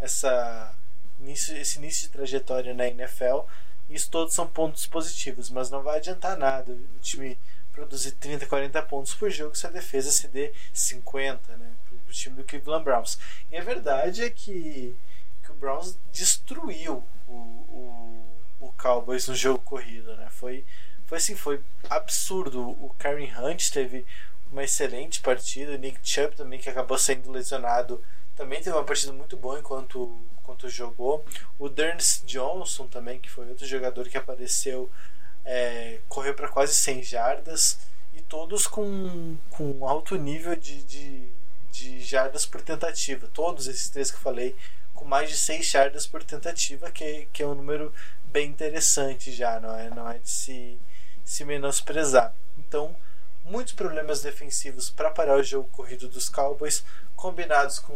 essa 0.00 0.74
início, 1.20 1.56
esse 1.56 1.78
início 1.78 2.06
de 2.06 2.12
trajetória 2.12 2.74
na 2.74 2.88
NFL. 2.88 3.40
Isso 3.88 4.10
todos 4.10 4.34
são 4.34 4.46
pontos 4.46 4.86
positivos, 4.86 5.50
mas 5.50 5.70
não 5.70 5.82
vai 5.82 5.98
adiantar 5.98 6.36
nada 6.36 6.72
o 6.72 6.98
time 7.00 7.38
produzir 7.72 8.12
30, 8.12 8.46
40 8.46 8.82
pontos 8.82 9.14
por 9.14 9.30
jogo 9.30 9.54
se 9.54 9.66
a 9.66 9.70
defesa 9.70 10.10
ceder 10.10 10.52
50, 10.72 11.56
né? 11.58 11.70
Pro 11.88 12.14
time 12.14 12.36
do 12.36 12.44
Cleveland 12.44 12.84
Browns. 12.84 13.18
E 13.50 13.56
a 13.56 13.62
verdade 13.62 14.24
é 14.24 14.30
que, 14.30 14.96
que 15.44 15.52
o 15.52 15.54
Browns 15.54 15.98
destruiu 16.10 17.04
o, 17.28 17.32
o, 17.32 18.36
o 18.60 18.72
Cowboys 18.78 19.28
no 19.28 19.34
jogo 19.34 19.58
corrido, 19.58 20.16
né? 20.16 20.28
Foi, 20.30 20.64
foi 21.04 21.18
assim, 21.18 21.36
foi 21.36 21.60
absurdo. 21.90 22.62
O 22.62 22.94
Karen 22.98 23.30
Hunt 23.38 23.70
teve 23.70 24.06
uma 24.50 24.64
excelente 24.64 25.20
partida, 25.20 25.72
o 25.72 25.78
Nick 25.78 25.98
Chubb 26.02 26.34
também, 26.34 26.58
que 26.58 26.70
acabou 26.70 26.98
sendo 26.98 27.30
lesionado, 27.30 28.02
também 28.34 28.62
teve 28.62 28.74
uma 28.74 28.84
partida 28.84 29.12
muito 29.12 29.36
boa 29.36 29.58
enquanto 29.58 30.18
quanto 30.46 30.70
jogou. 30.70 31.24
O 31.58 31.68
Derns 31.68 32.22
Johnson 32.24 32.86
também, 32.86 33.18
que 33.18 33.28
foi 33.28 33.48
outro 33.48 33.66
jogador 33.66 34.08
que 34.08 34.16
apareceu, 34.16 34.88
é, 35.44 36.00
correu 36.08 36.34
para 36.34 36.48
quase 36.48 36.74
100 36.74 37.02
jardas 37.02 37.78
e 38.14 38.22
todos 38.22 38.66
com, 38.66 39.36
com 39.50 39.86
alto 39.86 40.16
nível 40.16 40.56
de, 40.56 40.82
de, 40.84 41.28
de 41.70 42.00
jardas 42.00 42.46
por 42.46 42.62
tentativa. 42.62 43.28
Todos 43.34 43.66
esses 43.66 43.90
três 43.90 44.10
que 44.10 44.16
eu 44.16 44.20
falei 44.20 44.56
com 44.94 45.04
mais 45.04 45.28
de 45.28 45.36
6 45.36 45.66
jardas 45.66 46.06
por 46.06 46.24
tentativa, 46.24 46.90
que, 46.90 47.28
que 47.32 47.42
é 47.42 47.46
um 47.46 47.54
número 47.54 47.92
bem 48.24 48.48
interessante 48.48 49.30
já, 49.30 49.60
não 49.60 49.74
é, 49.76 49.90
não 49.90 50.08
é 50.10 50.18
de 50.18 50.30
se, 50.30 50.78
se 51.24 51.44
menosprezar. 51.44 52.34
Então, 52.58 52.96
muitos 53.44 53.74
problemas 53.74 54.22
defensivos 54.22 54.88
para 54.90 55.10
parar 55.10 55.36
o 55.36 55.42
jogo 55.42 55.68
corrido 55.68 56.08
dos 56.08 56.28
Cowboys, 56.28 56.82
combinados 57.14 57.78
com 57.78 57.94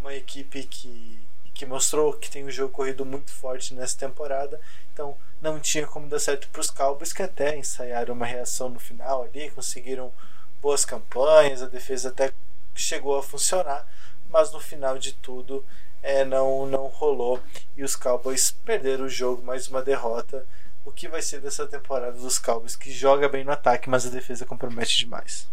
uma 0.00 0.14
equipe 0.14 0.62
que 0.62 1.25
que 1.56 1.64
mostrou 1.64 2.12
que 2.12 2.30
tem 2.30 2.44
um 2.44 2.50
jogo 2.50 2.72
corrido 2.72 3.04
muito 3.04 3.32
forte 3.32 3.72
nessa 3.72 3.96
temporada. 3.96 4.60
Então 4.92 5.16
não 5.40 5.58
tinha 5.58 5.86
como 5.86 6.06
dar 6.06 6.18
certo 6.18 6.48
para 6.50 6.60
os 6.60 6.70
Cowboys, 6.70 7.14
que 7.14 7.22
até 7.22 7.56
ensaiaram 7.56 8.14
uma 8.14 8.26
reação 8.26 8.68
no 8.68 8.78
final 8.78 9.22
ali, 9.22 9.50
conseguiram 9.50 10.12
boas 10.60 10.84
campanhas, 10.84 11.62
a 11.62 11.66
defesa 11.66 12.10
até 12.10 12.30
chegou 12.74 13.16
a 13.16 13.22
funcionar, 13.22 13.86
mas 14.28 14.52
no 14.52 14.60
final 14.60 14.98
de 14.98 15.12
tudo 15.14 15.64
é, 16.02 16.24
não, 16.26 16.66
não 16.66 16.88
rolou 16.88 17.40
e 17.74 17.82
os 17.82 17.96
Cowboys 17.96 18.50
perderam 18.50 19.06
o 19.06 19.08
jogo, 19.08 19.42
mais 19.42 19.66
uma 19.68 19.82
derrota. 19.82 20.46
O 20.84 20.92
que 20.92 21.08
vai 21.08 21.22
ser 21.22 21.40
dessa 21.40 21.66
temporada 21.66 22.18
dos 22.18 22.38
Cowboys, 22.38 22.76
que 22.76 22.92
joga 22.92 23.28
bem 23.28 23.44
no 23.44 23.50
ataque, 23.50 23.88
mas 23.88 24.06
a 24.06 24.10
defesa 24.10 24.44
compromete 24.44 24.98
demais. 24.98 25.48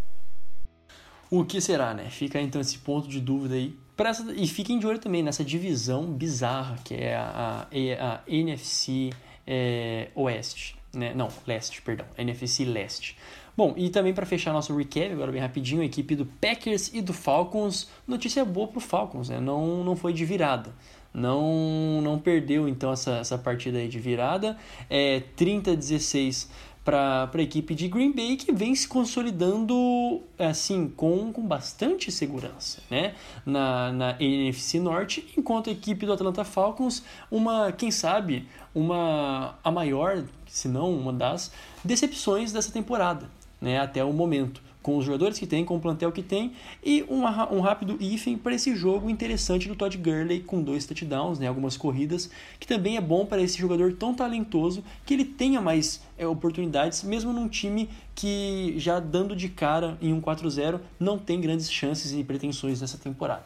O 1.31 1.43
que 1.43 1.59
será, 1.59 1.93
né? 1.93 2.09
Fica 2.11 2.39
então 2.39 2.61
esse 2.61 2.77
ponto 2.77 3.07
de 3.07 3.19
dúvida 3.19 3.55
aí 3.55 3.75
essa, 3.97 4.31
e 4.33 4.47
fiquem 4.47 4.79
de 4.79 4.87
olho 4.87 4.99
também 4.99 5.21
nessa 5.21 5.43
divisão 5.43 6.05
bizarra 6.05 6.77
que 6.83 6.95
é 6.95 7.15
a, 7.15 7.67
a, 7.71 8.13
a 8.13 8.21
NFC 8.27 9.11
é, 9.45 10.09
Oeste. 10.15 10.75
Né? 10.93 11.13
Não, 11.15 11.29
Leste, 11.47 11.81
perdão. 11.81 12.05
NFC 12.17 12.65
Leste. 12.65 13.17
Bom, 13.55 13.73
e 13.77 13.89
também 13.89 14.13
para 14.13 14.25
fechar 14.25 14.51
nosso 14.51 14.75
recap, 14.75 15.11
agora 15.11 15.31
bem 15.31 15.41
rapidinho, 15.41 15.81
a 15.81 15.85
equipe 15.85 16.15
do 16.15 16.25
Packers 16.25 16.91
e 16.93 17.01
do 17.01 17.13
Falcons. 17.13 17.87
Notícia 18.07 18.43
boa 18.43 18.67
pro 18.67 18.79
Falcons, 18.79 19.29
né? 19.29 19.39
Não, 19.39 19.83
não 19.83 19.95
foi 19.95 20.11
de 20.11 20.25
virada. 20.25 20.73
Não, 21.13 22.01
não 22.01 22.17
perdeu 22.17 22.67
então 22.67 22.91
essa, 22.91 23.17
essa 23.17 23.37
partida 23.37 23.77
aí 23.77 23.87
de 23.87 23.99
virada. 23.99 24.57
É 24.89 25.21
30 25.35 25.71
a 25.71 25.75
16 25.75 26.49
para 26.83 27.29
a 27.33 27.41
equipe 27.41 27.73
de 27.73 27.87
Green 27.87 28.11
Bay 28.11 28.35
que 28.35 28.51
vem 28.51 28.75
se 28.75 28.87
consolidando 28.87 30.21
assim 30.37 30.87
com, 30.89 31.31
com 31.31 31.45
bastante 31.45 32.11
segurança 32.11 32.81
né? 32.89 33.15
na, 33.45 33.91
na 33.91 34.15
NFC 34.19 34.79
Norte, 34.79 35.25
enquanto 35.37 35.69
a 35.69 35.73
equipe 35.73 36.05
do 36.05 36.13
Atlanta 36.13 36.43
Falcons, 36.43 37.03
uma, 37.29 37.71
quem 37.71 37.91
sabe, 37.91 38.47
uma 38.73 39.55
a 39.63 39.71
maior, 39.71 40.23
se 40.47 40.67
não 40.67 40.91
uma 40.91 41.13
das 41.13 41.51
decepções 41.83 42.51
dessa 42.51 42.71
temporada, 42.71 43.29
né? 43.61 43.79
até 43.79 44.03
o 44.03 44.11
momento 44.11 44.61
com 44.83 44.97
os 44.97 45.05
jogadores 45.05 45.39
que 45.39 45.47
tem, 45.47 45.65
com 45.65 45.77
o 45.77 45.79
plantel 45.79 46.11
que 46.11 46.21
tem, 46.21 46.51
e 46.83 47.03
uma, 47.07 47.51
um 47.51 47.61
rápido 47.61 47.97
hífen 47.99 48.37
para 48.37 48.53
esse 48.53 48.75
jogo 48.75 49.09
interessante 49.09 49.67
do 49.67 49.75
Todd 49.75 49.97
Gurley 49.97 50.41
com 50.41 50.61
dois 50.61 50.85
touchdowns, 50.85 51.39
né, 51.39 51.47
algumas 51.47 51.77
corridas, 51.77 52.29
que 52.59 52.67
também 52.67 52.97
é 52.97 53.01
bom 53.01 53.25
para 53.25 53.41
esse 53.41 53.57
jogador 53.57 53.93
tão 53.93 54.13
talentoso 54.13 54.83
que 55.05 55.13
ele 55.13 55.25
tenha 55.25 55.61
mais 55.61 56.01
é, 56.17 56.27
oportunidades, 56.27 57.01
mesmo 57.01 57.31
num 57.31 57.47
time 57.47 57.89
que 58.13 58.75
já 58.77 58.99
dando 58.99 59.35
de 59.35 59.49
cara 59.49 59.97
em 60.01 60.13
um 60.13 60.21
4-0 60.21 60.79
não 60.99 61.17
tem 61.17 61.39
grandes 61.39 61.71
chances 61.71 62.11
e 62.11 62.23
pretensões 62.23 62.81
nessa 62.81 62.97
temporada. 62.97 63.45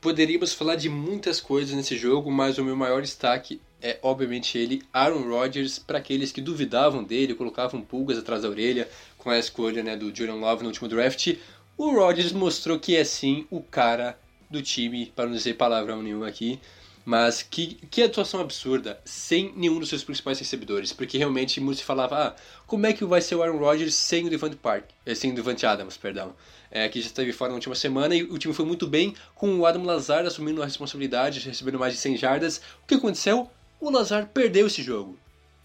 Poderíamos 0.00 0.54
falar 0.54 0.76
de 0.76 0.88
muitas 0.88 1.40
coisas 1.40 1.76
nesse 1.76 1.96
jogo, 1.96 2.30
mas 2.30 2.56
o 2.56 2.64
meu 2.64 2.74
maior 2.74 3.02
destaque 3.02 3.60
é 3.82 3.98
obviamente 4.02 4.58
ele, 4.58 4.82
Aaron 4.92 5.28
Rodgers, 5.28 5.78
para 5.78 5.98
aqueles 5.98 6.32
que 6.32 6.40
duvidavam 6.40 7.02
dele, 7.02 7.34
colocavam 7.34 7.80
pulgas 7.80 8.18
atrás 8.18 8.42
da 8.42 8.48
orelha 8.48 8.88
com 9.18 9.30
a 9.30 9.38
escolha 9.38 9.82
né, 9.82 9.96
do 9.96 10.14
Jordan 10.14 10.36
Love 10.36 10.62
no 10.62 10.68
último 10.68 10.88
draft. 10.88 11.36
O 11.76 11.92
Rodgers 11.92 12.32
mostrou 12.32 12.78
que 12.78 12.96
é 12.96 13.04
sim 13.04 13.46
o 13.50 13.60
cara 13.62 14.18
do 14.50 14.60
time, 14.60 15.12
para 15.14 15.26
não 15.26 15.32
dizer 15.32 15.54
palavrão 15.54 16.02
nenhum 16.02 16.24
aqui. 16.24 16.60
Mas 17.04 17.42
que, 17.42 17.78
que 17.90 18.02
atuação 18.02 18.40
absurda, 18.40 19.00
sem 19.04 19.52
nenhum 19.56 19.80
dos 19.80 19.88
seus 19.88 20.04
principais 20.04 20.38
recebedores. 20.38 20.92
Porque 20.92 21.16
realmente 21.16 21.60
muito 21.60 21.78
se 21.78 21.84
falava, 21.84 22.28
ah, 22.28 22.36
como 22.66 22.86
é 22.86 22.92
que 22.92 23.04
vai 23.04 23.22
ser 23.22 23.36
o 23.36 23.42
Aaron 23.42 23.58
Rodgers 23.58 23.94
sem 23.94 24.26
o 24.26 24.30
Devante 24.30 24.56
Park, 24.56 24.84
eh, 25.06 25.14
sem 25.14 25.32
o 25.32 25.34
Devante 25.34 25.64
Adams, 25.64 25.96
perdão. 25.96 26.34
É, 26.70 26.88
que 26.88 27.00
já 27.00 27.06
esteve 27.06 27.32
fora 27.32 27.48
na 27.48 27.56
última 27.56 27.74
semana 27.74 28.14
e 28.14 28.22
o 28.22 28.38
time 28.38 28.54
foi 28.54 28.64
muito 28.64 28.86
bem 28.86 29.14
com 29.34 29.58
o 29.58 29.66
Adam 29.66 29.82
Lazar 29.82 30.24
assumindo 30.24 30.62
a 30.62 30.66
responsabilidade, 30.66 31.40
recebendo 31.40 31.78
mais 31.78 31.94
de 31.94 31.98
100 31.98 32.16
jardas. 32.16 32.60
O 32.84 32.86
que 32.86 32.94
aconteceu? 32.94 33.50
O 33.80 33.90
Lazar 33.90 34.28
perdeu 34.28 34.66
esse 34.66 34.82
jogo. 34.82 35.18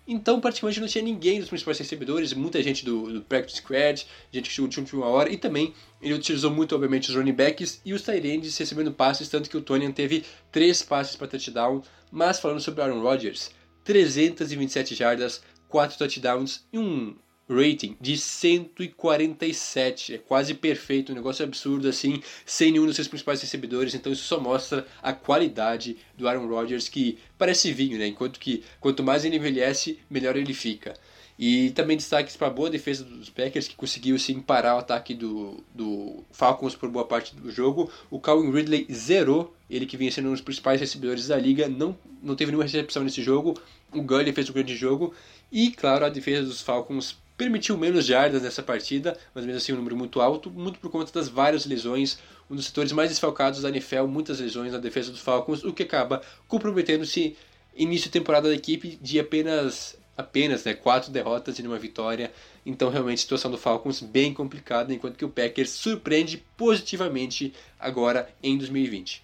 Então, 0.08 0.40
praticamente 0.40 0.80
não 0.80 0.88
tinha 0.88 1.04
ninguém 1.04 1.40
dos 1.40 1.50
principais 1.50 1.80
recebedores, 1.80 2.32
muita 2.34 2.62
gente 2.62 2.86
do, 2.86 3.12
do 3.12 3.22
practice 3.22 3.58
squad, 3.58 4.06
gente 4.32 4.50
que 4.50 4.56
chegou 4.56 4.70
de 4.70 4.80
última 4.80 5.08
hora, 5.08 5.32
e 5.32 5.38
também 5.38 5.74
ele 6.00 6.14
utilizou 6.14 6.52
muito, 6.52 6.76
obviamente, 6.76 7.10
os 7.10 7.16
running 7.16 7.34
backs 7.34 7.82
e 7.84 7.92
os 7.92 8.04
tight 8.04 8.24
recebendo 8.24 8.92
passes, 8.92 9.28
tanto 9.28 9.50
que 9.50 9.58
o 9.58 9.62
Tony 9.62 9.92
teve 9.92 10.24
três 10.52 10.84
passes 10.84 11.16
para 11.16 11.28
touchdown. 11.28 11.82
Mas 12.12 12.40
falando 12.40 12.62
sobre 12.62 12.84
Aaron 12.84 13.02
Rodgers, 13.02 13.50
327 13.84 14.94
jardas, 14.94 15.42
4 15.68 15.98
touchdowns 15.98 16.66
e 16.72 16.78
um 16.78 17.16
rating 17.50 17.96
de 18.00 18.18
147. 18.18 20.16
É 20.16 20.18
quase 20.18 20.54
perfeito, 20.54 21.12
um 21.12 21.16
negócio 21.16 21.44
absurdo 21.44 21.88
assim, 21.88 22.22
sem 22.46 22.72
nenhum 22.72 22.86
dos 22.86 22.96
seus 22.96 23.08
principais 23.08 23.42
recebedores. 23.42 23.94
Então 23.94 24.12
isso 24.12 24.24
só 24.24 24.40
mostra 24.40 24.86
a 25.02 25.14
qualidade 25.14 25.98
do 26.18 26.28
Aaron 26.28 26.48
Rodgers, 26.48 26.90
que 26.90 27.18
parece 27.38 27.72
vinho, 27.72 27.98
né? 27.98 28.08
Enquanto 28.08 28.40
que 28.40 28.64
quanto 28.80 29.04
mais 29.04 29.26
ele 29.26 29.38
envelhece, 29.38 30.00
melhor 30.10 30.36
ele 30.36 30.54
fica. 30.54 30.94
E 31.38 31.72
também 31.72 31.98
destaques 31.98 32.38
para 32.38 32.48
a 32.48 32.50
boa 32.50 32.70
defesa 32.70 33.04
dos 33.04 33.30
Packers, 33.30 33.68
que 33.68 33.76
conseguiu 33.76 34.18
sim 34.18 34.40
parar 34.40 34.76
o 34.76 34.80
ataque 34.80 35.14
do, 35.14 35.62
do 35.74 36.24
Falcons 36.32 36.76
por 36.76 36.90
boa 36.90 37.04
parte 37.04 37.36
do 37.36 37.52
jogo. 37.52 37.92
O 38.10 38.22
Calvin 38.22 38.52
Ridley 38.52 38.88
zerou, 38.90 39.54
ele 39.70 39.86
que 39.86 39.98
vinha 39.98 40.12
sendo 40.12 40.30
um 40.30 40.32
dos 40.32 40.40
principais 40.40 40.80
recebedores 40.80 41.28
da 41.28 41.38
liga, 41.38 41.68
não, 41.68 41.98
não 42.24 42.38
teve 42.38 42.52
nenhuma 42.52 42.64
recepção 42.64 43.04
nesse 43.04 43.22
jogo. 43.22 43.60
O 43.94 44.02
Gully 44.02 44.32
fez 44.32 44.50
um 44.50 44.54
grande 44.54 44.78
jogo. 44.78 45.14
E, 45.52 45.72
claro, 45.72 46.06
a 46.06 46.10
defesa 46.10 46.44
dos 46.44 46.62
Falcons 46.62 47.18
permitiu 47.38 47.78
menos 47.78 48.06
jardas 48.06 48.42
nessa 48.42 48.64
partida, 48.64 49.18
mas 49.34 49.46
mesmo 49.46 49.58
assim 49.58 49.74
um 49.74 49.78
número 49.78 49.96
muito 49.96 50.22
alto, 50.22 50.50
muito 50.50 50.80
por 50.80 50.90
conta 50.90 51.12
das 51.12 51.28
várias 51.28 51.66
lesões, 51.66 52.18
um 52.50 52.56
dos 52.56 52.66
setores 52.66 52.92
mais 52.92 53.10
desfalcados 53.10 53.62
da 53.62 53.70
NFL, 53.70 54.06
muitas 54.06 54.40
lesões 54.40 54.72
na 54.72 54.78
defesa 54.78 55.12
dos 55.12 55.20
Falcons, 55.20 55.64
o 55.64 55.74
que 55.74 55.84
acaba 55.84 56.22
comprometendo-se 56.48 57.36
início 57.76 58.06
de 58.06 58.12
temporada 58.12 58.48
da 58.48 58.56
equipe 58.56 58.98
de 59.02 59.20
apenas 59.20 59.98
apenas 60.18 60.64
né, 60.64 60.74
quatro 60.74 61.12
derrotas 61.12 61.60
e 61.60 61.62
uma 61.62 61.78
vitória. 61.78 62.32
Então, 62.66 62.90
realmente, 62.90 63.20
a 63.20 63.22
situação 63.22 63.52
do 63.52 63.58
Falcons 63.58 64.00
bem 64.00 64.34
complicada, 64.34 64.94
enquanto 64.94 65.18
que 65.18 65.26
o 65.26 65.30
Packers 65.30 65.72
surpreende 65.72 66.42
positivamente 66.56 67.54
agora 67.78 68.30
em 68.42 68.58
2020. 68.58 69.24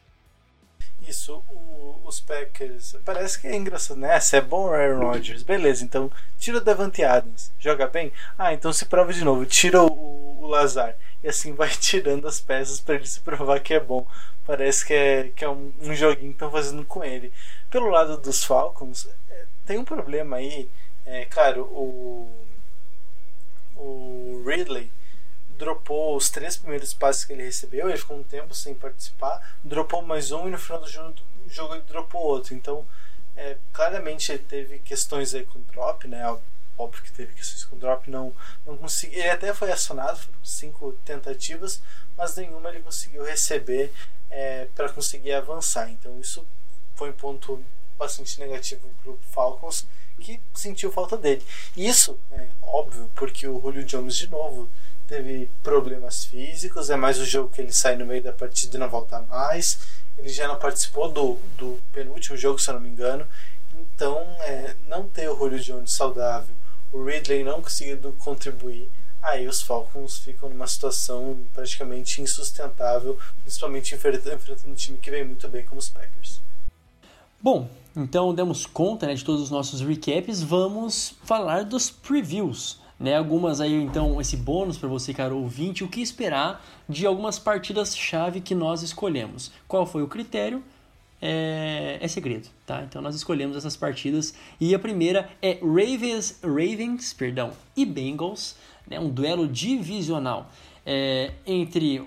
Isso, 1.07 1.41
o, 1.49 1.80
os 2.11 2.19
Packers. 2.19 2.95
Parece 3.03 3.39
que 3.39 3.47
é 3.47 3.55
engraçado, 3.55 3.99
né? 3.99 4.19
Se 4.19 4.37
é 4.37 4.41
bom 4.41 4.65
o 4.65 4.73
Aaron 4.73 5.09
Rodgers, 5.09 5.41
beleza, 5.41 5.83
então 5.83 6.11
tira 6.37 6.57
o 6.57 6.61
Devante 6.61 7.03
Adams, 7.03 7.51
joga 7.57 7.87
bem? 7.87 8.11
Ah, 8.37 8.53
então 8.53 8.71
se 8.71 8.85
prova 8.85 9.11
de 9.13 9.23
novo, 9.23 9.45
tira 9.45 9.81
o, 9.81 10.43
o 10.43 10.47
Lazar. 10.47 10.95
E 11.23 11.29
assim 11.29 11.53
vai 11.53 11.69
tirando 11.73 12.27
as 12.27 12.39
peças 12.39 12.79
para 12.79 12.95
ele 12.95 13.07
se 13.07 13.21
provar 13.21 13.59
que 13.61 13.73
é 13.73 13.79
bom. 13.79 14.05
Parece 14.45 14.85
que 14.85 14.93
é, 14.93 15.31
que 15.35 15.45
é 15.45 15.49
um, 15.49 15.71
um 15.81 15.95
joguinho 15.95 16.31
que 16.31 16.35
estão 16.35 16.51
fazendo 16.51 16.83
com 16.85 17.03
ele. 17.03 17.31
Pelo 17.69 17.89
lado 17.89 18.17
dos 18.17 18.43
Falcons, 18.43 19.07
é, 19.29 19.45
tem 19.65 19.77
um 19.77 19.85
problema 19.85 20.37
aí. 20.37 20.69
É, 21.05 21.25
claro, 21.25 21.63
o, 21.63 22.29
o 23.75 24.43
Ridley 24.45 24.91
dropou 25.57 26.15
os 26.15 26.29
três 26.29 26.57
primeiros 26.57 26.91
passes 26.91 27.23
que 27.23 27.33
ele 27.33 27.43
recebeu, 27.43 27.87
ele 27.87 27.97
ficou 27.97 28.17
um 28.17 28.23
tempo 28.23 28.53
sem 28.53 28.73
participar, 28.73 29.39
dropou 29.63 30.01
mais 30.01 30.31
um 30.31 30.47
e 30.47 30.51
no 30.51 30.57
final 30.57 30.81
do 30.81 30.89
jogo, 30.89 31.13
jogo 31.51 31.75
ele 31.75 31.83
dropou 31.83 32.21
outro. 32.21 32.53
Então, 32.53 32.85
é, 33.35 33.57
claramente 33.71 34.31
ele 34.31 34.43
teve 34.43 34.79
questões 34.79 35.33
aí 35.33 35.45
com 35.45 35.61
drop, 35.61 36.07
né? 36.07 36.25
Óbvio 36.77 37.03
que 37.03 37.11
teve 37.11 37.33
questões 37.33 37.63
com 37.65 37.77
drop, 37.77 38.09
não, 38.09 38.33
não 38.65 38.77
consegui. 38.77 39.15
Ele 39.15 39.29
até 39.29 39.53
foi 39.53 39.71
acionado, 39.71 40.17
foram 40.17 40.39
cinco 40.43 40.93
tentativas, 41.05 41.81
mas 42.17 42.35
nenhuma 42.35 42.69
ele 42.69 42.81
conseguiu 42.81 43.23
receber 43.23 43.91
é, 44.29 44.67
para 44.75 44.89
conseguir 44.89 45.33
avançar. 45.33 45.89
Então, 45.91 46.19
isso 46.19 46.45
foi 46.95 47.09
um 47.09 47.13
ponto 47.13 47.63
bastante 47.97 48.39
negativo 48.39 48.89
para 49.03 49.11
o 49.11 49.19
Falcons, 49.29 49.85
que 50.19 50.39
sentiu 50.53 50.91
falta 50.91 51.17
dele. 51.17 51.45
Isso 51.75 52.19
é 52.31 52.47
óbvio, 52.61 53.09
porque 53.15 53.47
o 53.47 53.59
Julio 53.61 53.83
Jones, 53.83 54.15
de 54.15 54.27
novo, 54.27 54.69
teve 55.07 55.49
problemas 55.61 56.25
físicos, 56.25 56.89
é 56.89 56.95
mais 56.95 57.19
o 57.19 57.25
jogo 57.25 57.49
que 57.49 57.61
ele 57.61 57.73
sai 57.73 57.95
no 57.95 58.05
meio 58.05 58.23
da 58.23 58.31
partida 58.31 58.77
e 58.77 58.79
não 58.79 58.89
volta 58.89 59.21
mais. 59.23 59.79
Ele 60.17 60.29
já 60.29 60.47
não 60.47 60.57
participou 60.57 61.11
do, 61.11 61.37
do 61.57 61.79
penúltimo 61.91 62.37
jogo, 62.37 62.59
se 62.59 62.69
eu 62.69 62.75
não 62.75 62.81
me 62.81 62.89
engano. 62.89 63.27
Então, 63.73 64.19
é, 64.41 64.75
não 64.87 65.07
ter 65.07 65.29
o 65.29 65.37
Julio 65.37 65.59
Jones 65.59 65.91
saudável, 65.91 66.53
o 66.91 67.03
Ridley 67.03 67.43
não 67.43 67.61
conseguindo 67.61 68.11
contribuir, 68.13 68.89
aí 69.21 69.47
os 69.47 69.61
Falcons 69.61 70.17
ficam 70.17 70.49
numa 70.49 70.67
situação 70.67 71.39
praticamente 71.53 72.21
insustentável, 72.21 73.17
principalmente 73.43 73.95
enfrentando, 73.95 74.41
um 74.67 74.73
time 74.73 74.97
que 74.97 75.11
vem 75.11 75.23
muito 75.23 75.47
bem 75.47 75.63
como 75.63 75.79
os 75.79 75.89
Packers. 75.89 76.41
Bom, 77.39 77.69
então 77.95 78.33
demos 78.33 78.65
conta 78.65 79.07
né, 79.07 79.13
de 79.15 79.23
todos 79.23 79.41
os 79.41 79.49
nossos 79.49 79.81
recaps, 79.81 80.41
vamos 80.41 81.15
falar 81.23 81.63
dos 81.63 81.89
previews. 81.89 82.80
Né, 83.01 83.17
algumas 83.17 83.59
aí 83.59 83.73
então 83.73 84.21
esse 84.21 84.37
bônus 84.37 84.77
para 84.77 84.87
você 84.87 85.11
caro 85.11 85.35
ouvinte, 85.35 85.83
o 85.83 85.87
que 85.87 86.01
esperar 86.01 86.63
de 86.87 87.03
algumas 87.03 87.39
partidas 87.39 87.97
chave 87.97 88.41
que 88.41 88.53
nós 88.53 88.83
escolhemos. 88.83 89.51
Qual 89.67 89.87
foi 89.87 90.03
o 90.03 90.07
critério? 90.07 90.63
É, 91.19 91.97
é, 91.99 92.07
segredo, 92.07 92.47
tá? 92.63 92.83
Então 92.83 93.01
nós 93.01 93.15
escolhemos 93.15 93.57
essas 93.57 93.75
partidas 93.75 94.35
e 94.59 94.75
a 94.75 94.79
primeira 94.79 95.29
é 95.41 95.57
Ravens, 95.61 96.39
Ravens, 96.43 97.11
perdão, 97.11 97.51
e 97.75 97.87
Bengals, 97.87 98.55
né, 98.87 98.99
um 98.99 99.09
duelo 99.09 99.47
divisional 99.47 100.51
é, 100.85 101.31
entre 101.45 102.03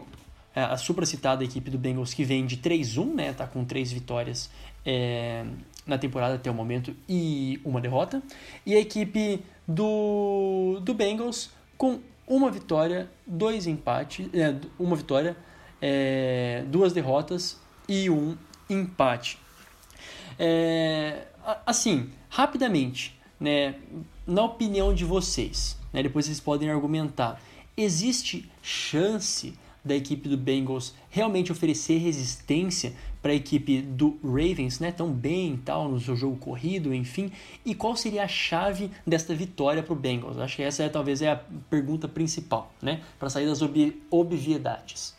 a 0.54 0.76
supracitada 0.76 1.42
equipe 1.42 1.70
do 1.70 1.78
Bengals 1.78 2.14
que 2.14 2.22
vem 2.22 2.46
de 2.46 2.58
3-1, 2.58 3.14
né, 3.14 3.32
tá 3.32 3.46
com 3.48 3.64
três 3.64 3.90
vitórias 3.90 4.48
é, 4.86 5.44
na 5.84 5.98
temporada 5.98 6.36
até 6.36 6.50
o 6.50 6.54
momento 6.54 6.94
e 7.08 7.60
uma 7.64 7.80
derrota, 7.80 8.22
e 8.64 8.74
a 8.74 8.78
equipe 8.78 9.42
do, 9.66 10.80
do 10.82 10.94
Bengals 10.94 11.50
com 11.76 12.00
uma 12.26 12.50
vitória, 12.50 13.10
dois 13.26 13.66
empates, 13.66 14.28
é, 14.32 14.54
uma 14.78 14.96
vitória, 14.96 15.36
é, 15.80 16.64
duas 16.68 16.92
derrotas 16.92 17.58
e 17.88 18.08
um 18.08 18.36
empate. 18.68 19.38
É, 20.38 21.26
assim, 21.66 22.10
rapidamente, 22.28 23.18
né, 23.38 23.74
na 24.26 24.42
opinião 24.42 24.94
de 24.94 25.04
vocês, 25.04 25.76
né, 25.92 26.02
depois 26.02 26.26
vocês 26.26 26.40
podem 26.40 26.70
argumentar, 26.70 27.40
existe 27.76 28.50
chance 28.62 29.54
da 29.84 29.94
equipe 29.94 30.28
do 30.28 30.36
Bengals 30.36 30.94
realmente 31.10 31.52
oferecer 31.52 31.98
resistência 31.98 32.94
para 33.24 33.32
a 33.32 33.34
equipe 33.34 33.80
do 33.80 34.18
Ravens, 34.22 34.80
né, 34.80 34.92
tão 34.92 35.10
bem 35.10 35.56
tal 35.56 35.88
no 35.88 35.98
seu 35.98 36.14
jogo 36.14 36.36
corrido, 36.36 36.92
enfim, 36.92 37.32
e 37.64 37.74
qual 37.74 37.96
seria 37.96 38.24
a 38.24 38.28
chave 38.28 38.90
desta 39.06 39.34
vitória 39.34 39.82
para 39.82 39.94
o 39.94 39.96
Bengals? 39.96 40.36
Acho 40.36 40.56
que 40.56 40.62
essa 40.62 40.82
é 40.82 40.90
talvez 40.90 41.22
é 41.22 41.30
a 41.30 41.36
pergunta 41.70 42.06
principal, 42.06 42.70
né, 42.82 43.02
para 43.18 43.30
sair 43.30 43.46
das 43.46 43.62
ob 43.62 43.98
obviedades. 44.10 45.16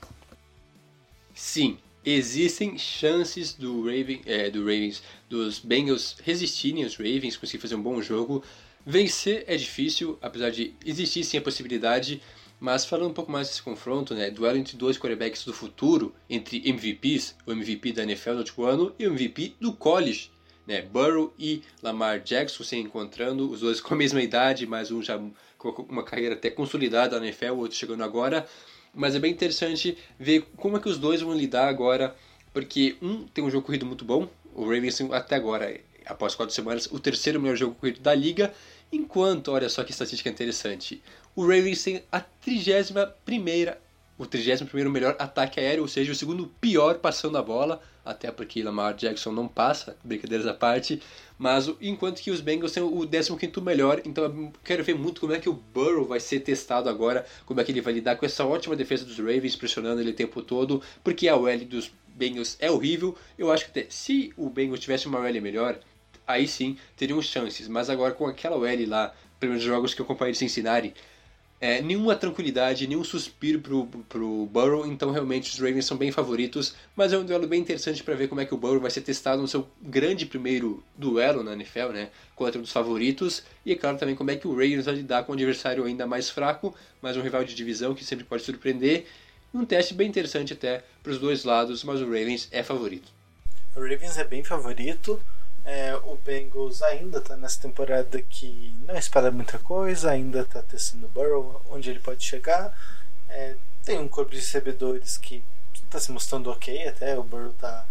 Sim, 1.33 1.79
existem 2.05 2.77
chances 2.77 3.55
do, 3.55 3.85
Raven, 3.85 4.21
é, 4.27 4.51
do 4.51 4.59
Ravens, 4.59 5.01
dos 5.27 5.57
Bengals 5.57 6.17
resistirem 6.23 6.83
aos 6.83 6.97
Ravens, 6.97 7.37
conseguir 7.37 7.63
fazer 7.63 7.73
um 7.73 7.81
bom 7.81 7.99
jogo. 8.03 8.43
Vencer 8.85 9.45
é 9.47 9.57
difícil, 9.57 10.19
apesar 10.21 10.51
de 10.51 10.75
existir 10.85 11.23
sim 11.23 11.37
a 11.37 11.41
possibilidade. 11.41 12.21
Mas 12.65 12.83
falando 12.83 13.11
um 13.11 13.13
pouco 13.13 13.31
mais 13.31 13.47
desse 13.47 13.61
confronto, 13.61 14.15
né, 14.15 14.31
duelo 14.31 14.57
entre 14.57 14.75
dois 14.75 14.97
quarterbacks 14.97 15.45
do 15.45 15.53
futuro, 15.53 16.15
entre 16.27 16.67
MVPs, 16.67 17.35
o 17.45 17.51
MVP 17.51 17.93
da 17.93 18.01
NFL 18.01 18.31
do 18.31 18.37
último 18.39 18.65
ano 18.65 18.95
e 18.97 19.05
o 19.05 19.11
MVP 19.11 19.53
do 19.61 19.71
college, 19.71 20.31
né, 20.65 20.81
Burrow 20.81 21.31
e 21.37 21.61
Lamar 21.83 22.21
Jackson 22.21 22.63
se 22.63 22.75
encontrando, 22.75 23.51
os 23.51 23.59
dois 23.59 23.79
com 23.79 23.93
a 23.93 23.97
mesma 23.97 24.19
idade, 24.19 24.65
mas 24.65 24.89
um 24.89 24.99
já 24.99 25.15
com 25.59 25.69
uma 25.87 26.01
carreira 26.01 26.33
até 26.33 26.49
consolidada 26.49 27.19
na 27.19 27.27
NFL, 27.27 27.51
o 27.51 27.59
outro 27.59 27.77
chegando 27.77 28.03
agora. 28.03 28.47
Mas 28.95 29.13
é 29.13 29.19
bem 29.19 29.31
interessante 29.31 29.95
ver 30.17 30.47
como 30.57 30.77
é 30.77 30.79
que 30.79 30.89
os 30.89 30.97
dois 30.97 31.21
vão 31.21 31.35
lidar 31.35 31.67
agora, 31.67 32.15
porque 32.51 32.97
um 32.99 33.27
tem 33.27 33.43
um 33.43 33.51
jogo 33.51 33.67
corrido 33.67 33.85
muito 33.85 34.03
bom, 34.03 34.27
o 34.55 34.63
Ravens 34.63 34.99
até 35.11 35.35
agora, 35.35 35.79
após 36.07 36.33
quatro 36.33 36.55
semanas, 36.55 36.87
o 36.87 36.99
terceiro 36.99 37.39
melhor 37.39 37.57
jogo 37.57 37.75
corrido 37.75 37.99
da 37.99 38.15
liga, 38.15 38.51
enquanto, 38.91 39.51
olha 39.51 39.69
só 39.69 39.83
que 39.83 39.91
estatística 39.91 40.29
interessante, 40.29 41.03
o 41.35 41.41
Ravens 41.41 41.83
tem 41.83 42.03
a 42.11 42.21
31ª, 42.21 43.77
o 44.17 44.23
31º 44.25 44.89
melhor 44.89 45.15
ataque 45.19 45.59
aéreo, 45.59 45.83
ou 45.83 45.87
seja, 45.87 46.11
o 46.11 46.15
segundo 46.15 46.47
pior 46.61 46.99
passando 46.99 47.37
a 47.37 47.41
bola, 47.41 47.81
até 48.05 48.31
porque 48.31 48.63
Lamar 48.63 48.93
Jackson 48.93 49.31
não 49.31 49.47
passa, 49.47 49.97
brincadeiras 50.03 50.47
à 50.47 50.53
parte, 50.53 51.01
mas 51.37 51.69
enquanto 51.81 52.21
que 52.21 52.31
os 52.31 52.39
Bengals 52.39 52.71
têm 52.71 52.83
o 52.83 53.01
15º 53.01 53.61
melhor, 53.61 54.01
então 54.05 54.53
quero 54.63 54.83
ver 54.83 54.95
muito 54.95 55.19
como 55.19 55.33
é 55.33 55.39
que 55.39 55.49
o 55.49 55.53
Burrow 55.53 56.05
vai 56.05 56.19
ser 56.19 56.39
testado 56.39 56.87
agora, 56.87 57.25
como 57.45 57.59
é 57.59 57.63
que 57.63 57.71
ele 57.71 57.81
vai 57.81 57.93
lidar 57.93 58.15
com 58.15 58.25
essa 58.25 58.45
ótima 58.45 58.75
defesa 58.75 59.03
dos 59.03 59.17
Ravens, 59.17 59.55
pressionando 59.55 59.99
ele 59.99 60.11
o 60.11 60.15
tempo 60.15 60.41
todo, 60.41 60.81
porque 61.03 61.27
a 61.27 61.35
OL 61.35 61.65
dos 61.65 61.91
Bengals 62.15 62.55
é 62.59 62.71
horrível. 62.71 63.15
Eu 63.37 63.51
acho 63.51 63.65
que 63.65 63.71
até 63.71 63.89
se 63.89 64.33
o 64.37 64.49
Bengals 64.49 64.79
tivesse 64.79 65.07
uma 65.07 65.19
OL 65.19 65.41
melhor, 65.41 65.77
aí 66.25 66.47
sim 66.47 66.77
teriam 66.95 67.21
chances. 67.21 67.67
Mas 67.67 67.89
agora 67.89 68.13
com 68.13 68.25
aquela 68.25 68.55
OL 68.55 68.87
lá, 68.87 69.13
primeiros 69.39 69.65
jogos 69.65 69.93
que 69.93 70.01
eu 70.01 70.05
acompanhei 70.05 70.31
de 70.31 70.37
Cincinnati, 70.37 70.93
é, 71.59 71.81
nenhuma 71.81 72.15
tranquilidade, 72.15 72.85
nenhum 72.85 73.03
suspiro 73.03 73.59
pro, 73.59 73.87
pro 74.09 74.45
Burrow, 74.47 74.85
então 74.85 75.11
realmente 75.11 75.51
os 75.51 75.59
Ravens 75.59 75.85
são 75.85 75.97
bem 75.97 76.11
favoritos, 76.11 76.75
mas 76.95 77.13
é 77.13 77.17
um 77.17 77.25
duelo 77.25 77.47
bem 77.47 77.61
interessante 77.61 78.03
para 78.03 78.13
ver 78.13 78.27
como 78.27 78.41
é 78.41 78.45
que 78.45 78.53
o 78.53 78.57
Burrow 78.57 78.79
vai 78.79 78.91
ser 78.91 79.01
testado 79.01 79.41
no 79.41 79.47
seu 79.47 79.67
grande 79.81 80.25
primeiro 80.25 80.83
duelo 80.97 81.43
na 81.43 81.53
NFL, 81.53 81.89
né, 81.93 82.09
contra 82.35 82.59
um 82.59 82.61
dos 82.61 82.71
favoritos, 82.71 83.43
e 83.65 83.71
é 83.71 83.75
claro 83.75 83.97
também 83.97 84.15
como 84.15 84.31
é 84.31 84.35
que 84.35 84.47
o 84.47 84.51
Ravens 84.51 84.85
vai 84.85 84.95
lidar 84.95 85.23
com 85.23 85.31
um 85.31 85.35
adversário 85.35 85.85
ainda 85.85 86.05
mais 86.05 86.29
fraco, 86.29 86.75
mas 87.01 87.15
um 87.15 87.21
rival 87.21 87.43
de 87.43 87.55
divisão 87.55 87.95
que 87.95 88.03
sempre 88.03 88.25
pode 88.25 88.43
surpreender, 88.43 89.05
um 89.53 89.63
teste 89.63 89.93
bem 89.93 90.09
interessante 90.09 90.51
até 90.51 90.83
para 91.01 91.13
os 91.13 91.19
dois 91.19 91.45
lados, 91.45 91.83
mas 91.83 92.01
o 92.01 92.05
Ravens 92.05 92.49
é 92.51 92.61
favorito. 92.61 93.09
O 93.75 93.79
Ravens 93.79 94.17
é 94.17 94.23
bem 94.25 94.43
favorito, 94.43 95.21
é, 95.65 95.95
o 96.03 96.15
Bengals 96.15 96.83
ainda 96.83 97.17
está 97.17 97.35
nessa 97.35 97.59
temporada 97.59 98.21
que 98.21 98.75
não 98.85 98.95
espera 98.95 99.31
muita 99.31 99.57
coisa, 99.57 100.11
ainda 100.11 100.41
está 100.41 100.61
testando 100.61 101.07
o 101.07 101.09
Burrow, 101.09 101.59
onde 101.71 101.89
ele 101.89 101.99
pode 101.99 102.23
chegar. 102.23 102.71
É, 103.27 103.55
tem 103.83 103.99
um 103.99 104.07
corpo 104.07 104.31
de 104.31 104.37
recebedores 104.37 105.17
que 105.17 105.43
está 105.73 105.99
se 105.99 106.11
mostrando 106.11 106.51
ok, 106.51 106.87
até 106.87 107.17
o 107.17 107.23
Burrow 107.23 107.49
está 107.49 107.85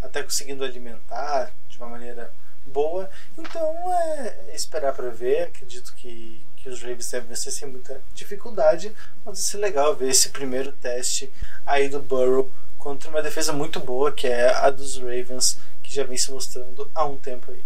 até 0.00 0.22
conseguindo 0.22 0.64
alimentar 0.64 1.52
de 1.68 1.76
uma 1.76 1.88
maneira 1.88 2.32
boa. 2.64 3.10
Então 3.36 3.92
é 3.92 4.54
esperar 4.54 4.94
para 4.94 5.10
ver. 5.10 5.48
Acredito 5.48 5.92
que, 5.96 6.40
que 6.56 6.68
os 6.70 6.80
Ravens 6.80 7.10
devem 7.10 7.28
vencer 7.28 7.52
sem 7.52 7.68
muita 7.68 8.00
dificuldade, 8.14 8.94
mas 9.24 9.38
vai 9.38 9.42
ser 9.44 9.58
legal 9.58 9.94
ver 9.94 10.08
esse 10.08 10.30
primeiro 10.30 10.72
teste 10.72 11.30
aí 11.66 11.90
do 11.90 12.00
Burrow 12.00 12.50
contra 12.78 13.10
uma 13.10 13.20
defesa 13.20 13.52
muito 13.52 13.80
boa 13.80 14.12
que 14.12 14.26
é 14.26 14.54
a 14.54 14.70
dos 14.70 14.96
Ravens 14.96 15.58
que 15.88 15.94
já 15.94 16.04
vem 16.04 16.18
se 16.18 16.30
mostrando 16.30 16.88
há 16.94 17.04
um 17.06 17.16
tempo 17.16 17.50
aí. 17.50 17.60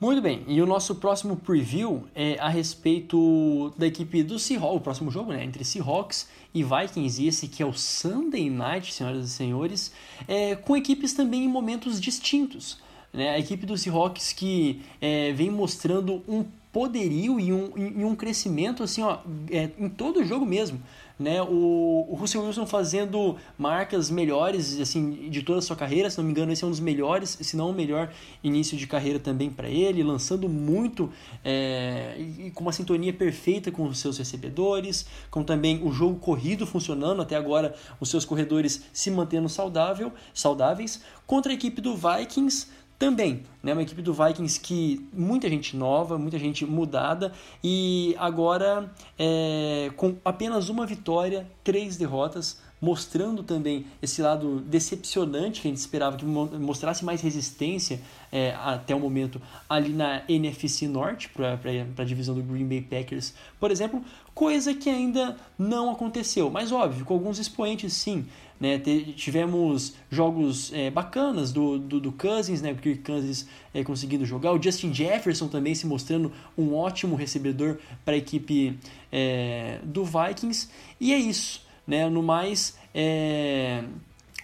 Muito 0.00 0.22
bem, 0.22 0.44
e 0.46 0.62
o 0.62 0.66
nosso 0.66 0.94
próximo 0.94 1.36
preview 1.36 2.06
é 2.14 2.36
a 2.38 2.48
respeito 2.48 3.72
da 3.76 3.86
equipe 3.86 4.22
do 4.22 4.38
Seahawks, 4.38 4.76
o 4.76 4.80
próximo 4.80 5.10
jogo, 5.10 5.32
né, 5.32 5.42
entre 5.44 5.64
Seahawks 5.64 6.28
e 6.54 6.62
Vikings, 6.62 7.20
e 7.20 7.26
esse 7.26 7.48
que 7.48 7.62
é 7.62 7.66
o 7.66 7.72
Sunday 7.72 8.48
Night, 8.48 8.94
senhoras 8.94 9.26
e 9.26 9.30
senhores, 9.30 9.92
é, 10.28 10.54
com 10.54 10.76
equipes 10.76 11.14
também 11.14 11.44
em 11.44 11.48
momentos 11.48 12.00
distintos. 12.00 12.78
Né, 13.12 13.30
a 13.30 13.38
equipe 13.38 13.66
do 13.66 13.76
Seahawks 13.76 14.32
que 14.32 14.82
é, 15.00 15.32
vem 15.32 15.50
mostrando 15.50 16.22
um 16.28 16.44
poderio 16.72 17.40
e 17.40 17.52
um, 17.52 17.72
e 17.76 18.04
um 18.04 18.14
crescimento 18.14 18.84
assim, 18.84 19.02
ó, 19.02 19.18
é, 19.50 19.70
em 19.78 19.88
todo 19.88 20.20
o 20.20 20.24
jogo 20.24 20.46
mesmo 20.46 20.80
né? 21.18 21.42
O, 21.42 22.06
o 22.08 22.14
Russell 22.14 22.44
Wilson 22.44 22.66
fazendo 22.66 23.36
marcas 23.56 24.10
melhores 24.10 24.80
assim 24.80 25.28
de 25.28 25.42
toda 25.42 25.58
a 25.58 25.62
sua 25.62 25.74
carreira, 25.74 26.08
se 26.08 26.18
não 26.18 26.24
me 26.24 26.30
engano, 26.30 26.52
esse 26.52 26.62
é 26.62 26.66
um 26.66 26.70
dos 26.70 26.80
melhores, 26.80 27.38
se 27.40 27.56
não 27.56 27.70
o 27.70 27.72
melhor 27.72 28.12
início 28.42 28.76
de 28.76 28.86
carreira 28.86 29.18
também 29.18 29.50
para 29.50 29.68
ele, 29.68 30.02
lançando 30.02 30.48
muito 30.48 31.10
é, 31.44 32.14
e 32.18 32.50
com 32.52 32.62
uma 32.62 32.72
sintonia 32.72 33.12
perfeita 33.12 33.72
com 33.72 33.84
os 33.84 33.98
seus 33.98 34.18
recebedores, 34.18 35.06
com 35.30 35.42
também 35.42 35.82
o 35.84 35.92
jogo 35.92 36.18
corrido 36.20 36.66
funcionando 36.66 37.20
até 37.20 37.34
agora, 37.34 37.74
os 37.98 38.08
seus 38.08 38.24
corredores 38.24 38.84
se 38.92 39.10
mantendo 39.10 39.48
saudável, 39.48 40.12
saudáveis 40.32 41.02
contra 41.26 41.52
a 41.52 41.54
equipe 41.54 41.80
do 41.80 41.94
Vikings 41.96 42.68
também, 42.98 43.44
né, 43.62 43.72
uma 43.72 43.82
equipe 43.82 44.02
do 44.02 44.12
Vikings 44.12 44.58
que 44.58 45.08
muita 45.12 45.48
gente 45.48 45.76
nova, 45.76 46.18
muita 46.18 46.38
gente 46.38 46.66
mudada 46.66 47.32
e 47.62 48.16
agora 48.18 48.92
é, 49.16 49.90
com 49.96 50.16
apenas 50.24 50.68
uma 50.68 50.84
vitória, 50.84 51.46
três 51.62 51.96
derrotas, 51.96 52.60
mostrando 52.80 53.42
também 53.42 53.86
esse 54.00 54.22
lado 54.22 54.60
decepcionante 54.60 55.60
que 55.60 55.68
a 55.68 55.70
gente 55.70 55.78
esperava 55.78 56.16
que 56.16 56.24
mostrasse 56.24 57.04
mais 57.04 57.20
resistência 57.20 58.00
é, 58.30 58.54
até 58.54 58.94
o 58.94 59.00
momento 59.00 59.40
ali 59.68 59.90
na 59.90 60.22
NFC 60.28 60.86
Norte 60.86 61.28
para 61.28 61.58
a 61.96 62.04
divisão 62.04 62.34
do 62.34 62.42
Green 62.42 62.66
Bay 62.66 62.80
Packers, 62.80 63.34
por 63.58 63.70
exemplo, 63.70 64.02
coisa 64.34 64.74
que 64.74 64.88
ainda 64.88 65.36
não 65.58 65.90
aconteceu, 65.90 66.50
mas 66.50 66.70
óbvio, 66.70 67.04
com 67.04 67.14
alguns 67.14 67.38
expoentes 67.38 67.92
sim. 67.92 68.26
Né, 68.60 68.76
tivemos 69.14 69.94
jogos 70.10 70.72
é, 70.72 70.90
bacanas 70.90 71.52
do, 71.52 71.78
do, 71.78 72.00
do, 72.00 72.10
Cousins, 72.10 72.60
né, 72.60 72.74
porque 72.74 72.90
o 72.90 72.98
Cousins 72.98 73.46
é, 73.72 73.84
conseguindo 73.84 74.26
jogar, 74.26 74.52
o 74.52 74.60
Justin 74.60 74.92
Jefferson 74.92 75.46
também 75.46 75.76
se 75.76 75.86
mostrando 75.86 76.32
um 76.56 76.74
ótimo 76.74 77.14
recebedor 77.14 77.78
para 78.04 78.14
a 78.14 78.16
equipe 78.16 78.76
é, 79.12 79.78
do 79.84 80.04
Vikings, 80.04 80.68
e 81.00 81.12
é 81.12 81.18
isso. 81.18 81.66
Né, 81.86 82.08
no 82.10 82.22
mais, 82.22 82.76
é, 82.92 83.84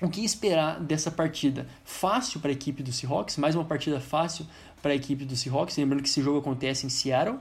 o 0.01 0.09
que 0.09 0.25
esperar 0.25 0.81
dessa 0.81 1.11
partida? 1.11 1.67
Fácil 1.85 2.41
para 2.41 2.51
a 2.51 2.53
equipe 2.53 2.83
do 2.83 2.93
Seahawks, 2.93 3.37
mais 3.37 3.55
uma 3.55 3.65
partida 3.65 4.01
fácil 4.01 4.47
para 4.81 4.93
a 4.93 4.95
equipe 4.95 5.25
do 5.25 5.35
Seahawks, 5.35 5.77
lembrando 5.77 6.03
que 6.03 6.09
esse 6.09 6.23
jogo 6.23 6.39
acontece 6.39 6.87
em 6.87 6.89
Seattle, 6.89 7.39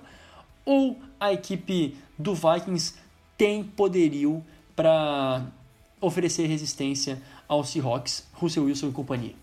ou 0.66 1.00
a 1.20 1.34
equipe 1.34 1.98
do 2.18 2.34
Vikings 2.34 2.96
tem 3.38 3.64
poderio 3.64 4.44
para 4.76 5.46
oferecer 6.04 6.46
resistência 6.48 7.22
aos 7.48 7.70
Seahawks, 7.70 8.26
Russell 8.34 8.66
Wilson 8.66 8.90
e 8.90 8.92
companhia. 8.92 9.36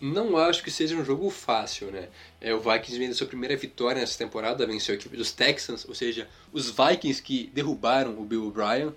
Não 0.00 0.36
acho 0.38 0.62
que 0.62 0.70
seja 0.70 0.96
um 0.96 1.04
jogo 1.04 1.28
fácil, 1.28 1.90
né? 1.90 2.08
É, 2.40 2.54
o 2.54 2.60
Vikings 2.60 2.98
vem 2.98 3.08
da 3.08 3.14
sua 3.14 3.26
primeira 3.26 3.54
vitória 3.54 4.00
nessa 4.00 4.16
temporada, 4.16 4.66
venceu 4.66 4.94
a 4.94 4.96
equipe 4.96 5.14
dos 5.14 5.30
Texans, 5.32 5.84
ou 5.86 5.94
seja, 5.94 6.26
os 6.52 6.70
Vikings 6.70 7.20
que 7.20 7.50
derrubaram 7.52 8.18
o 8.18 8.24
Bill 8.24 8.46
O'Brien. 8.46 8.94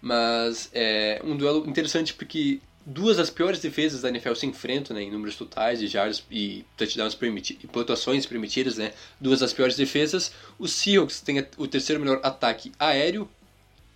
Mas 0.00 0.70
é 0.72 1.20
um 1.22 1.36
duelo 1.36 1.68
interessante 1.68 2.14
porque 2.14 2.60
duas 2.86 3.18
das 3.18 3.28
piores 3.28 3.60
defesas 3.60 4.00
da 4.00 4.08
NFL 4.08 4.34
se 4.34 4.46
enfrentam 4.46 4.96
né, 4.96 5.02
em 5.02 5.10
números 5.10 5.36
totais 5.36 5.80
de 5.80 5.86
jardas 5.86 6.24
e 6.30 6.64
touchdowns 6.76 7.14
permitidos, 7.14 7.64
e 7.64 7.66
pontuações 7.66 8.24
permitidas, 8.24 8.78
né? 8.78 8.92
Duas 9.20 9.40
das 9.40 9.52
piores 9.52 9.76
defesas. 9.76 10.32
Os 10.58 10.72
Seahawks 10.72 11.20
têm 11.20 11.44
o 11.58 11.66
terceiro 11.66 12.00
melhor 12.00 12.20
ataque 12.22 12.72
aéreo 12.78 13.28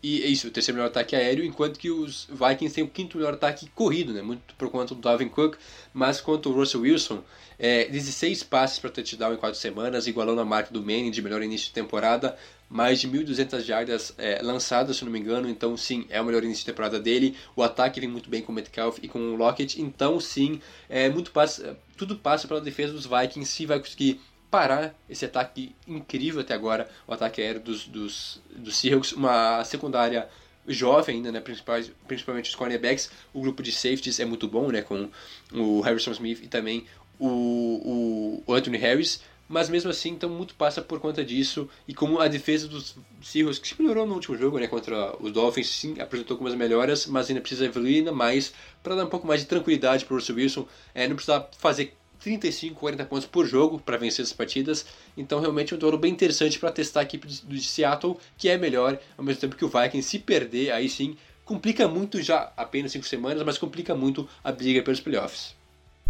e 0.02 0.22
é 0.22 0.26
isso, 0.26 0.48
o 0.48 0.50
terceiro 0.50 0.76
melhor 0.76 0.88
ataque 0.88 1.14
aéreo, 1.14 1.44
enquanto 1.44 1.78
que 1.78 1.88
os 1.88 2.26
Vikings 2.28 2.74
têm 2.74 2.82
o 2.82 2.88
quinto 2.88 3.16
melhor 3.16 3.34
ataque 3.34 3.70
corrido, 3.74 4.12
né? 4.12 4.20
Muito 4.20 4.54
por 4.56 4.68
conta 4.68 4.96
do 4.96 5.00
Dalvin 5.00 5.28
Cook, 5.28 5.56
mas 5.94 6.20
quanto 6.20 6.50
o 6.50 6.52
Russell 6.52 6.80
Wilson, 6.80 7.22
é, 7.56 7.84
16 7.84 8.42
passes 8.42 8.80
para 8.80 8.90
touchdown 8.90 9.34
em 9.34 9.36
4 9.36 9.56
semanas, 9.56 10.08
igualando 10.08 10.40
a 10.40 10.44
marca 10.44 10.72
do 10.72 10.80
Manning 10.80 11.12
de 11.12 11.22
melhor 11.22 11.40
início 11.40 11.68
de 11.68 11.74
temporada, 11.74 12.36
mais 12.68 13.00
de 13.00 13.08
1.200 13.08 13.60
jardas 13.60 14.12
é, 14.18 14.42
lançadas, 14.42 14.96
se 14.96 15.04
não 15.04 15.12
me 15.12 15.20
engano, 15.20 15.48
então 15.48 15.76
sim, 15.76 16.04
é 16.08 16.20
o 16.20 16.24
melhor 16.24 16.42
início 16.42 16.64
de 16.64 16.72
temporada 16.72 16.98
dele. 16.98 17.36
O 17.54 17.62
ataque 17.62 18.00
vem 18.00 18.08
muito 18.08 18.28
bem 18.28 18.42
com 18.42 18.50
o 18.50 18.54
Metcalf 18.54 18.98
e 19.02 19.06
com 19.06 19.20
o 19.20 19.36
Lockett, 19.36 19.80
então 19.80 20.18
sim, 20.18 20.60
é 20.88 21.08
muito 21.08 21.30
passa, 21.30 21.78
tudo 21.96 22.16
passa 22.16 22.48
pela 22.48 22.60
defesa 22.60 22.92
dos 22.92 23.06
Vikings, 23.06 23.52
se 23.52 23.66
vai 23.66 23.78
conseguir 23.78 24.20
parar 24.52 24.94
esse 25.08 25.24
ataque 25.24 25.74
incrível 25.88 26.42
até 26.42 26.52
agora, 26.52 26.86
o 27.06 27.14
ataque 27.14 27.40
aéreo 27.40 27.62
dos, 27.62 27.86
dos, 27.86 28.38
dos 28.54 28.76
Seahawks, 28.76 29.12
uma 29.12 29.64
secundária 29.64 30.28
jovem 30.68 31.16
ainda, 31.16 31.32
né, 31.32 31.40
principalmente, 31.40 31.94
principalmente 32.06 32.50
os 32.50 32.54
cornerbacks, 32.54 33.10
o 33.32 33.40
grupo 33.40 33.62
de 33.62 33.72
safeties 33.72 34.20
é 34.20 34.26
muito 34.26 34.46
bom, 34.46 34.70
né, 34.70 34.82
com 34.82 35.08
o 35.54 35.80
Harrison 35.80 36.12
Smith 36.12 36.40
e 36.42 36.48
também 36.48 36.84
o, 37.18 38.42
o, 38.46 38.52
Anthony 38.52 38.76
Harris, 38.76 39.22
mas 39.48 39.70
mesmo 39.70 39.90
assim, 39.90 40.10
então 40.10 40.28
muito 40.28 40.54
passa 40.54 40.82
por 40.82 41.00
conta 41.00 41.24
disso, 41.24 41.66
e 41.88 41.94
como 41.94 42.20
a 42.20 42.28
defesa 42.28 42.68
dos 42.68 42.94
Seahawks, 43.22 43.58
que 43.58 43.68
se 43.68 43.80
melhorou 43.80 44.06
no 44.06 44.12
último 44.12 44.36
jogo, 44.36 44.58
né, 44.58 44.66
contra 44.66 45.16
os 45.18 45.32
Dolphins, 45.32 45.68
sim, 45.68 45.98
apresentou 45.98 46.34
algumas 46.34 46.54
melhoras, 46.54 47.06
mas 47.06 47.30
ainda 47.30 47.40
precisa 47.40 47.64
evoluir 47.64 47.96
ainda 47.96 48.12
mais, 48.12 48.52
para 48.82 48.94
dar 48.94 49.06
um 49.06 49.08
pouco 49.08 49.26
mais 49.26 49.40
de 49.40 49.46
tranquilidade 49.46 50.04
para 50.04 50.12
o 50.12 50.18
Russell 50.18 50.36
Wilson, 50.36 50.68
é, 50.94 51.08
não 51.08 51.16
precisar 51.16 51.48
fazer 51.56 51.96
35, 52.22 52.78
40 52.78 53.04
pontos 53.04 53.26
por 53.26 53.46
jogo 53.46 53.78
para 53.78 53.96
vencer 53.96 54.24
as 54.24 54.32
partidas. 54.32 54.86
Então, 55.16 55.40
realmente 55.40 55.72
é 55.72 55.76
um 55.76 55.78
duelo 55.78 55.98
bem 55.98 56.12
interessante 56.12 56.58
para 56.58 56.70
testar 56.70 57.00
a 57.00 57.02
equipe 57.02 57.26
de, 57.26 57.62
Seattle, 57.62 58.16
que 58.38 58.48
é 58.48 58.56
melhor, 58.56 58.98
ao 59.16 59.24
mesmo 59.24 59.40
tempo 59.40 59.56
que 59.56 59.64
o 59.64 59.68
Vikings, 59.68 60.08
se 60.08 60.18
perder, 60.18 60.72
aí 60.72 60.88
sim, 60.88 61.16
complica 61.44 61.88
muito 61.88 62.22
já 62.22 62.52
apenas 62.56 62.92
5 62.92 63.06
semanas, 63.06 63.42
mas 63.42 63.58
complica 63.58 63.94
muito 63.94 64.28
a 64.42 64.52
briga 64.52 64.82
pelos 64.82 65.00
playoffs. 65.00 65.54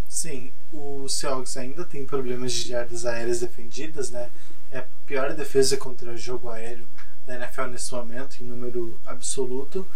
Sim, 0.08 0.52
o 0.72 1.08
Seahawks 1.08 1.56
ainda 1.56 1.86
tem 1.86 2.04
problemas 2.04 2.52
de 2.52 2.68
jardas 2.68 3.06
aéreas 3.06 3.40
defendidas, 3.40 4.10
né? 4.10 4.30
É 4.70 4.78
a 4.78 4.86
pior 5.06 5.32
defesa 5.32 5.76
contra 5.76 6.14
jogo 6.16 6.50
aéreo 6.50 6.86
da 7.26 7.36
NFL 7.36 7.68
nesse 7.68 7.92
momento, 7.92 8.36
em 8.40 8.44
número 8.44 8.98
absoluto. 9.06 9.86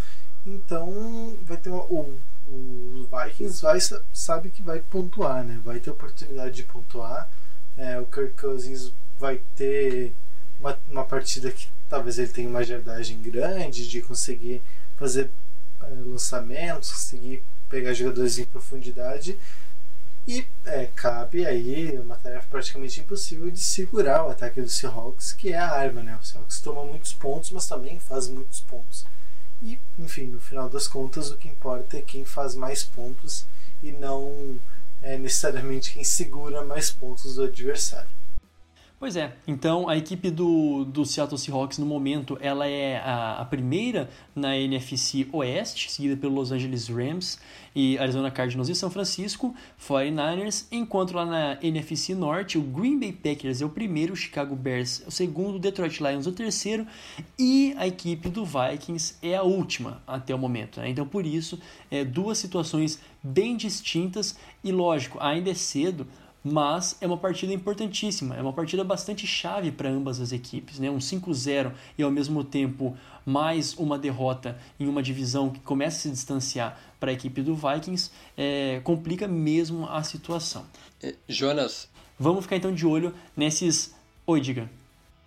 Então, 0.47 1.37
vai 1.43 1.57
ter 1.57 1.69
uma, 1.69 1.83
o 1.83 2.17
o 2.49 3.09
Vikings 3.11 3.63
vai, 3.63 3.79
sabe 4.13 4.51
que 4.51 4.63
vai 4.63 4.81
pontuar, 4.81 5.45
né? 5.45 5.61
Vai 5.65 5.81
ter 5.81 5.91
oportunidade 5.91 6.55
de 6.55 6.63
pontuar. 6.63 7.31
É, 7.77 7.99
o 8.01 8.07
Kirk 8.07 8.35
Cousins 8.41 8.93
vai 9.19 9.41
ter 9.55 10.15
uma, 10.61 10.79
uma 10.89 11.05
partida 11.05 11.51
que 11.51 11.69
talvez 11.89 12.19
ele 12.19 12.29
tenha 12.29 12.49
uma 12.49 12.65
jardagem 12.65 13.21
grande 13.21 13.89
de 13.89 14.01
conseguir 14.03 14.63
fazer 14.97 15.31
é, 15.83 15.87
lançamentos, 16.07 16.93
conseguir 16.93 17.43
pegar 17.69 17.93
jogadores 17.93 18.39
em 18.39 18.45
profundidade. 18.45 19.39
E 20.27 20.45
é, 20.65 20.87
cabe 20.87 21.47
aí 21.47 21.97
uma 21.99 22.17
tarefa 22.17 22.47
praticamente 22.51 23.01
impossível 23.01 23.49
de 23.51 23.61
segurar 23.61 24.25
o 24.27 24.31
ataque 24.31 24.61
do 24.61 24.69
Seahawks, 24.69 25.33
que 25.33 25.53
é 25.53 25.59
a 25.59 25.71
arma, 25.71 26.03
né? 26.03 26.19
O 26.21 26.25
Seahawks 26.25 26.61
toma 26.61 26.85
muitos 26.85 27.13
pontos, 27.13 27.51
mas 27.51 27.69
também 27.69 28.01
faz 28.01 28.27
muitos 28.27 28.61
pontos. 28.61 29.05
E, 29.63 29.79
enfim, 29.99 30.27
no 30.27 30.41
final 30.41 30.69
das 30.69 30.87
contas, 30.87 31.31
o 31.31 31.37
que 31.37 31.49
importa 31.49 31.97
é 31.97 32.03
quem 32.03 32.25
faz 32.25 32.55
mais 32.55 32.83
pontos 32.83 33.47
e 33.83 33.93
não 33.93 34.59
é, 35.03 35.17
necessariamente 35.19 35.93
quem 35.93 36.05
segura 36.05 36.65
mais 36.65 36.91
pontos 36.91 37.37
do 37.37 37.45
adversário. 37.45 38.16
Pois 38.99 39.15
é, 39.15 39.35
então 39.47 39.91
a 39.91 39.97
equipe 39.99 40.31
do, 40.31 40.83
do 40.87 41.05
Seattle 41.05 41.37
Seahawks 41.37 41.77
no 41.77 41.85
momento 41.85 42.39
ela 42.41 42.67
é 42.67 42.97
a, 42.97 43.43
a, 43.43 43.45
primeira 43.45 44.09
na 44.35 44.57
NFC 44.57 45.29
Oeste, 45.33 45.93
seguida 45.93 46.17
pelo 46.17 46.35
Los 46.35 46.51
Angeles 46.51 46.89
Rams 46.89 47.39
e 47.75 47.99
Arizona 47.99 48.31
Cardinals 48.31 48.71
e 48.71 48.75
São 48.75 48.89
Francisco 48.89 49.55
49ers, 49.79 50.65
enquanto 50.73 51.13
lá 51.13 51.27
na 51.27 51.59
NFC 51.63 52.15
Norte 52.15 52.57
o 52.57 52.63
Green 52.63 52.99
Bay 52.99 53.13
Packers 53.13 53.61
é 53.61 53.67
o 53.67 53.69
primeiro, 53.69 54.15
o 54.15 54.17
Chicago 54.17 54.57
Bears 54.57 55.03
é 55.05 55.09
o 55.09 55.11
segundo, 55.11 55.57
o 55.57 55.59
Detroit 55.59 56.03
Lions 56.03 56.27
é 56.27 56.31
o 56.31 56.33
terceiro 56.33 56.87
e 57.39 57.75
a 57.77 57.87
equipe 57.87 58.31
do 58.31 58.47
Vikings 58.47 59.17
é 59.23 59.35
a 59.37 59.43
última 59.43 60.03
até 60.07 60.35
o 60.35 60.39
momento. 60.39 60.81
Né? 60.81 60.89
Então 60.89 61.07
por 61.07 61.27
isso, 61.27 61.61
é, 61.91 62.03
duas 62.03 62.39
situações 62.39 62.99
bem 63.23 63.59
distintas 63.59 64.39
e 64.65 64.73
lógico, 64.73 65.19
ainda 65.21 65.51
é 65.51 65.55
cedo 65.55 66.07
mas 66.49 66.97
é 67.01 67.07
uma 67.09 67.17
partida 67.17 67.53
importantíssima, 67.53 68.37
é 68.37 68.41
uma 68.41 68.53
partida 68.53 68.85
bastante 68.85 69.27
chave 69.27 69.73
para 69.73 69.91
ambas 69.91 70.21
as 70.21 70.31
equipes, 70.31 70.79
né? 70.79 70.89
Um 70.89 70.99
5-0 70.99 71.73
e 71.99 72.05
ao 72.05 72.11
mesmo 72.11 72.45
tempo 72.45 72.97
mais 73.25 73.75
uma 73.75 73.99
derrota 73.99 74.57
em 74.79 74.87
uma 74.87 75.03
divisão 75.03 75.51
que 75.51 75.59
começa 75.59 75.97
a 75.97 76.01
se 76.03 76.11
distanciar 76.11 76.81
para 77.01 77.11
a 77.11 77.15
equipe 77.15 77.43
do 77.43 77.57
Vikings 77.57 78.13
é, 78.39 78.81
complica 78.85 79.27
mesmo 79.27 79.89
a 79.89 80.05
situação. 80.05 80.65
É, 81.03 81.17
Jonas, 81.29 81.89
vamos 82.17 82.45
ficar 82.45 82.55
então 82.55 82.73
de 82.73 82.87
olho 82.87 83.13
nesses. 83.37 83.93
Oi, 84.25 84.41
diga. 84.41 84.71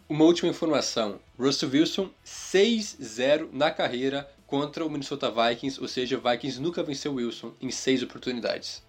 Uma 0.07 0.23
última 0.23 0.49
informação: 0.49 1.19
Russell 1.37 1.69
Wilson 1.69 2.09
6-0 2.25 3.49
na 3.51 3.69
carreira 3.71 4.25
contra 4.47 4.85
o 4.85 4.89
Minnesota 4.89 5.29
Vikings, 5.29 5.81
ou 5.81 5.87
seja, 5.89 6.17
o 6.17 6.21
Vikings 6.21 6.61
nunca 6.61 6.81
venceu 6.81 7.13
Wilson 7.13 7.51
em 7.61 7.69
seis 7.69 8.01
oportunidades. 8.01 8.81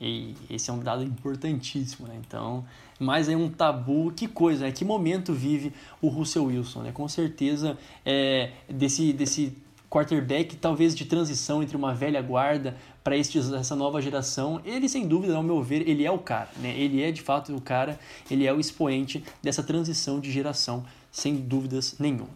E 0.00 0.34
esse 0.50 0.70
é 0.70 0.72
um 0.72 0.80
dado 0.80 1.02
importantíssimo, 1.02 2.08
né? 2.08 2.20
Então, 2.26 2.64
mais 2.98 3.28
é 3.28 3.36
um 3.36 3.48
tabu. 3.48 4.12
Que 4.12 4.26
coisa, 4.26 4.66
né? 4.66 4.72
Que 4.72 4.84
momento 4.84 5.32
vive 5.32 5.72
o 6.02 6.08
Russell 6.08 6.46
Wilson, 6.46 6.82
né? 6.82 6.92
Com 6.92 7.08
certeza, 7.08 7.78
é, 8.04 8.50
desse, 8.68 9.12
desse 9.12 9.56
quarterback, 9.88 10.56
talvez 10.56 10.94
de 10.94 11.04
transição 11.04 11.62
entre 11.62 11.76
uma 11.76 11.94
velha 11.94 12.20
guarda 12.20 12.76
para 13.04 13.16
essa 13.16 13.76
nova 13.76 14.00
geração, 14.00 14.60
ele 14.64 14.88
sem 14.88 15.06
dúvida, 15.06 15.36
ao 15.36 15.42
meu 15.42 15.62
ver, 15.62 15.86
ele 15.86 16.04
é 16.04 16.10
o 16.10 16.18
cara, 16.18 16.48
né? 16.56 16.74
Ele 16.76 17.02
é 17.02 17.12
de 17.12 17.22
fato 17.22 17.54
o 17.54 17.60
cara, 17.60 18.00
ele 18.30 18.46
é 18.46 18.52
o 18.52 18.58
expoente 18.58 19.22
dessa 19.42 19.62
transição 19.62 20.18
de 20.18 20.32
geração, 20.32 20.84
sem 21.12 21.36
dúvidas 21.36 21.96
nenhuma. 21.98 22.30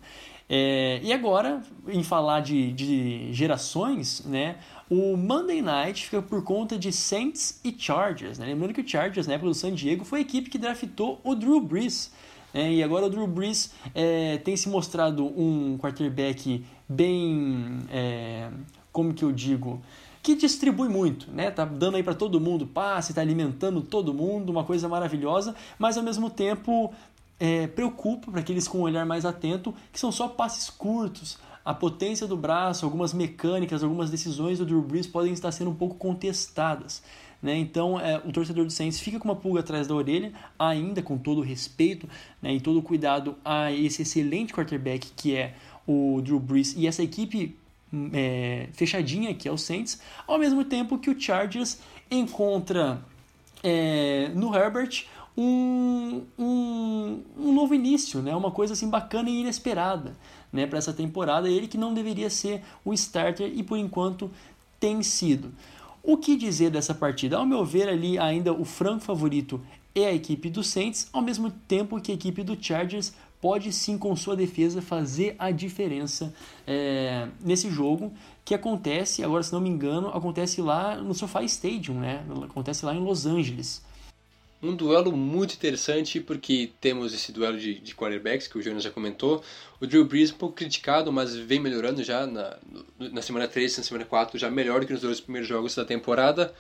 É, 0.49 1.01
e 1.03 1.13
agora, 1.13 1.63
em 1.89 2.03
falar 2.03 2.41
de, 2.41 2.73
de 2.73 3.33
gerações, 3.33 4.25
né? 4.25 4.57
O 4.91 5.17
Monday 5.17 5.61
Night 5.61 6.05
fica 6.05 6.23
por 6.23 6.43
conta 6.43 6.79
de 6.79 6.91
Saints 6.93 7.61
e 7.63 7.75
Chargers. 7.77 8.39
Né? 8.39 8.47
Lembrando 8.47 8.73
que 8.73 8.81
o 8.81 8.89
Chargers, 8.89 9.27
na 9.27 9.35
época 9.35 9.49
do 9.49 9.55
San 9.55 9.75
Diego, 9.75 10.05
foi 10.05 10.21
a 10.21 10.23
equipe 10.23 10.49
que 10.49 10.57
draftou 10.57 11.21
o 11.23 11.35
Drew 11.35 11.61
Brees. 11.61 12.11
Né? 12.55 12.73
E 12.75 12.83
agora 12.83 13.07
o 13.07 13.11
Drew 13.11 13.27
Brees 13.27 13.73
é, 13.95 14.39
tem 14.39 14.57
se 14.57 14.69
mostrado 14.69 15.27
um 15.27 15.77
quarterback 15.79 16.65
bem. 16.89 17.81
É, 17.91 18.49
como 18.91 19.13
que 19.13 19.25
eu 19.25 19.31
digo? 19.31 19.81
que 20.23 20.35
distribui 20.35 20.91
muito, 20.91 21.31
né? 21.31 21.51
Tá 21.51 21.65
dando 21.65 21.97
aí 21.97 22.03
para 22.03 22.15
todo 22.15 22.39
mundo 22.39 22.67
passe, 22.67 23.15
tá 23.15 23.23
alimentando 23.23 23.81
todo 23.81 24.13
mundo, 24.13 24.51
uma 24.51 24.63
coisa 24.63 24.87
maravilhosa, 24.87 25.55
mas 25.79 25.97
ao 25.97 26.03
mesmo 26.03 26.29
tempo 26.29 26.93
é, 27.41 27.67
preocupa 27.67 28.31
para 28.31 28.41
aqueles 28.41 28.67
com 28.67 28.79
um 28.79 28.83
olhar 28.83 29.07
mais 29.07 29.25
atento 29.25 29.75
que 29.93 29.99
são 29.99 30.11
só 30.11 30.29
passes 30.29 30.69
curtos, 30.69 31.39
a 31.69 31.75
potência 31.75 32.27
do 32.27 32.35
braço, 32.35 32.87
algumas 32.87 33.13
mecânicas, 33.13 33.83
algumas 33.83 34.11
decisões 34.11 34.57
do 34.57 34.65
Drew 34.65 34.81
Brees 34.81 35.07
podem 35.07 35.35
estar 35.35 35.53
sendo 35.53 35.69
um 35.69 35.75
pouco 35.75 35.97
contestadas. 35.97 37.03
Né? 37.43 37.59
Então, 37.59 38.01
é, 38.01 38.17
o 38.25 38.33
torcedor 38.33 38.65
do 38.65 38.71
Saints 38.71 38.99
fica 38.99 39.19
com 39.19 39.29
uma 39.29 39.37
pulga 39.37 39.61
atrás 39.61 39.87
da 39.87 39.95
orelha, 39.95 40.33
ainda 40.59 41.03
com 41.03 41.19
todo 41.19 41.39
o 41.39 41.43
respeito 41.43 42.09
né, 42.41 42.55
e 42.55 42.59
todo 42.59 42.79
o 42.79 42.83
cuidado 42.83 43.37
a 43.45 43.71
esse 43.71 44.01
excelente 44.01 44.51
quarterback 44.51 45.09
que 45.15 45.37
é 45.37 45.57
o 45.87 46.23
Drew 46.23 46.41
Brees 46.41 46.75
e 46.75 46.87
essa 46.87 47.03
equipe 47.03 47.55
é, 48.15 48.69
fechadinha 48.73 49.35
que 49.35 49.47
é 49.47 49.53
o 49.53 49.59
Saints, 49.59 50.01
ao 50.27 50.39
mesmo 50.39 50.65
tempo 50.65 50.97
que 50.97 51.11
o 51.11 51.21
Chargers 51.21 51.81
encontra 52.11 53.03
é, 53.63 54.31
no 54.35 54.57
Herbert 54.57 55.05
um, 55.37 56.23
um, 56.39 57.23
um, 57.39 57.53
novo 57.53 57.75
início, 57.75 58.23
né? 58.23 58.35
uma 58.35 58.51
coisa 58.51 58.73
assim 58.73 58.89
bacana 58.89 59.29
e 59.29 59.43
inesperada 59.43 60.17
né, 60.53 60.67
para 60.67 60.79
essa 60.79 60.93
temporada. 60.93 61.49
Ele 61.49 61.69
que 61.69 61.79
não 61.79 61.95
deveria 61.95 62.31
ser 62.31 62.63
o 62.85 62.93
starter 62.93 63.51
e 63.55 63.63
por 63.63 63.77
enquanto 63.77 64.31
tem 64.81 65.03
sido. 65.03 65.53
O 66.03 66.17
que 66.17 66.37
dizer 66.37 66.71
dessa 66.71 66.95
partida? 66.95 67.37
Ao 67.37 67.47
meu 67.47 67.65
ver, 67.65 67.89
ali 67.89 68.19
ainda 68.19 68.53
o 68.53 68.65
franco 68.65 69.05
favorito 69.05 69.61
é 69.95 70.07
a 70.07 70.15
equipe 70.15 70.49
do 70.49 70.63
Saints, 70.63 71.09
ao 71.13 71.21
mesmo 71.21 71.51
tempo 71.51 72.01
que 72.01 72.13
a 72.13 72.15
equipe 72.15 72.43
do 72.43 72.57
Chargers 72.61 73.13
pode 73.41 73.73
sim, 73.73 73.97
com 73.97 74.15
sua 74.17 74.35
defesa, 74.35 74.83
fazer 74.83 75.35
a 75.39 75.51
diferença 75.51 76.35
é, 76.67 77.29
nesse 77.41 77.71
jogo 77.71 78.13
que 78.45 78.55
acontece, 78.55 79.23
agora 79.23 79.43
se 79.43 79.53
não 79.53 79.61
me 79.61 79.69
engano, 79.69 80.09
acontece 80.09 80.61
lá 80.61 80.97
no 80.97 81.15
SoFi 81.15 81.45
Stadium, 81.45 82.01
né? 82.01 82.25
Acontece 82.45 82.85
lá 82.85 82.95
em 82.95 83.01
Los 83.01 83.27
Angeles. 83.27 83.83
Um 84.61 84.75
duelo 84.75 85.13
muito 85.13 85.55
interessante 85.55 86.19
porque 86.19 86.71
temos 86.81 87.15
esse 87.15 87.31
duelo 87.31 87.57
de, 87.57 87.79
de 87.79 87.95
quarterbacks 87.95 88.49
que 88.49 88.59
o 88.59 88.63
Jonas 88.63 88.83
já 88.83 88.91
comentou. 88.91 89.43
O 89.81 89.87
Drew 89.87 90.05
Brees 90.05 90.33
um 90.33 90.37
pouco 90.37 90.57
criticado, 90.57 91.13
mas 91.13 91.37
vem 91.37 91.61
melhorando 91.61 92.03
já 92.03 92.27
na, 92.27 92.57
na 92.99 93.23
semana 93.23 93.47
3, 93.47 93.79
na 93.79 93.85
semana 93.85 94.05
4, 94.05 94.37
já 94.37 94.51
melhor 94.51 94.85
que 94.85 94.93
nos 94.93 95.03
dois 95.03 95.21
primeiros 95.21 95.49
jogos 95.49 95.77
da 95.77 95.85
temporada. 95.85 96.53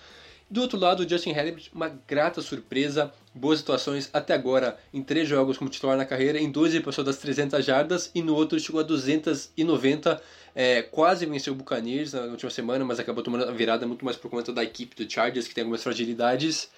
Do 0.50 0.62
outro 0.62 0.78
lado, 0.78 1.00
o 1.00 1.08
Justin 1.08 1.30
Herbert, 1.30 1.68
uma 1.74 1.88
grata 1.88 2.40
surpresa, 2.40 3.12
boas 3.34 3.58
situações 3.58 4.08
até 4.14 4.32
agora 4.32 4.78
em 4.94 5.02
três 5.02 5.28
jogos 5.28 5.58
como 5.58 5.68
titular 5.68 5.96
na 5.96 6.06
carreira, 6.06 6.38
em 6.38 6.50
dois 6.50 6.72
ele 6.72 6.82
passou 6.84 7.04
das 7.04 7.18
300 7.18 7.62
jardas 7.62 8.10
e 8.14 8.22
no 8.22 8.34
outro 8.34 8.58
chegou 8.58 8.80
a 8.80 8.84
290, 8.84 10.22
é, 10.54 10.82
quase 10.82 11.26
venceu 11.26 11.52
o 11.52 11.56
Buccaneers 11.56 12.14
na 12.14 12.22
última 12.22 12.50
semana, 12.50 12.82
mas 12.82 12.98
acabou 12.98 13.22
tomando 13.22 13.44
a 13.44 13.52
virada 13.52 13.86
muito 13.86 14.04
mais 14.06 14.16
por 14.16 14.30
conta 14.30 14.50
da 14.50 14.64
equipe 14.64 14.96
do 14.96 15.10
Chargers, 15.10 15.46
que 15.46 15.54
tem 15.54 15.62
algumas 15.62 15.82
fragilidades. 15.82 16.70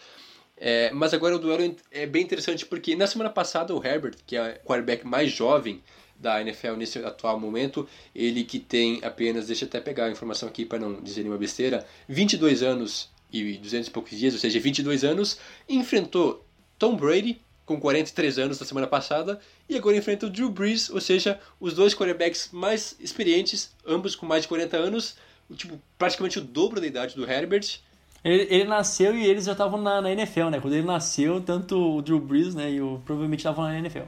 É, 0.62 0.90
mas 0.90 1.14
agora 1.14 1.34
o 1.34 1.38
duelo 1.38 1.74
é 1.90 2.04
bem 2.04 2.22
interessante 2.22 2.66
porque 2.66 2.94
na 2.94 3.06
semana 3.06 3.30
passada 3.30 3.74
o 3.74 3.82
Herbert, 3.82 4.16
que 4.26 4.36
é 4.36 4.60
o 4.62 4.66
quarterback 4.66 5.06
mais 5.06 5.32
jovem 5.32 5.82
da 6.14 6.38
NFL 6.42 6.74
nesse 6.74 6.98
atual 6.98 7.40
momento, 7.40 7.88
ele 8.14 8.44
que 8.44 8.58
tem 8.58 9.00
apenas, 9.02 9.46
deixa 9.46 9.64
eu 9.64 9.68
até 9.68 9.80
pegar 9.80 10.04
a 10.04 10.10
informação 10.10 10.46
aqui 10.46 10.66
para 10.66 10.78
não 10.78 11.00
dizer 11.00 11.22
nenhuma 11.22 11.38
besteira, 11.38 11.86
22 12.06 12.62
anos 12.62 13.08
e 13.32 13.56
200 13.56 13.88
e 13.88 13.90
poucos 13.90 14.18
dias, 14.18 14.34
ou 14.34 14.40
seja, 14.40 14.60
22 14.60 15.02
anos, 15.02 15.38
enfrentou 15.66 16.44
Tom 16.78 16.94
Brady 16.94 17.40
com 17.64 17.80
43 17.80 18.38
anos 18.38 18.60
na 18.60 18.66
semana 18.66 18.86
passada 18.86 19.40
e 19.66 19.76
agora 19.76 19.96
enfrenta 19.96 20.26
o 20.26 20.30
Drew 20.30 20.50
Brees, 20.50 20.90
ou 20.90 21.00
seja, 21.00 21.40
os 21.58 21.72
dois 21.72 21.94
quarterbacks 21.94 22.50
mais 22.52 22.96
experientes, 23.00 23.70
ambos 23.86 24.14
com 24.14 24.26
mais 24.26 24.42
de 24.42 24.48
40 24.48 24.76
anos, 24.76 25.16
tipo, 25.54 25.80
praticamente 25.96 26.38
o 26.38 26.42
dobro 26.42 26.82
da 26.82 26.86
idade 26.86 27.14
do 27.14 27.24
Herbert 27.24 27.80
ele, 28.24 28.46
ele, 28.50 28.64
nasceu 28.64 29.16
e 29.16 29.26
eles 29.26 29.44
já 29.44 29.52
estavam 29.52 29.80
na, 29.80 30.00
na, 30.00 30.12
NFL, 30.12 30.48
né? 30.50 30.60
Quando 30.60 30.74
ele 30.74 30.86
nasceu, 30.86 31.40
tanto 31.40 31.96
o 31.96 32.02
Drew 32.02 32.20
Brees, 32.20 32.54
né, 32.54 32.70
e 32.70 32.80
o 32.80 33.00
provavelmente 33.04 33.40
estavam 33.40 33.64
na 33.64 33.78
NFL. 33.78 34.04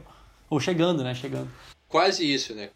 Ou 0.49 0.59
chegando, 0.59 1.03
né? 1.03 1.15
Chegando. 1.15 1.49
Quase 1.87 2.31
isso, 2.31 2.53
né? 2.53 2.69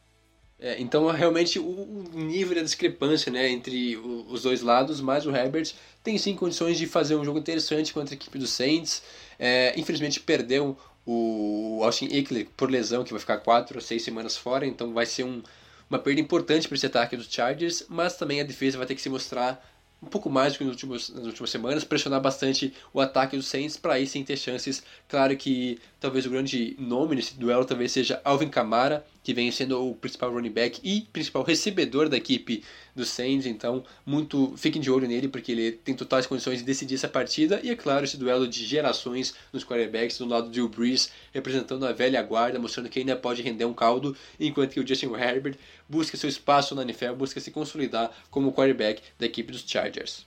É, 0.60 0.82
então, 0.82 1.06
realmente, 1.12 1.60
o, 1.60 2.10
nível 2.14 2.56
da 2.56 2.64
discrepância 2.64 3.32
né, 3.32 3.50
entre 3.50 3.96
os 3.96 4.42
dois 4.42 4.62
lados, 4.62 5.00
mas 5.00 5.26
o 5.26 5.36
Herbert 5.36 5.72
tem 6.04 6.18
sim 6.18 6.36
condições 6.36 6.78
de 6.78 6.88
fazer 6.88 7.16
um 7.16 7.24
jogo 7.24 7.38
interessante 7.38 7.94
contra 7.94 8.16
a 8.16 8.18
equipe 8.18 8.40
do 8.40 8.48
Saints. 8.48 9.04
É, 9.38 9.80
infelizmente, 9.80 10.20
perdeu 10.20 10.76
o 11.06 11.80
Austin 11.84 12.08
Eckler 12.12 12.48
por 12.58 12.70
lesão, 12.70 13.04
que 13.04 13.12
vai 13.12 13.20
ficar 13.20 13.38
quatro 13.38 13.78
ou 13.78 13.82
seis 13.82 14.02
semanas 14.02 14.36
fora, 14.36 14.66
então 14.66 14.94
vai 14.94 15.06
ser 15.06 15.24
um, 15.24 15.42
uma 15.90 16.00
perda 16.00 16.20
importante 16.20 16.68
para 16.68 16.76
esse 16.76 16.86
ataque 16.86 17.16
dos 17.16 17.32
Chargers, 17.32 17.86
mas 17.88 18.18
também 18.18 18.42
a 18.42 18.44
defesa 18.44 18.78
vai 18.78 18.88
ter 18.88 18.96
que 18.96 19.02
se 19.02 19.10
mostrar 19.10 19.64
um 20.02 20.08
pouco 20.08 20.30
mais 20.30 20.54
do 20.54 20.60
que 20.60 20.64
nos 20.64 20.74
últimos, 20.74 21.10
nas 21.10 21.26
últimas 21.26 21.50
semanas, 21.50 21.84
pressionar 21.84 22.22
bastante 22.22 22.74
o 22.94 23.02
ataque 23.02 23.36
dos 23.36 23.48
Saints 23.48 23.78
para 23.78 23.94
aí 23.94 24.06
sim 24.06 24.24
ter 24.24 24.38
chances. 24.38 24.84
Claro 25.08 25.36
que 25.36 25.80
talvez 26.00 26.26
o 26.26 26.30
grande 26.30 26.76
nome 26.80 27.16
nesse 27.16 27.36
duelo 27.36 27.66
talvez 27.66 27.92
seja 27.92 28.22
Alvin 28.24 28.50
Kamara, 28.50 29.06
que 29.28 29.34
vem 29.34 29.52
sendo 29.52 29.86
o 29.86 29.94
principal 29.94 30.32
running 30.32 30.54
back 30.54 30.80
e 30.82 31.02
principal 31.02 31.44
recebedor 31.44 32.08
da 32.08 32.16
equipe 32.16 32.64
do 32.96 33.04
Saints, 33.04 33.46
então 33.46 33.84
muito 34.06 34.54
fiquem 34.56 34.82
de 34.82 34.90
olho 34.90 35.06
nele 35.06 35.28
porque 35.28 35.52
ele 35.52 35.74
tem 35.74 35.94
totais 35.94 36.26
condições 36.26 36.60
de 36.60 36.64
decidir 36.64 36.96
essa 36.96 37.10
partida 37.10 37.60
e 37.62 37.70
é 37.70 37.76
claro 37.76 38.06
esse 38.06 38.16
duelo 38.16 38.48
de 38.48 38.66
gerações 38.66 39.34
nos 39.52 39.66
quarterbacks, 39.66 40.18
do 40.18 40.26
lado 40.26 40.50
do 40.50 40.70
Brees 40.70 41.12
representando 41.34 41.86
a 41.86 41.92
velha 41.92 42.24
guarda, 42.24 42.58
mostrando 42.58 42.88
que 42.88 43.00
ainda 43.00 43.18
pode 43.18 43.42
render 43.42 43.66
um 43.66 43.74
caldo, 43.74 44.16
enquanto 44.40 44.72
que 44.72 44.80
o 44.80 44.88
Justin 44.88 45.14
Herbert 45.14 45.58
busca 45.90 46.16
seu 46.16 46.30
espaço 46.30 46.74
na 46.74 46.84
NFL, 46.84 47.16
busca 47.16 47.42
se 47.42 47.52
consolidar 47.52 48.10
como 48.32 48.54
quarterback 48.54 49.02
da 49.20 49.26
equipe 49.26 49.52
dos 49.52 49.66
Chargers. 49.68 50.26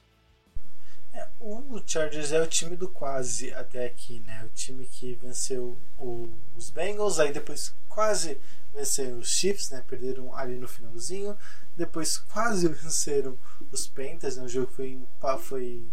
É, 1.14 1.26
o 1.40 1.80
Chargers 1.86 2.32
é 2.32 2.42
o 2.42 2.46
time 2.46 2.76
do 2.76 2.86
quase 2.86 3.50
até 3.54 3.86
aqui, 3.86 4.20
né? 4.26 4.44
O 4.44 4.54
time 4.54 4.84
que 4.84 5.14
venceu 5.14 5.78
o 5.98 6.28
os 6.60 6.68
Bengals, 6.68 7.18
aí 7.18 7.32
depois 7.32 7.74
quase 7.90 8.40
venceram 8.72 9.18
os 9.18 9.28
Chiefs, 9.28 9.70
né? 9.70 9.84
Perderam 9.86 10.34
ali 10.34 10.56
no 10.56 10.66
finalzinho. 10.66 11.36
Depois 11.76 12.16
quase 12.16 12.66
venceram 12.72 13.36
os 13.70 13.86
Panthers, 13.86 14.36
né? 14.36 14.44
O 14.44 14.48
jogo 14.48 14.72
foi, 14.72 14.98
foi 15.40 15.86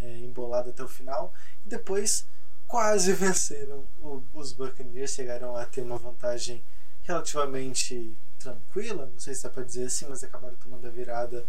é, 0.00 0.18
embolado 0.20 0.70
até 0.70 0.82
o 0.82 0.88
final. 0.88 1.34
E 1.66 1.68
depois 1.68 2.24
quase 2.66 3.12
venceram 3.14 3.84
o, 4.00 4.22
os 4.32 4.52
Buccaneers, 4.52 5.12
chegaram 5.12 5.56
a 5.56 5.66
ter 5.66 5.82
uma 5.82 5.98
vantagem 5.98 6.64
relativamente 7.02 8.16
tranquila, 8.38 9.06
não 9.06 9.18
sei 9.18 9.34
se 9.34 9.42
dá 9.42 9.50
para 9.50 9.62
dizer 9.62 9.86
assim, 9.86 10.06
mas 10.08 10.22
acabaram 10.22 10.54
tomando 10.56 10.86
a 10.86 10.90
virada 10.90 11.44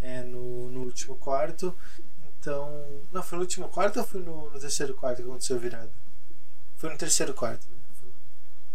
é, 0.00 0.22
no, 0.22 0.68
no 0.70 0.80
último 0.80 1.16
quarto. 1.16 1.76
Então, 2.38 3.02
não, 3.12 3.22
foi 3.22 3.38
no 3.38 3.44
último 3.44 3.68
quarto 3.68 3.98
ou 3.98 4.06
foi 4.06 4.22
no, 4.22 4.50
no 4.50 4.60
terceiro 4.60 4.94
quarto 4.94 5.16
que 5.16 5.28
aconteceu 5.28 5.56
a 5.56 5.60
virada? 5.60 5.90
Foi 6.76 6.90
no 6.90 6.98
terceiro 6.98 7.34
quarto, 7.34 7.66
né? 7.70 7.75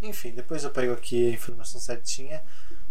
Enfim, 0.01 0.31
depois 0.31 0.63
eu 0.63 0.71
pego 0.71 0.93
aqui 0.93 1.29
a 1.29 1.33
informação 1.33 1.79
certinha. 1.79 2.41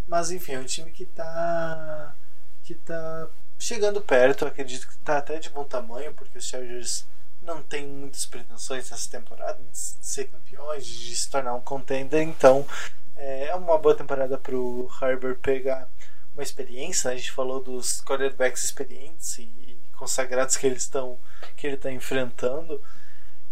Mas 0.06 0.30
enfim, 0.30 0.52
é 0.54 0.58
um 0.58 0.64
time 0.64 0.90
que 0.90 1.04
tá. 1.06 2.14
que 2.62 2.74
tá 2.74 3.28
chegando 3.58 4.00
perto. 4.00 4.44
acredito 4.46 4.88
que 4.88 4.98
tá 4.98 5.18
até 5.18 5.38
de 5.38 5.50
bom 5.50 5.64
tamanho, 5.64 6.14
porque 6.14 6.38
os 6.38 6.46
Chargers 6.46 7.06
não 7.42 7.62
tem 7.62 7.86
muitas 7.86 8.26
pretensões 8.26 8.90
nessa 8.90 9.10
temporada 9.10 9.58
de 9.62 9.78
ser 9.78 10.26
campeões, 10.26 10.86
de 10.86 11.16
se 11.16 11.30
tornar 11.30 11.54
um 11.54 11.60
contender. 11.60 12.22
Então 12.22 12.66
é 13.16 13.54
uma 13.54 13.78
boa 13.78 13.94
temporada 13.94 14.38
pro 14.38 14.90
Herbert 15.00 15.38
pegar 15.38 15.88
uma 16.34 16.42
experiência. 16.42 17.08
Né? 17.08 17.14
A 17.14 17.18
gente 17.18 17.32
falou 17.32 17.62
dos 17.62 18.00
quarterbacks 18.02 18.64
experientes 18.64 19.38
e, 19.38 19.42
e 19.42 19.78
consagrados 19.96 20.56
que 20.56 20.66
eles 20.66 20.82
estão 20.82 21.18
que 21.56 21.66
ele 21.66 21.76
está 21.76 21.90
enfrentando. 21.90 22.82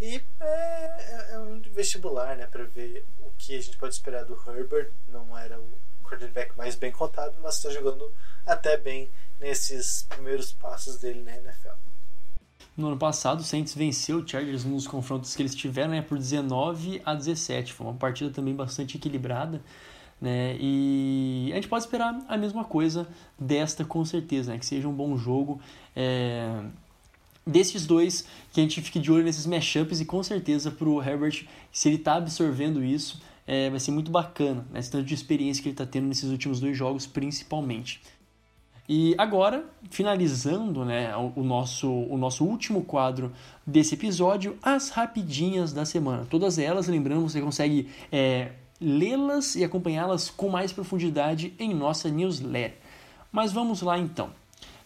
E 0.00 0.22
é, 0.40 0.44
é, 0.44 1.28
é 1.32 1.38
um 1.40 1.60
vestibular, 1.72 2.36
né, 2.36 2.46
para 2.46 2.64
ver 2.64 3.04
o 3.20 3.30
que 3.36 3.56
a 3.56 3.60
gente 3.60 3.76
pode 3.76 3.94
esperar 3.94 4.24
do 4.24 4.34
Herbert. 4.46 4.90
Não 5.08 5.36
era 5.36 5.58
o 5.58 5.68
quarterback 6.04 6.56
mais 6.56 6.76
bem 6.76 6.92
contado, 6.92 7.36
mas 7.42 7.56
está 7.56 7.70
jogando 7.70 8.12
até 8.46 8.76
bem 8.76 9.10
nesses 9.40 10.04
primeiros 10.08 10.52
passos 10.52 10.98
dele 10.98 11.22
na 11.22 11.36
NFL. 11.36 11.74
No 12.76 12.86
ano 12.86 12.96
passado, 12.96 13.40
o 13.40 13.42
Saints 13.42 13.74
venceu 13.74 14.18
o 14.18 14.28
Chargers 14.28 14.64
nos 14.64 14.86
confrontos 14.86 15.34
que 15.34 15.42
eles 15.42 15.54
tiveram 15.54 15.90
né, 15.90 16.02
por 16.02 16.16
19 16.16 17.02
a 17.04 17.12
17. 17.12 17.72
Foi 17.72 17.84
uma 17.84 17.94
partida 17.94 18.30
também 18.30 18.54
bastante 18.54 18.96
equilibrada. 18.96 19.60
Né? 20.20 20.56
E 20.60 21.50
a 21.50 21.56
gente 21.56 21.66
pode 21.66 21.84
esperar 21.84 22.16
a 22.28 22.36
mesma 22.36 22.64
coisa 22.64 23.06
desta 23.36 23.84
com 23.84 24.04
certeza, 24.04 24.52
né? 24.52 24.58
que 24.58 24.66
seja 24.66 24.86
um 24.86 24.94
bom 24.94 25.16
jogo. 25.16 25.60
É 25.94 26.62
desses 27.48 27.86
dois 27.86 28.26
que 28.52 28.60
a 28.60 28.62
gente 28.62 28.80
fique 28.82 29.00
de 29.00 29.10
olho 29.10 29.24
nesses 29.24 29.46
matchups 29.46 30.00
e 30.00 30.04
com 30.04 30.22
certeza 30.22 30.70
para 30.70 30.88
o 30.88 31.02
Herbert, 31.02 31.46
se 31.72 31.88
ele 31.88 31.96
está 31.96 32.16
absorvendo 32.16 32.84
isso, 32.84 33.20
é, 33.46 33.70
vai 33.70 33.80
ser 33.80 33.90
muito 33.90 34.10
bacana, 34.10 34.66
né? 34.70 34.78
esse 34.78 34.90
tanto 34.90 35.06
de 35.06 35.14
experiência 35.14 35.62
que 35.62 35.68
ele 35.70 35.74
está 35.74 35.86
tendo 35.86 36.06
nesses 36.06 36.30
últimos 36.30 36.60
dois 36.60 36.76
jogos, 36.76 37.06
principalmente. 37.06 38.02
E 38.86 39.14
agora, 39.18 39.64
finalizando 39.90 40.84
né, 40.84 41.14
o, 41.16 41.42
nosso, 41.42 41.90
o 41.90 42.16
nosso 42.16 42.44
último 42.44 42.84
quadro 42.84 43.32
desse 43.66 43.94
episódio, 43.94 44.58
as 44.62 44.90
rapidinhas 44.90 45.72
da 45.72 45.84
semana. 45.84 46.26
Todas 46.28 46.58
elas, 46.58 46.88
lembrando, 46.88 47.28
você 47.28 47.40
consegue 47.40 47.90
é, 48.10 48.52
lê-las 48.80 49.56
e 49.56 49.64
acompanhá-las 49.64 50.30
com 50.30 50.48
mais 50.48 50.72
profundidade 50.72 51.52
em 51.58 51.74
nossa 51.74 52.08
newsletter. 52.08 52.78
Mas 53.30 53.52
vamos 53.52 53.82
lá 53.82 53.98
então. 53.98 54.30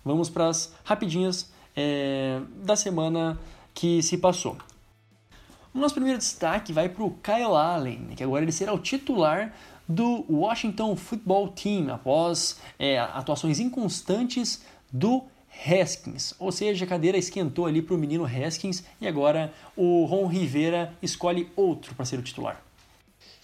Vamos 0.05 0.29
para 0.29 0.49
as 0.49 0.75
rapidinhas 0.83 1.52
é, 1.77 2.41
da 2.57 2.77
semana 2.77 3.39
que 3.75 4.03
se 4.03 4.19
passou. 4.19 4.57
O 5.75 5.79
nosso 5.79 5.95
primeiro 5.95 6.19
destaque 6.19 6.73
vai 6.73 6.89
para 6.89 7.03
o 7.03 7.11
Kyle 7.23 7.57
Allen, 7.57 8.09
que 8.15 8.23
agora 8.23 8.45
ele 8.45 8.53
será 8.53 8.75
o 8.75 8.79
titular 8.79 9.55
do 9.89 10.25
Washington 10.29 10.95
Football 10.97 11.49
Team 11.49 11.93
após 11.93 12.61
é, 12.79 12.99
atuações 12.99 13.59
inconstantes 13.59 14.63
do 14.93 15.25
Haskins. 15.67 16.35
Ou 16.39 16.53
seja, 16.53 16.85
a 16.85 16.89
cadeira 16.89 17.17
esquentou 17.17 17.67
ali 17.67 17.81
para 17.83 17.95
o 17.95 17.99
menino 17.99 18.25
Haskins 18.25 18.83
e 19.01 19.07
agora 19.07 19.53
o 19.77 20.05
Ron 20.05 20.27
Rivera 20.27 20.95
escolhe 21.03 21.51
outro 21.57 21.95
para 21.95 22.05
ser 22.05 22.19
o 22.19 22.23
titular. 22.23 22.63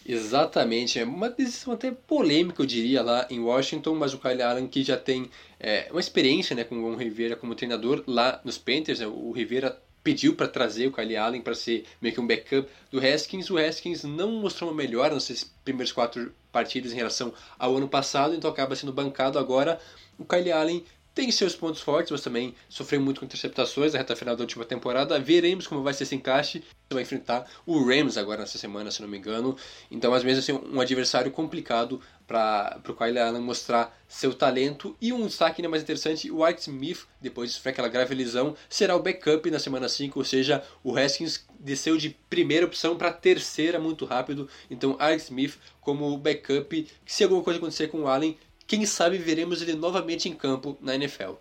Exatamente, 0.06 0.98
é 0.98 1.04
uma 1.04 1.28
decisão 1.28 1.74
até 1.74 1.90
polêmica, 1.90 2.62
eu 2.62 2.66
diria, 2.66 3.02
lá 3.02 3.26
em 3.28 3.40
Washington, 3.40 3.94
mas 3.94 4.14
o 4.14 4.18
Kyle 4.18 4.40
Allen 4.40 4.66
que 4.66 4.82
já 4.82 4.96
tem 4.96 5.28
é, 5.60 5.88
uma 5.90 6.00
experiência 6.00 6.54
né, 6.54 6.64
com 6.64 6.76
o 6.76 6.82
Ron 6.82 6.96
Rivera 6.96 7.36
como 7.36 7.54
treinador 7.54 8.04
lá 8.06 8.40
nos 8.44 8.58
Panthers, 8.58 9.00
né, 9.00 9.06
o 9.06 9.32
Rivera 9.32 9.80
pediu 10.02 10.34
para 10.34 10.48
trazer 10.48 10.86
o 10.86 10.92
Kyle 10.92 11.16
Allen 11.16 11.42
para 11.42 11.54
ser 11.54 11.84
meio 12.00 12.14
que 12.14 12.20
um 12.20 12.26
backup 12.26 12.68
do 12.90 12.98
Haskins. 12.98 13.50
O 13.50 13.58
Haskins 13.58 14.04
não 14.04 14.32
mostrou 14.32 14.70
uma 14.70 14.76
melhora 14.76 15.14
nos 15.14 15.44
primeiros 15.64 15.92
quatro 15.92 16.32
partidas 16.50 16.92
em 16.92 16.96
relação 16.96 17.32
ao 17.58 17.76
ano 17.76 17.88
passado, 17.88 18.34
então 18.34 18.50
acaba 18.50 18.74
sendo 18.74 18.92
bancado 18.92 19.38
agora. 19.38 19.80
O 20.18 20.24
Kyle 20.24 20.50
Allen 20.50 20.84
tem 21.18 21.32
seus 21.32 21.56
pontos 21.56 21.80
fortes, 21.80 22.12
mas 22.12 22.20
também 22.20 22.54
sofreu 22.68 23.00
muito 23.00 23.18
com 23.18 23.26
interceptações 23.26 23.92
na 23.92 23.98
reta 23.98 24.14
final 24.14 24.36
da 24.36 24.42
última 24.42 24.64
temporada. 24.64 25.18
Veremos 25.18 25.66
como 25.66 25.82
vai 25.82 25.92
ser 25.92 26.04
esse 26.04 26.14
encaixe. 26.14 26.62
Vai 26.90 27.02
enfrentar 27.02 27.44
o 27.66 27.82
Rams 27.84 28.16
agora 28.16 28.42
nessa 28.42 28.56
semana, 28.56 28.88
se 28.92 29.02
não 29.02 29.08
me 29.08 29.18
engano. 29.18 29.56
Então, 29.90 30.14
às 30.14 30.22
vezes, 30.22 30.44
assim, 30.44 30.52
um 30.72 30.80
adversário 30.80 31.32
complicado 31.32 32.00
para 32.24 32.80
o 32.88 32.94
Kyle 32.94 33.18
Allen 33.18 33.42
mostrar 33.42 33.98
seu 34.06 34.32
talento. 34.32 34.96
E 35.00 35.12
um 35.12 35.26
destaque 35.26 35.60
ainda 35.60 35.68
mais 35.68 35.82
interessante: 35.82 36.30
o 36.30 36.44
Art 36.44 36.58
Smith, 36.60 37.04
depois 37.20 37.50
de 37.50 37.56
sofrer 37.56 37.72
aquela 37.72 37.88
grave 37.88 38.14
lesão, 38.14 38.54
será 38.70 38.94
o 38.94 39.02
backup 39.02 39.50
na 39.50 39.58
semana 39.58 39.88
5. 39.88 40.20
Ou 40.20 40.24
seja, 40.24 40.62
o 40.84 40.96
Haskins 40.96 41.44
desceu 41.58 41.96
de 41.96 42.10
primeira 42.30 42.64
opção 42.64 42.96
para 42.96 43.12
terceira 43.12 43.80
muito 43.80 44.04
rápido. 44.04 44.48
Então, 44.70 44.94
Art 45.00 45.18
Smith 45.18 45.58
como 45.80 46.16
backup. 46.16 46.86
Se 47.04 47.24
alguma 47.24 47.42
coisa 47.42 47.58
acontecer 47.58 47.88
com 47.88 48.02
o 48.02 48.06
Allen, 48.06 48.38
quem 48.68 48.84
sabe 48.86 49.16
veremos 49.16 49.62
ele 49.62 49.74
novamente 49.74 50.28
em 50.28 50.34
campo 50.34 50.76
na 50.80 50.94
NFL. 50.94 51.32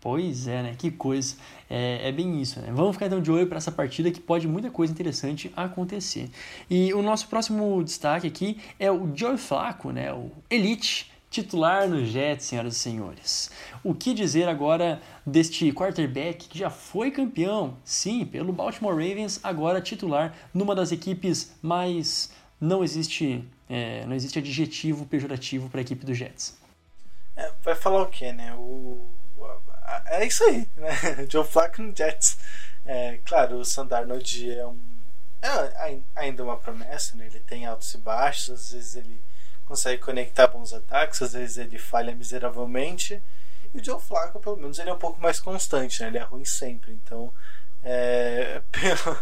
Pois 0.00 0.46
é, 0.46 0.62
né? 0.62 0.74
Que 0.78 0.90
coisa. 0.90 1.36
É, 1.68 2.08
é 2.08 2.12
bem 2.12 2.40
isso, 2.40 2.58
né? 2.60 2.72
Vamos 2.72 2.92
ficar 2.92 3.06
então 3.06 3.20
de 3.20 3.30
olho 3.30 3.46
para 3.46 3.58
essa 3.58 3.70
partida 3.70 4.10
que 4.10 4.20
pode 4.20 4.48
muita 4.48 4.70
coisa 4.70 4.90
interessante 4.90 5.52
acontecer. 5.54 6.30
E 6.70 6.94
o 6.94 7.02
nosso 7.02 7.28
próximo 7.28 7.84
destaque 7.84 8.26
aqui 8.26 8.58
é 8.78 8.90
o 8.90 9.14
Joe 9.14 9.36
Flacco, 9.36 9.90
né? 9.90 10.10
O 10.10 10.30
Elite 10.48 11.10
titular 11.28 11.88
no 11.88 12.04
Jets, 12.04 12.46
senhoras 12.46 12.76
e 12.76 12.78
senhores. 12.78 13.50
O 13.84 13.94
que 13.94 14.14
dizer 14.14 14.48
agora 14.48 15.02
deste 15.26 15.70
quarterback 15.72 16.48
que 16.48 16.58
já 16.58 16.70
foi 16.70 17.10
campeão, 17.10 17.76
sim, 17.84 18.24
pelo 18.24 18.52
Baltimore 18.52 18.94
Ravens, 18.94 19.38
agora 19.42 19.80
titular 19.80 20.34
numa 20.54 20.74
das 20.74 20.92
equipes 20.92 21.52
mais 21.60 22.30
não 22.60 22.82
existe 22.82 23.44
é, 23.68 24.04
não 24.04 24.16
existe 24.16 24.38
adjetivo 24.38 25.06
pejorativo 25.06 25.70
para 25.70 25.80
a 25.80 25.82
equipe 25.82 26.04
do 26.04 26.12
Jets. 26.12 26.59
É, 27.40 27.52
vai 27.62 27.74
falar 27.74 28.02
o 28.02 28.06
que, 28.06 28.32
né? 28.32 28.54
O, 28.54 29.08
é 30.06 30.26
isso 30.26 30.44
aí, 30.44 30.68
né? 30.76 30.90
Joe 31.28 31.44
Flacco 31.44 31.82
no 31.82 31.96
Jets. 31.96 32.38
É, 32.84 33.18
claro, 33.24 33.56
o 33.56 33.64
Sandarnold 33.64 34.52
é 34.52 34.66
um 34.66 34.78
é 35.42 35.98
ainda 36.14 36.44
uma 36.44 36.56
promessa, 36.58 37.16
né? 37.16 37.26
Ele 37.26 37.40
tem 37.40 37.64
altos 37.64 37.94
e 37.94 37.98
baixos, 37.98 38.50
às 38.50 38.72
vezes 38.72 38.96
ele 38.96 39.22
consegue 39.64 40.02
conectar 40.02 40.46
bons 40.48 40.72
ataques, 40.74 41.22
às 41.22 41.32
vezes 41.32 41.56
ele 41.56 41.78
falha 41.78 42.14
miseravelmente. 42.14 43.22
E 43.72 43.78
o 43.78 43.84
Joe 43.84 44.00
Flacco, 44.00 44.38
pelo 44.38 44.56
menos, 44.56 44.78
ele 44.78 44.90
é 44.90 44.92
um 44.92 44.98
pouco 44.98 45.20
mais 45.20 45.40
constante, 45.40 46.02
né? 46.02 46.08
Ele 46.08 46.18
é 46.18 46.22
ruim 46.22 46.44
sempre, 46.44 46.92
então 46.92 47.32
é, 47.82 48.60
pelo, 48.70 49.18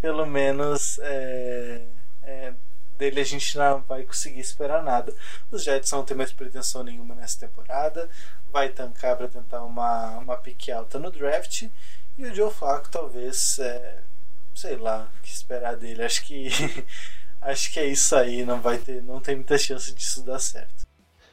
pelo 0.00 0.26
menos 0.26 0.98
é, 1.00 1.84
é, 2.22 2.54
dele 2.98 3.20
a 3.20 3.24
gente 3.24 3.56
não 3.56 3.80
vai 3.82 4.02
conseguir 4.02 4.40
esperar 4.40 4.82
nada. 4.82 5.14
Os 5.50 5.62
Jets 5.62 5.90
não 5.92 6.04
tem 6.04 6.16
mais 6.16 6.32
pretensão 6.32 6.82
nenhuma 6.82 7.14
nessa 7.14 7.38
temporada, 7.38 8.08
vai 8.50 8.68
tancar 8.68 9.16
para 9.16 9.28
tentar 9.28 9.62
uma, 9.62 10.18
uma 10.18 10.36
pique 10.36 10.72
alta 10.72 10.98
no 10.98 11.10
draft. 11.10 11.68
E 12.18 12.24
o 12.26 12.34
Joe 12.34 12.52
Flacco 12.52 12.90
talvez, 12.90 13.58
é, 13.60 14.02
sei 14.54 14.76
lá, 14.76 15.08
o 15.18 15.22
que 15.22 15.30
esperar 15.30 15.76
dele. 15.76 16.02
Acho 16.04 16.24
que 16.24 16.48
acho 17.40 17.72
que 17.72 17.78
é 17.80 17.86
isso 17.86 18.14
aí, 18.16 18.44
não 18.44 18.60
vai 18.60 18.78
ter, 18.78 19.02
não 19.02 19.20
tem 19.20 19.36
muita 19.36 19.56
chance 19.56 19.92
disso 19.94 20.22
dar 20.22 20.40
certo. 20.40 20.77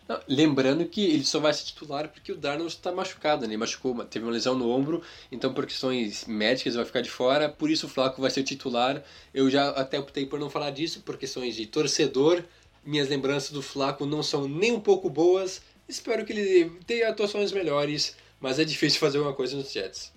Não, 0.07 0.19
lembrando 0.27 0.85
que 0.85 1.03
ele 1.03 1.25
só 1.25 1.39
vai 1.39 1.51
ser 1.51 1.63
titular 1.63 2.09
porque 2.09 2.31
o 2.31 2.37
Darnold 2.37 2.71
está 2.71 2.91
machucado, 2.91 3.41
né? 3.41 3.47
Ele 3.47 3.57
machucou, 3.57 4.05
teve 4.05 4.23
uma 4.23 4.31
lesão 4.31 4.55
no 4.55 4.69
ombro, 4.69 5.01
então 5.31 5.51
por 5.51 5.65
questões 5.65 6.25
médicas 6.25 6.75
vai 6.75 6.85
ficar 6.85 7.01
de 7.01 7.09
fora, 7.09 7.49
por 7.49 7.71
isso 7.71 7.87
o 7.87 7.89
Flaco 7.89 8.21
vai 8.21 8.29
ser 8.29 8.43
titular. 8.43 9.03
Eu 9.33 9.49
já 9.49 9.69
até 9.69 9.99
optei 9.99 10.25
por 10.27 10.39
não 10.39 10.49
falar 10.49 10.69
disso, 10.69 11.01
por 11.01 11.17
questões 11.17 11.55
de 11.55 11.65
torcedor. 11.65 12.43
Minhas 12.85 13.09
lembranças 13.09 13.49
do 13.49 13.63
Flaco 13.63 14.05
não 14.05 14.21
são 14.21 14.47
nem 14.47 14.71
um 14.71 14.79
pouco 14.79 15.09
boas. 15.09 15.63
Espero 15.89 16.23
que 16.23 16.33
ele 16.33 16.69
tenha 16.85 17.09
atuações 17.09 17.51
melhores, 17.51 18.15
mas 18.39 18.59
é 18.59 18.63
difícil 18.63 18.99
fazer 18.99 19.17
alguma 19.17 19.35
coisa 19.35 19.55
nos 19.55 19.71
Jets. 19.71 20.13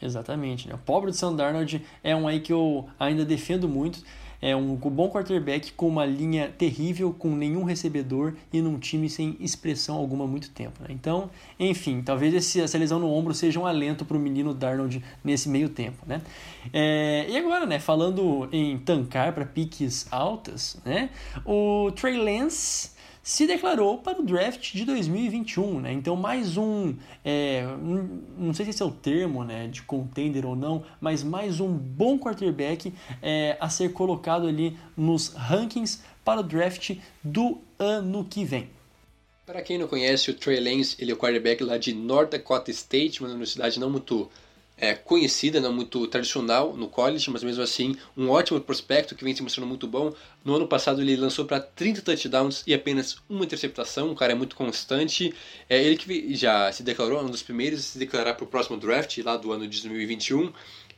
Exatamente, 0.00 0.68
né? 0.68 0.74
O 0.74 0.78
pobre 0.78 1.10
do 1.10 1.16
Sam 1.16 1.34
Darnold 1.34 1.84
é 2.02 2.14
um 2.14 2.26
aí 2.26 2.40
que 2.40 2.52
eu 2.52 2.88
ainda 2.98 3.24
defendo 3.24 3.68
muito. 3.68 4.02
É 4.42 4.56
um 4.56 4.74
bom 4.74 5.10
quarterback 5.10 5.72
com 5.72 5.88
uma 5.88 6.06
linha 6.06 6.52
terrível, 6.56 7.14
com 7.16 7.34
nenhum 7.34 7.64
recebedor 7.64 8.34
e 8.52 8.60
num 8.60 8.78
time 8.78 9.08
sem 9.08 9.36
expressão 9.40 9.96
alguma 9.96 10.24
há 10.24 10.28
muito 10.28 10.50
tempo. 10.50 10.82
Né? 10.82 10.88
Então, 10.90 11.30
enfim, 11.58 12.02
talvez 12.02 12.56
essa 12.56 12.78
lesão 12.78 12.98
no 12.98 13.10
ombro 13.10 13.34
seja 13.34 13.60
um 13.60 13.66
alento 13.66 14.04
para 14.04 14.16
o 14.16 14.20
menino 14.20 14.54
Darnold 14.54 15.02
nesse 15.22 15.48
meio 15.48 15.68
tempo. 15.68 15.98
Né? 16.06 16.22
É, 16.72 17.26
e 17.28 17.36
agora, 17.36 17.66
né, 17.66 17.78
falando 17.78 18.48
em 18.50 18.78
tancar 18.78 19.32
para 19.32 19.44
piques 19.44 20.06
altas, 20.10 20.80
né, 20.84 21.10
o 21.44 21.90
Trey 21.92 22.16
Lance 22.16 22.90
se 23.30 23.46
declarou 23.46 23.98
para 23.98 24.20
o 24.20 24.24
draft 24.24 24.72
de 24.72 24.84
2021, 24.84 25.82
né? 25.82 25.92
Então 25.92 26.16
mais 26.16 26.56
um, 26.56 26.96
é, 27.24 27.64
um, 27.80 28.22
não 28.36 28.52
sei 28.52 28.64
se 28.64 28.70
esse 28.72 28.82
é 28.82 28.84
o 28.84 28.90
termo, 28.90 29.44
né, 29.44 29.68
de 29.68 29.82
contender 29.82 30.44
ou 30.44 30.56
não, 30.56 30.84
mas 31.00 31.22
mais 31.22 31.60
um 31.60 31.68
bom 31.68 32.18
quarterback 32.18 32.92
é, 33.22 33.56
a 33.60 33.68
ser 33.68 33.92
colocado 33.92 34.48
ali 34.48 34.76
nos 34.96 35.28
rankings 35.28 36.00
para 36.24 36.40
o 36.40 36.42
draft 36.42 36.96
do 37.22 37.58
ano 37.78 38.26
que 38.28 38.44
vem. 38.44 38.68
Para 39.46 39.62
quem 39.62 39.78
não 39.78 39.86
conhece, 39.86 40.28
o 40.32 40.34
Trey 40.34 40.58
Lance, 40.58 40.96
ele 40.98 41.12
é 41.12 41.14
o 41.14 41.16
quarterback 41.16 41.62
lá 41.62 41.78
de 41.78 41.94
North 41.94 42.32
Dakota 42.32 42.72
State, 42.72 43.20
uma 43.20 43.28
universidade 43.28 43.78
não 43.78 43.90
muito 43.90 44.28
é, 44.80 44.94
conhecida, 44.94 45.60
não 45.60 45.72
muito 45.72 46.06
tradicional 46.06 46.74
no 46.74 46.88
college, 46.88 47.30
mas 47.30 47.44
mesmo 47.44 47.62
assim 47.62 47.94
um 48.16 48.30
ótimo 48.30 48.58
prospecto 48.60 49.14
que 49.14 49.22
vem 49.22 49.34
se 49.34 49.42
mostrando 49.42 49.68
muito 49.68 49.86
bom. 49.86 50.12
No 50.42 50.56
ano 50.56 50.66
passado 50.66 51.02
ele 51.02 51.16
lançou 51.16 51.44
para 51.44 51.60
30 51.60 52.00
touchdowns 52.00 52.64
e 52.66 52.72
apenas 52.72 53.18
uma 53.28 53.44
interceptação, 53.44 54.10
um 54.10 54.14
cara 54.14 54.32
é 54.32 54.34
muito 54.34 54.56
constante. 54.56 55.34
É 55.68 55.82
ele 55.82 55.96
que 55.96 56.34
já 56.34 56.72
se 56.72 56.82
declarou, 56.82 57.22
um 57.22 57.30
dos 57.30 57.42
primeiros 57.42 57.80
a 57.80 57.82
se 57.82 57.98
declarar 57.98 58.34
para 58.34 58.44
o 58.44 58.46
próximo 58.46 58.78
draft 58.78 59.18
lá 59.18 59.36
do 59.36 59.52
ano 59.52 59.68
de 59.68 59.82
2021 59.82 60.50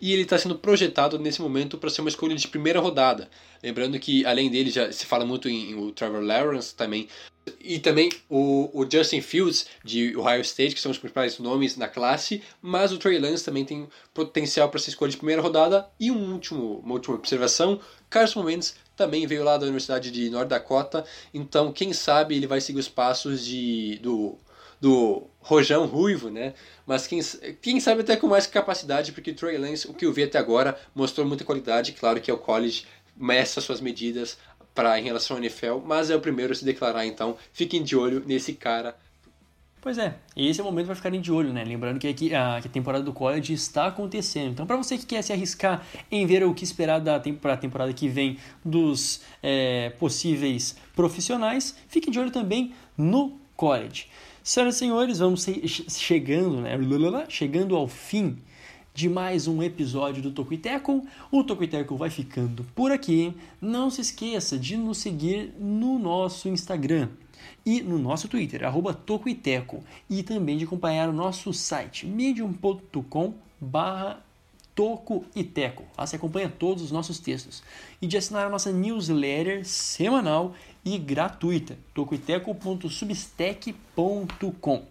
e 0.03 0.13
ele 0.13 0.23
está 0.23 0.37
sendo 0.37 0.57
projetado 0.57 1.17
nesse 1.17 1.41
momento 1.41 1.79
para 1.79 1.89
ser 1.89 2.01
uma 2.01 2.11
escolha 2.11 2.35
de 2.35 2.49
primeira 2.49 2.81
rodada. 2.81 3.31
Lembrando 3.63 3.97
que 4.01 4.27
além 4.27 4.51
dele 4.51 4.69
já 4.69 4.91
se 4.91 5.07
fala 5.07 5.25
muito 5.25 5.49
em, 5.49 5.71
em 5.71 5.75
o 5.77 5.93
Trevor 5.93 6.21
Lawrence 6.21 6.75
também 6.75 7.09
e 7.61 7.79
também 7.79 8.11
o, 8.29 8.69
o, 8.73 8.89
Justin 8.91 9.21
Fields 9.21 9.67
de 9.85 10.17
Ohio 10.17 10.41
State, 10.41 10.75
que 10.75 10.81
são 10.81 10.91
os 10.91 10.99
principais 10.99 11.39
nomes 11.39 11.77
na 11.77 11.87
classe, 11.87 12.43
mas 12.61 12.93
o 12.93 12.99
Trey 12.99 13.19
Lance 13.19 13.45
também 13.45 13.65
tem 13.65 13.89
potencial 14.13 14.69
para 14.69 14.81
ser 14.81 14.91
escolha 14.91 15.11
de 15.11 15.17
primeira 15.17 15.43
rodada. 15.43 15.89
E 15.99 16.11
um 16.11 16.33
último, 16.33 16.81
uma 16.85 16.95
última 16.95 17.15
observação: 17.15 17.81
Carson 18.11 18.45
Wentz 18.45 18.77
também 18.97 19.27
veio 19.27 19.45
lá 19.45 19.57
da 19.57 19.65
Universidade 19.65 20.11
de 20.11 20.31
North 20.31 20.49
Dakota, 20.49 21.05
então 21.33 21.73
quem 21.73 21.93
sabe 21.93 22.37
ele 22.37 22.47
vai 22.47 22.61
seguir 22.61 22.79
os 22.79 22.89
passos 22.89 23.45
de, 23.45 23.99
do, 24.03 24.39
do 24.83 25.23
Rojão 25.39 25.87
Ruivo, 25.87 26.29
né? 26.29 26.55
Mas 26.85 27.07
quem, 27.07 27.21
quem 27.63 27.79
sabe 27.79 28.01
até 28.01 28.17
com 28.17 28.27
mais 28.27 28.49
capacidade, 28.49 29.13
porque 29.13 29.33
Trey 29.33 29.57
Lance, 29.57 29.89
o 29.89 29.95
que 29.95 30.05
eu 30.05 30.13
vi 30.13 30.25
até 30.25 30.39
agora, 30.39 30.77
mostrou 30.93 31.25
muita 31.25 31.45
qualidade. 31.45 31.93
Claro 31.93 32.21
que 32.21 32.29
é 32.29 32.35
o 32.35 32.39
college 32.39 32.85
meça 33.17 33.61
suas 33.61 33.81
medidas 33.81 34.37
para 34.75 34.99
em 34.99 35.05
relação 35.05 35.37
ao 35.37 35.43
NFL, 35.43 35.79
mas 35.85 36.11
é 36.11 36.17
o 36.17 36.21
primeiro 36.21 36.53
a 36.53 36.57
se 36.57 36.65
declarar, 36.65 37.07
então 37.07 37.37
fiquem 37.53 37.81
de 37.81 37.95
olho 37.95 38.25
nesse 38.27 38.55
cara. 38.55 38.97
Pois 39.81 39.99
é, 39.99 40.17
esse 40.37 40.61
é 40.61 40.63
o 40.65 40.67
momento 40.67 40.87
para 40.87 40.95
ficarem 40.97 41.21
de 41.21 41.31
olho, 41.31 41.53
né? 41.53 41.63
Lembrando 41.63 42.01
que, 42.01 42.09
aqui, 42.09 42.35
a, 42.35 42.59
que 42.61 42.67
a 42.67 42.71
temporada 42.71 43.05
do 43.05 43.13
college 43.13 43.53
está 43.53 43.87
acontecendo. 43.87 44.53
Então, 44.53 44.67
para 44.67 44.77
você 44.77 44.99
que 44.99 45.07
quer 45.07 45.23
se 45.23 45.33
arriscar 45.33 45.87
em 46.11 46.27
ver 46.27 46.43
o 46.45 46.55
que 46.55 46.65
esperar 46.65 47.01
da 47.01 47.21
temporada, 47.21 47.61
temporada 47.61 47.93
que 47.93 48.09
vem 48.09 48.39
dos 48.65 49.21
é, 49.43 49.91
possíveis 49.91 50.77
profissionais, 50.97 51.77
fique 51.89 52.11
de 52.11 52.19
olho 52.19 52.31
também 52.33 52.73
no 52.97 53.39
college. 53.57 54.09
Senhoras 54.45 54.75
e 54.75 54.79
senhores, 54.81 55.19
vamos 55.21 55.47
chegando, 55.89 56.61
né? 56.61 56.77
Chegando 57.29 57.77
ao 57.77 57.87
fim 57.87 58.37
de 58.93 59.09
mais 59.09 59.47
um 59.47 59.63
episódio 59.63 60.21
do 60.21 60.33
Tocuiteco. 60.33 61.07
O 61.31 61.45
Tocuiteco 61.45 61.97
vai 61.97 62.11
ficando 62.11 62.65
por 62.75 62.91
aqui. 62.91 63.33
Não 63.61 63.89
se 63.89 64.01
esqueça 64.01 64.59
de 64.59 64.77
nos 64.77 64.99
seguir 64.99 65.55
no 65.61 65.97
nosso 65.97 66.49
Instagram 66.49 67.09
e 67.65 67.83
no 67.83 68.01
nosso 68.01 68.27
Twitter, 68.27 68.65
arroba 68.65 68.93
Tocuiteco. 68.93 69.85
E 70.11 70.25
também 70.25 70.59
de 70.59 70.65
acompanhar 70.65 71.09
o 71.09 71.13
nosso 71.13 71.53
site, 71.53 72.05
medium.com 72.05 73.35
barra 73.61 74.25
Toco 74.75 75.25
e 75.37 75.45
Teco. 75.45 75.85
Lá 75.97 76.05
você 76.05 76.17
acompanha 76.17 76.49
todos 76.49 76.83
os 76.83 76.91
nossos 76.91 77.21
textos. 77.21 77.63
E 78.01 78.09
de 78.09 78.17
assinar 78.17 78.47
a 78.47 78.51
nossa 78.51 78.73
newsletter 78.73 79.65
semanal 79.65 80.53
e 80.85 80.99
gratuita, 80.99 81.79
tocoiteco.substack.com. 81.95 84.83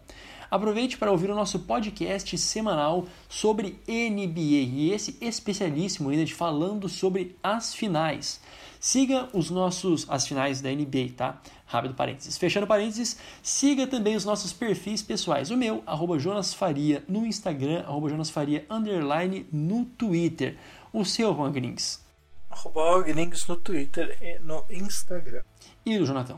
Aproveite 0.52 0.98
para 0.98 1.10
ouvir 1.10 1.32
o 1.32 1.36
nosso 1.36 1.60
podcast 1.60 2.38
semanal 2.38 3.06
sobre 3.30 3.80
NBA 3.88 4.68
e 4.70 4.92
esse 4.92 5.18
especialíssimo 5.22 6.10
ainda 6.10 6.26
de 6.26 6.34
falando 6.34 6.90
sobre 6.90 7.38
as 7.42 7.74
finais. 7.74 8.42
Siga 8.78 9.30
os 9.32 9.50
nossos 9.50 10.06
as 10.10 10.28
finais 10.28 10.60
da 10.60 10.70
NBA, 10.70 11.14
tá? 11.16 11.42
Rápido 11.66 11.94
parênteses. 11.94 12.38
Fechando 12.38 12.68
parênteses, 12.68 13.18
siga 13.42 13.88
também 13.88 14.16
os 14.16 14.26
nossos 14.26 14.52
perfis 14.52 15.02
pessoais. 15.02 15.52
O 15.52 15.56
meu, 15.56 15.84
arroba 15.86 16.20
Jonas 16.20 16.54
Faria 16.54 17.02
no 17.08 17.26
Instagram, 17.26 17.86
arroba 17.88 18.10
Jonas 18.10 18.30
Faria 18.30 18.66
underline 18.70 19.48
no 19.54 19.86
Twitter. 19.86 20.58
O 20.92 21.06
seu, 21.06 21.34
Juan 21.34 21.54
Grings. 21.54 22.04
Arroba 22.50 23.04
Grings 23.04 23.48
no 23.48 23.56
Twitter 23.56 24.18
e 24.22 24.38
no 24.40 24.66
Instagram. 24.70 25.44
E 25.86 25.98
o 25.98 26.06
Jonathan? 26.06 26.38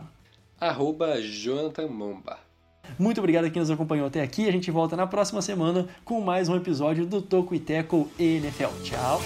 Arroba 0.60 1.22
Jonathan 1.22 1.88
Momba. 1.88 2.38
Muito 3.00 3.20
obrigado 3.20 3.46
a 3.46 3.50
quem 3.50 3.60
nos 3.62 3.72
acompanhou 3.72 4.08
até 4.08 4.22
aqui. 4.22 4.48
A 4.48 4.52
gente 4.52 4.70
volta 4.70 4.96
na 4.96 5.08
próxima 5.08 5.42
semana 5.42 5.88
com 6.04 6.20
mais 6.22 6.50
um 6.50 6.56
episódio 6.56 7.06
do 7.06 7.22
Toco 7.22 7.56
e 7.56 7.60
Teco 7.60 8.10
NFL. 8.20 8.82
Tchau! 8.84 9.22